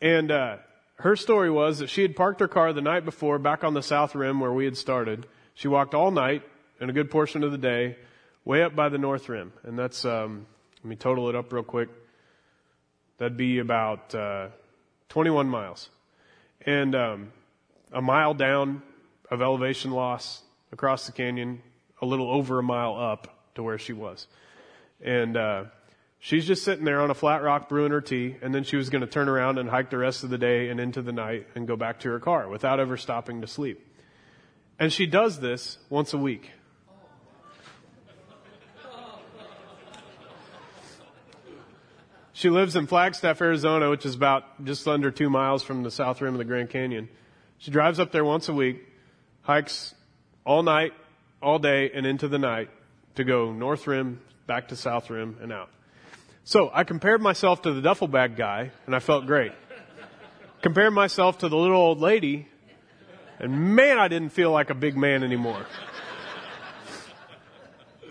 And, 0.02 0.32
uh, 0.32 0.58
her 0.96 1.16
story 1.16 1.50
was 1.50 1.80
that 1.80 1.90
she 1.90 2.04
had 2.04 2.16
parked 2.16 2.40
her 2.42 2.48
car 2.48 2.74
the 2.74 2.82
night 2.82 3.06
before 3.06 3.40
back 3.40 3.64
on 3.64 3.74
the 3.74 3.82
south 3.82 4.14
rim 4.14 4.40
where 4.40 4.54
we 4.54 4.66
had 4.66 4.78
started. 4.78 5.26
She 5.56 5.68
walked 5.68 5.96
all 5.96 6.12
night 6.12 6.44
and 6.80 6.90
a 6.90 6.94
good 6.94 7.10
portion 7.10 7.44
of 7.44 7.52
the 7.52 7.58
day 7.58 7.98
way 8.46 8.62
up 8.62 8.76
by 8.76 8.90
the 8.90 8.98
north 8.98 9.28
rim. 9.30 9.52
And 9.64 9.80
that's, 9.80 10.06
um, 10.06 10.46
let 10.84 10.90
me 10.90 10.96
total 10.96 11.30
it 11.30 11.36
up 11.36 11.52
real 11.52 11.64
quick. 11.64 11.90
That'd 13.18 13.38
be 13.38 13.60
about, 13.60 14.14
uh, 14.14 14.50
21 15.10 15.48
miles. 15.48 15.90
And, 16.66 16.94
um, 16.94 17.32
a 17.92 18.02
mile 18.02 18.34
down 18.34 18.84
of 19.32 19.42
elevation 19.42 19.92
loss 19.92 20.44
across 20.72 21.08
the 21.08 21.12
canyon, 21.12 21.62
a 22.02 22.06
little 22.06 22.30
over 22.30 22.60
a 22.60 22.64
mile 22.64 22.96
up 22.96 23.50
to 23.56 23.64
where 23.64 23.80
she 23.80 23.94
was. 23.94 24.28
And, 25.04 25.36
uh, 25.36 25.64
she's 26.20 26.46
just 26.46 26.64
sitting 26.64 26.86
there 26.86 27.02
on 27.02 27.10
a 27.10 27.14
flat 27.16 27.42
rock 27.42 27.68
brewing 27.68 27.92
her 27.92 28.02
tea, 28.02 28.36
and 28.42 28.54
then 28.54 28.64
she 28.64 28.76
was 28.76 28.90
going 28.90 29.02
to 29.02 29.08
turn 29.08 29.28
around 29.28 29.58
and 29.58 29.70
hike 29.70 29.90
the 29.90 29.98
rest 29.98 30.24
of 30.24 30.30
the 30.30 30.38
day 30.38 30.70
and 30.70 30.80
into 30.80 31.02
the 31.02 31.12
night 31.12 31.48
and 31.56 31.68
go 31.68 31.76
back 31.76 32.00
to 32.02 32.10
her 32.10 32.20
car 32.20 32.48
without 32.48 32.80
ever 32.80 32.98
stopping 32.98 33.42
to 33.42 33.48
sleep. 33.48 33.88
And 34.78 34.94
she 34.94 35.06
does 35.06 35.40
this 35.40 35.78
once 35.90 36.14
a 36.14 36.18
week. 36.18 36.52
She 42.34 42.50
lives 42.50 42.76
in 42.76 42.88
Flagstaff, 42.88 43.40
Arizona, 43.40 43.92
which 43.92 44.04
is 44.04 44.16
about 44.16 44.66
just 44.66 44.88
under 44.88 45.12
two 45.12 45.30
miles 45.30 45.62
from 45.62 45.84
the 45.84 45.92
south 45.92 46.22
rim 46.22 46.34
of 46.34 46.40
the 46.40 46.46
Grand 46.46 46.72
Canyon. 46.72 47.08
She 47.60 47.70
drives 47.70 48.00
up 48.00 48.12
there 48.12 48.26
once 48.26 48.50
a 48.50 48.54
week, 48.54 48.82
hikes 49.42 49.94
all 50.46 50.64
night, 50.64 50.94
all 51.42 51.60
day, 51.60 51.92
and 51.94 52.06
into 52.06 52.28
the 52.28 52.40
night 52.40 52.70
to 53.16 53.24
go 53.24 53.52
north 53.52 53.88
rim, 53.88 54.22
back 54.48 54.70
to 54.70 54.76
south 54.76 55.10
rim, 55.10 55.38
and 55.42 55.52
out. 55.52 55.70
So 56.44 56.72
I 56.74 56.84
compared 56.84 57.22
myself 57.22 57.62
to 57.64 57.74
the 57.74 57.82
duffel 57.82 58.08
bag 58.08 58.36
guy, 58.36 58.72
and 58.86 58.96
I 58.96 59.00
felt 59.00 59.26
great. 59.26 59.52
compared 60.62 60.94
myself 60.94 61.40
to 61.40 61.50
the 61.50 61.58
little 61.58 61.78
old 61.78 62.00
lady, 62.00 62.48
and 63.40 63.76
man, 63.76 63.98
I 63.98 64.08
didn't 64.08 64.30
feel 64.30 64.52
like 64.52 64.70
a 64.70 64.76
big 64.76 64.96
man 64.96 65.24
anymore. 65.24 65.66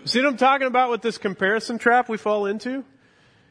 See 0.03 0.19
what 0.19 0.27
I'm 0.27 0.37
talking 0.37 0.67
about 0.67 0.89
with 0.89 1.01
this 1.01 1.17
comparison 1.17 1.77
trap 1.77 2.09
we 2.09 2.17
fall 2.17 2.45
into? 2.47 2.83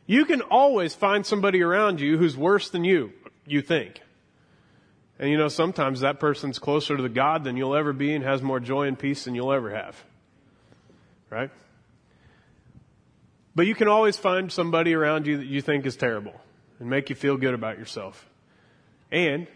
You 0.06 0.24
can 0.24 0.42
always 0.42 0.94
find 0.94 1.24
somebody 1.24 1.62
around 1.62 2.00
you 2.00 2.18
who's 2.18 2.36
worse 2.36 2.70
than 2.70 2.84
you, 2.84 3.12
you 3.46 3.62
think. 3.62 4.00
And 5.20 5.28
you 5.28 5.36
know, 5.36 5.48
sometimes 5.48 6.00
that 6.00 6.18
person's 6.18 6.58
closer 6.58 6.96
to 6.96 7.02
the 7.02 7.10
God 7.10 7.44
than 7.44 7.58
you'll 7.58 7.76
ever 7.76 7.92
be 7.92 8.14
and 8.14 8.24
has 8.24 8.40
more 8.40 8.58
joy 8.58 8.88
and 8.88 8.98
peace 8.98 9.24
than 9.24 9.34
you'll 9.34 9.52
ever 9.52 9.70
have. 9.70 10.02
Right? 11.28 11.50
But 13.54 13.66
you 13.66 13.74
can 13.74 13.86
always 13.86 14.16
find 14.16 14.50
somebody 14.50 14.94
around 14.94 15.26
you 15.26 15.36
that 15.36 15.46
you 15.46 15.60
think 15.60 15.84
is 15.84 15.94
terrible 15.94 16.40
and 16.78 16.88
make 16.88 17.10
you 17.10 17.16
feel 17.16 17.36
good 17.36 17.52
about 17.52 17.78
yourself. 17.78 18.26
And 19.12 19.46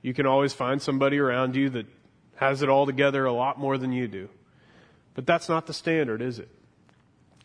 you 0.00 0.14
can 0.14 0.24
always 0.24 0.54
find 0.54 0.80
somebody 0.80 1.18
around 1.18 1.54
you 1.54 1.68
that 1.68 1.86
has 2.36 2.62
it 2.62 2.70
all 2.70 2.86
together 2.86 3.26
a 3.26 3.32
lot 3.32 3.58
more 3.58 3.76
than 3.76 3.92
you 3.92 4.08
do. 4.08 4.30
But 5.12 5.26
that's 5.26 5.50
not 5.50 5.66
the 5.66 5.74
standard, 5.74 6.22
is 6.22 6.38
it? 6.38 6.48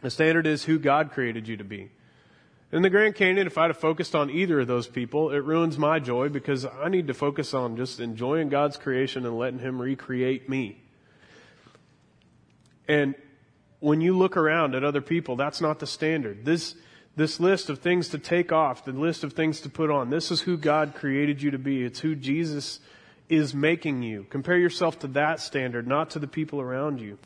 The 0.02 0.10
standard 0.10 0.48
is 0.48 0.64
who 0.64 0.80
God 0.80 1.12
created 1.12 1.50
you 1.50 1.58
to 1.58 1.66
be. 1.66 1.92
In 2.72 2.82
the 2.82 2.90
Grand 2.90 3.16
Canyon, 3.16 3.48
if 3.48 3.58
I'd 3.58 3.70
have 3.70 3.78
focused 3.78 4.16
on 4.16 4.30
either 4.30 4.60
of 4.62 4.68
those 4.68 4.88
people, 4.88 5.32
it 5.32 5.44
ruins 5.44 5.78
my 5.78 6.00
joy 6.00 6.30
because 6.30 6.66
I 6.66 6.90
need 6.90 7.08
to 7.08 7.14
focus 7.14 7.54
on 7.54 7.78
just 7.78 8.00
enjoying 8.00 8.50
God's 8.50 8.78
creation 8.78 9.26
and 9.26 9.38
letting 9.38 9.60
Him 9.60 9.82
recreate 9.82 10.50
me. 10.50 10.82
And 12.88 13.16
when 13.80 14.02
you 14.02 14.18
look 14.18 14.36
around 14.36 14.74
at 14.74 14.84
other 14.84 15.02
people, 15.02 15.36
that's 15.36 15.62
not 15.62 15.80
the 15.80 15.88
standard. 15.88 16.44
This, 16.44 16.76
this 17.16 17.40
list 17.40 17.70
of 17.70 17.80
things 17.80 18.10
to 18.10 18.18
take 18.18 18.52
off, 18.52 18.84
the 18.84 18.92
list 18.92 19.24
of 19.24 19.34
things 19.34 19.62
to 19.62 19.70
put 19.70 19.92
on, 19.92 20.10
this 20.10 20.32
is 20.32 20.42
who 20.42 20.58
God 20.58 20.96
created 20.96 21.42
you 21.42 21.52
to 21.52 21.60
be. 21.60 21.84
It's 21.84 22.00
who 22.00 22.16
Jesus 22.16 22.80
is 23.30 23.54
making 23.54 24.02
you. 24.02 24.26
Compare 24.30 24.58
yourself 24.58 25.00
to 25.00 25.08
that 25.10 25.40
standard, 25.40 25.88
not 25.88 26.12
to 26.12 26.20
the 26.20 26.28
people 26.28 26.60
around 26.60 27.00
you. 27.00 27.20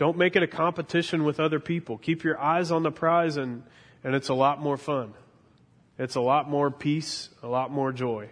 Don't 0.00 0.16
make 0.16 0.34
it 0.34 0.42
a 0.42 0.46
competition 0.46 1.24
with 1.24 1.38
other 1.38 1.60
people. 1.60 1.98
Keep 1.98 2.24
your 2.24 2.40
eyes 2.40 2.70
on 2.70 2.82
the 2.82 2.90
prize 2.90 3.36
and, 3.36 3.62
and 4.02 4.14
it's 4.14 4.30
a 4.30 4.34
lot 4.34 4.58
more 4.58 4.78
fun. 4.78 5.12
It's 5.98 6.14
a 6.14 6.22
lot 6.22 6.48
more 6.48 6.70
peace, 6.70 7.28
a 7.42 7.46
lot 7.46 7.70
more 7.70 7.92
joy. 7.92 8.30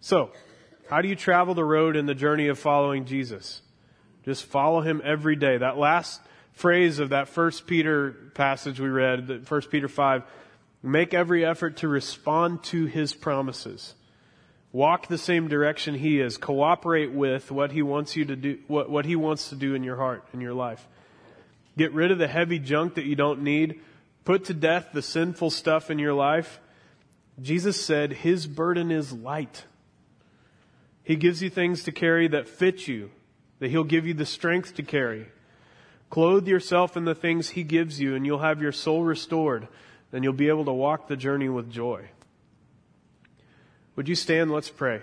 So, 0.00 0.32
how 0.90 1.02
do 1.02 1.06
you 1.06 1.14
travel 1.14 1.54
the 1.54 1.64
road 1.64 1.94
in 1.94 2.06
the 2.06 2.16
journey 2.16 2.48
of 2.48 2.58
following 2.58 3.04
Jesus? 3.04 3.62
Just 4.24 4.44
follow 4.44 4.80
him 4.80 5.00
every 5.04 5.36
day. 5.36 5.56
That 5.56 5.78
last 5.78 6.20
phrase 6.52 6.98
of 6.98 7.10
that 7.10 7.28
first 7.28 7.68
Peter 7.68 8.10
passage 8.34 8.80
we 8.80 8.88
read, 8.88 9.46
first 9.46 9.70
Peter 9.70 9.86
5, 9.86 10.24
make 10.82 11.14
every 11.14 11.46
effort 11.46 11.76
to 11.76 11.86
respond 11.86 12.64
to 12.64 12.86
his 12.86 13.14
promises. 13.14 13.94
Walk 14.74 15.06
the 15.06 15.18
same 15.18 15.46
direction 15.46 15.94
he 15.94 16.20
is. 16.20 16.36
Cooperate 16.36 17.12
with 17.12 17.52
what 17.52 17.70
he 17.70 17.80
wants 17.80 18.16
you 18.16 18.24
to 18.24 18.34
do, 18.34 18.58
what, 18.66 18.90
what 18.90 19.04
he 19.04 19.14
wants 19.14 19.50
to 19.50 19.54
do 19.54 19.72
in 19.76 19.84
your 19.84 19.94
heart, 19.94 20.24
in 20.34 20.40
your 20.40 20.52
life. 20.52 20.84
Get 21.78 21.92
rid 21.92 22.10
of 22.10 22.18
the 22.18 22.26
heavy 22.26 22.58
junk 22.58 22.96
that 22.96 23.04
you 23.04 23.14
don't 23.14 23.42
need. 23.42 23.80
Put 24.24 24.46
to 24.46 24.52
death 24.52 24.88
the 24.92 25.00
sinful 25.00 25.50
stuff 25.50 25.92
in 25.92 26.00
your 26.00 26.12
life. 26.12 26.58
Jesus 27.40 27.80
said 27.80 28.12
his 28.12 28.48
burden 28.48 28.90
is 28.90 29.12
light. 29.12 29.64
He 31.04 31.14
gives 31.14 31.40
you 31.40 31.50
things 31.50 31.84
to 31.84 31.92
carry 31.92 32.26
that 32.26 32.48
fit 32.48 32.88
you, 32.88 33.12
that 33.60 33.70
he'll 33.70 33.84
give 33.84 34.08
you 34.08 34.14
the 34.14 34.26
strength 34.26 34.74
to 34.74 34.82
carry. 34.82 35.28
Clothe 36.10 36.48
yourself 36.48 36.96
in 36.96 37.04
the 37.04 37.14
things 37.14 37.50
he 37.50 37.62
gives 37.62 38.00
you 38.00 38.16
and 38.16 38.26
you'll 38.26 38.40
have 38.40 38.60
your 38.60 38.72
soul 38.72 39.04
restored. 39.04 39.68
and 40.12 40.24
you'll 40.24 40.32
be 40.32 40.48
able 40.48 40.64
to 40.64 40.72
walk 40.72 41.06
the 41.06 41.16
journey 41.16 41.48
with 41.48 41.70
joy. 41.70 42.08
Would 43.96 44.08
you 44.08 44.16
stand? 44.16 44.50
Let's 44.50 44.70
pray. 44.70 45.02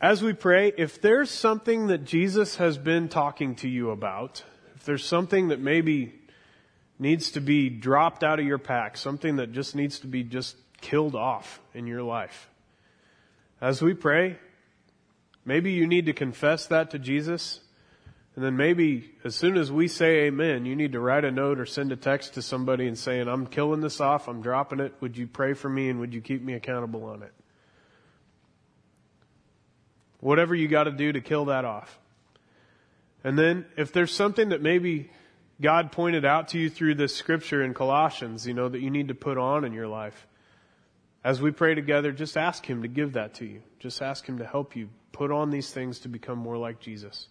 As 0.00 0.22
we 0.22 0.34
pray, 0.34 0.72
if 0.76 1.00
there's 1.00 1.30
something 1.30 1.86
that 1.86 2.04
Jesus 2.04 2.56
has 2.56 2.76
been 2.76 3.08
talking 3.08 3.54
to 3.56 3.68
you 3.68 3.90
about, 3.90 4.44
if 4.74 4.84
there's 4.84 5.04
something 5.04 5.48
that 5.48 5.60
maybe 5.60 6.14
needs 6.98 7.30
to 7.32 7.40
be 7.40 7.70
dropped 7.70 8.22
out 8.22 8.38
of 8.38 8.44
your 8.44 8.58
pack, 8.58 8.98
something 8.98 9.36
that 9.36 9.52
just 9.52 9.74
needs 9.74 9.98
to 10.00 10.06
be 10.06 10.22
just 10.22 10.56
killed 10.82 11.14
off 11.14 11.60
in 11.72 11.86
your 11.86 12.02
life, 12.02 12.50
as 13.62 13.80
we 13.80 13.94
pray, 13.94 14.38
maybe 15.46 15.72
you 15.72 15.86
need 15.86 16.04
to 16.04 16.12
confess 16.12 16.66
that 16.66 16.90
to 16.90 16.98
Jesus. 16.98 17.60
And 18.36 18.44
then 18.44 18.56
maybe 18.58 19.10
as 19.24 19.34
soon 19.34 19.56
as 19.56 19.72
we 19.72 19.88
say 19.88 20.26
amen, 20.26 20.66
you 20.66 20.76
need 20.76 20.92
to 20.92 21.00
write 21.00 21.24
a 21.24 21.30
note 21.30 21.58
or 21.58 21.64
send 21.64 21.90
a 21.90 21.96
text 21.96 22.34
to 22.34 22.42
somebody 22.42 22.86
and 22.86 22.96
saying, 22.96 23.28
I'm 23.28 23.46
killing 23.46 23.80
this 23.80 23.98
off. 23.98 24.28
I'm 24.28 24.42
dropping 24.42 24.80
it. 24.80 24.94
Would 25.00 25.16
you 25.16 25.26
pray 25.26 25.54
for 25.54 25.70
me 25.70 25.88
and 25.88 25.98
would 26.00 26.12
you 26.12 26.20
keep 26.20 26.42
me 26.42 26.52
accountable 26.52 27.04
on 27.04 27.22
it? 27.22 27.32
Whatever 30.20 30.54
you 30.54 30.68
got 30.68 30.84
to 30.84 30.90
do 30.90 31.12
to 31.12 31.20
kill 31.22 31.46
that 31.46 31.64
off. 31.64 31.98
And 33.24 33.38
then 33.38 33.64
if 33.76 33.92
there's 33.92 34.12
something 34.12 34.50
that 34.50 34.60
maybe 34.60 35.10
God 35.58 35.90
pointed 35.90 36.26
out 36.26 36.48
to 36.48 36.58
you 36.58 36.68
through 36.68 36.96
this 36.96 37.16
scripture 37.16 37.64
in 37.64 37.72
Colossians, 37.72 38.46
you 38.46 38.52
know, 38.52 38.68
that 38.68 38.80
you 38.80 38.90
need 38.90 39.08
to 39.08 39.14
put 39.14 39.38
on 39.38 39.64
in 39.64 39.72
your 39.72 39.88
life, 39.88 40.26
as 41.24 41.40
we 41.40 41.50
pray 41.50 41.74
together, 41.74 42.12
just 42.12 42.36
ask 42.36 42.64
Him 42.66 42.82
to 42.82 42.88
give 42.88 43.14
that 43.14 43.34
to 43.34 43.46
you. 43.46 43.62
Just 43.78 44.02
ask 44.02 44.26
Him 44.26 44.38
to 44.38 44.46
help 44.46 44.76
you 44.76 44.90
put 45.12 45.30
on 45.30 45.50
these 45.50 45.72
things 45.72 46.00
to 46.00 46.08
become 46.08 46.38
more 46.38 46.58
like 46.58 46.80
Jesus. 46.80 47.28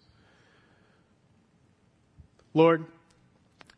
Lord, 2.55 2.85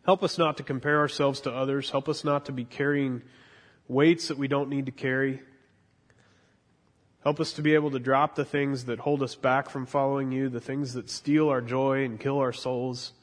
help 0.06 0.22
us 0.22 0.38
not 0.38 0.58
to 0.58 0.64
compare 0.64 1.00
ourselves 1.00 1.42
to 1.42 1.52
others. 1.52 1.90
Help 1.90 2.08
us 2.08 2.24
not 2.24 2.46
to 2.46 2.52
be 2.52 2.64
carrying 2.64 3.24
weights 3.88 4.28
that 4.28 4.38
we 4.38 4.48
don't 4.48 4.70
need 4.70 4.86
to 4.86 4.92
carry. 4.92 5.42
Help 7.24 7.40
us 7.40 7.54
to 7.54 7.64
be 7.64 7.74
able 7.74 7.90
to 7.90 8.00
drop 8.00 8.36
the 8.36 8.46
things 8.46 8.86
that 8.86 9.00
hold 9.00 9.24
us 9.24 9.34
back 9.34 9.72
from 9.72 9.88
following 9.88 10.32
you, 10.32 10.48
the 10.48 10.62
things 10.62 10.94
that 10.94 11.10
steal 11.10 11.50
our 11.50 11.60
joy 11.60 12.06
and 12.06 12.20
kill 12.20 12.38
our 12.38 12.54
souls. 12.54 13.14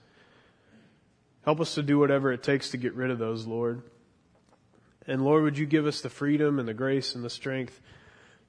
Help 1.44 1.60
us 1.60 1.76
to 1.76 1.82
do 1.82 2.00
whatever 2.00 2.32
it 2.32 2.42
takes 2.42 2.70
to 2.70 2.76
get 2.76 2.94
rid 2.94 3.12
of 3.12 3.20
those, 3.20 3.46
Lord. 3.46 3.80
And 5.06 5.24
Lord, 5.24 5.44
would 5.44 5.56
you 5.56 5.66
give 5.66 5.86
us 5.86 6.00
the 6.00 6.10
freedom 6.10 6.58
and 6.58 6.66
the 6.66 6.74
grace 6.74 7.14
and 7.14 7.24
the 7.24 7.30
strength 7.30 7.80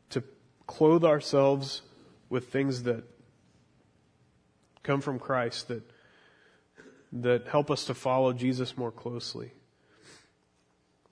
to 0.10 0.24
clothe 0.66 1.06
ourselves 1.06 1.84
with 2.30 2.48
things 2.48 2.82
that 2.84 3.04
come 4.82 5.02
from 5.02 5.20
Christ, 5.20 5.68
that, 5.68 5.84
that 7.16 7.48
help 7.48 7.72
us 7.72 7.86
to 7.86 7.94
follow 7.94 8.34
Jesus 8.34 8.78
more 8.78 8.92
closely. 8.92 9.52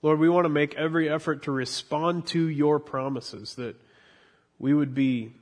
Lord, 0.02 0.18
we 0.18 0.28
want 0.28 0.44
to 0.44 0.50
make 0.50 0.74
every 0.74 1.08
effort 1.08 1.44
to 1.44 1.50
respond 1.50 2.26
to 2.28 2.46
your 2.46 2.78
promises, 2.78 3.54
that 3.54 3.76
we 4.58 4.74
would 4.74 4.94
be 4.94 5.32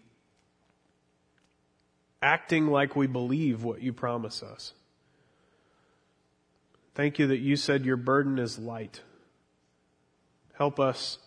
acting 2.23 2.69
like 2.69 2.95
we 2.95 3.09
believe 3.09 3.65
what 3.65 3.83
you 3.83 3.93
promise 3.93 4.43
us. 4.43 4.73
Thank 6.95 7.19
you 7.19 7.27
that 7.27 7.39
you 7.39 7.57
said 7.57 7.85
your 7.85 7.97
burden 7.97 8.39
is 8.39 8.59
light. 8.59 9.01
Help 10.55 10.79
us 10.79 11.19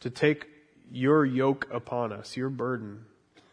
to 0.00 0.10
take 0.10 0.46
your 0.92 1.24
yoke 1.24 1.66
upon 1.72 2.12
us, 2.12 2.36
your 2.36 2.50
burden, 2.50 3.06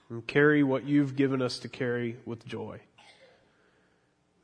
and 0.10 0.28
carry 0.28 0.62
what 0.62 0.86
you've 0.86 1.16
given 1.16 1.42
us 1.42 1.58
to 1.60 1.68
carry 1.68 2.18
with 2.26 2.46
joy. 2.46 2.82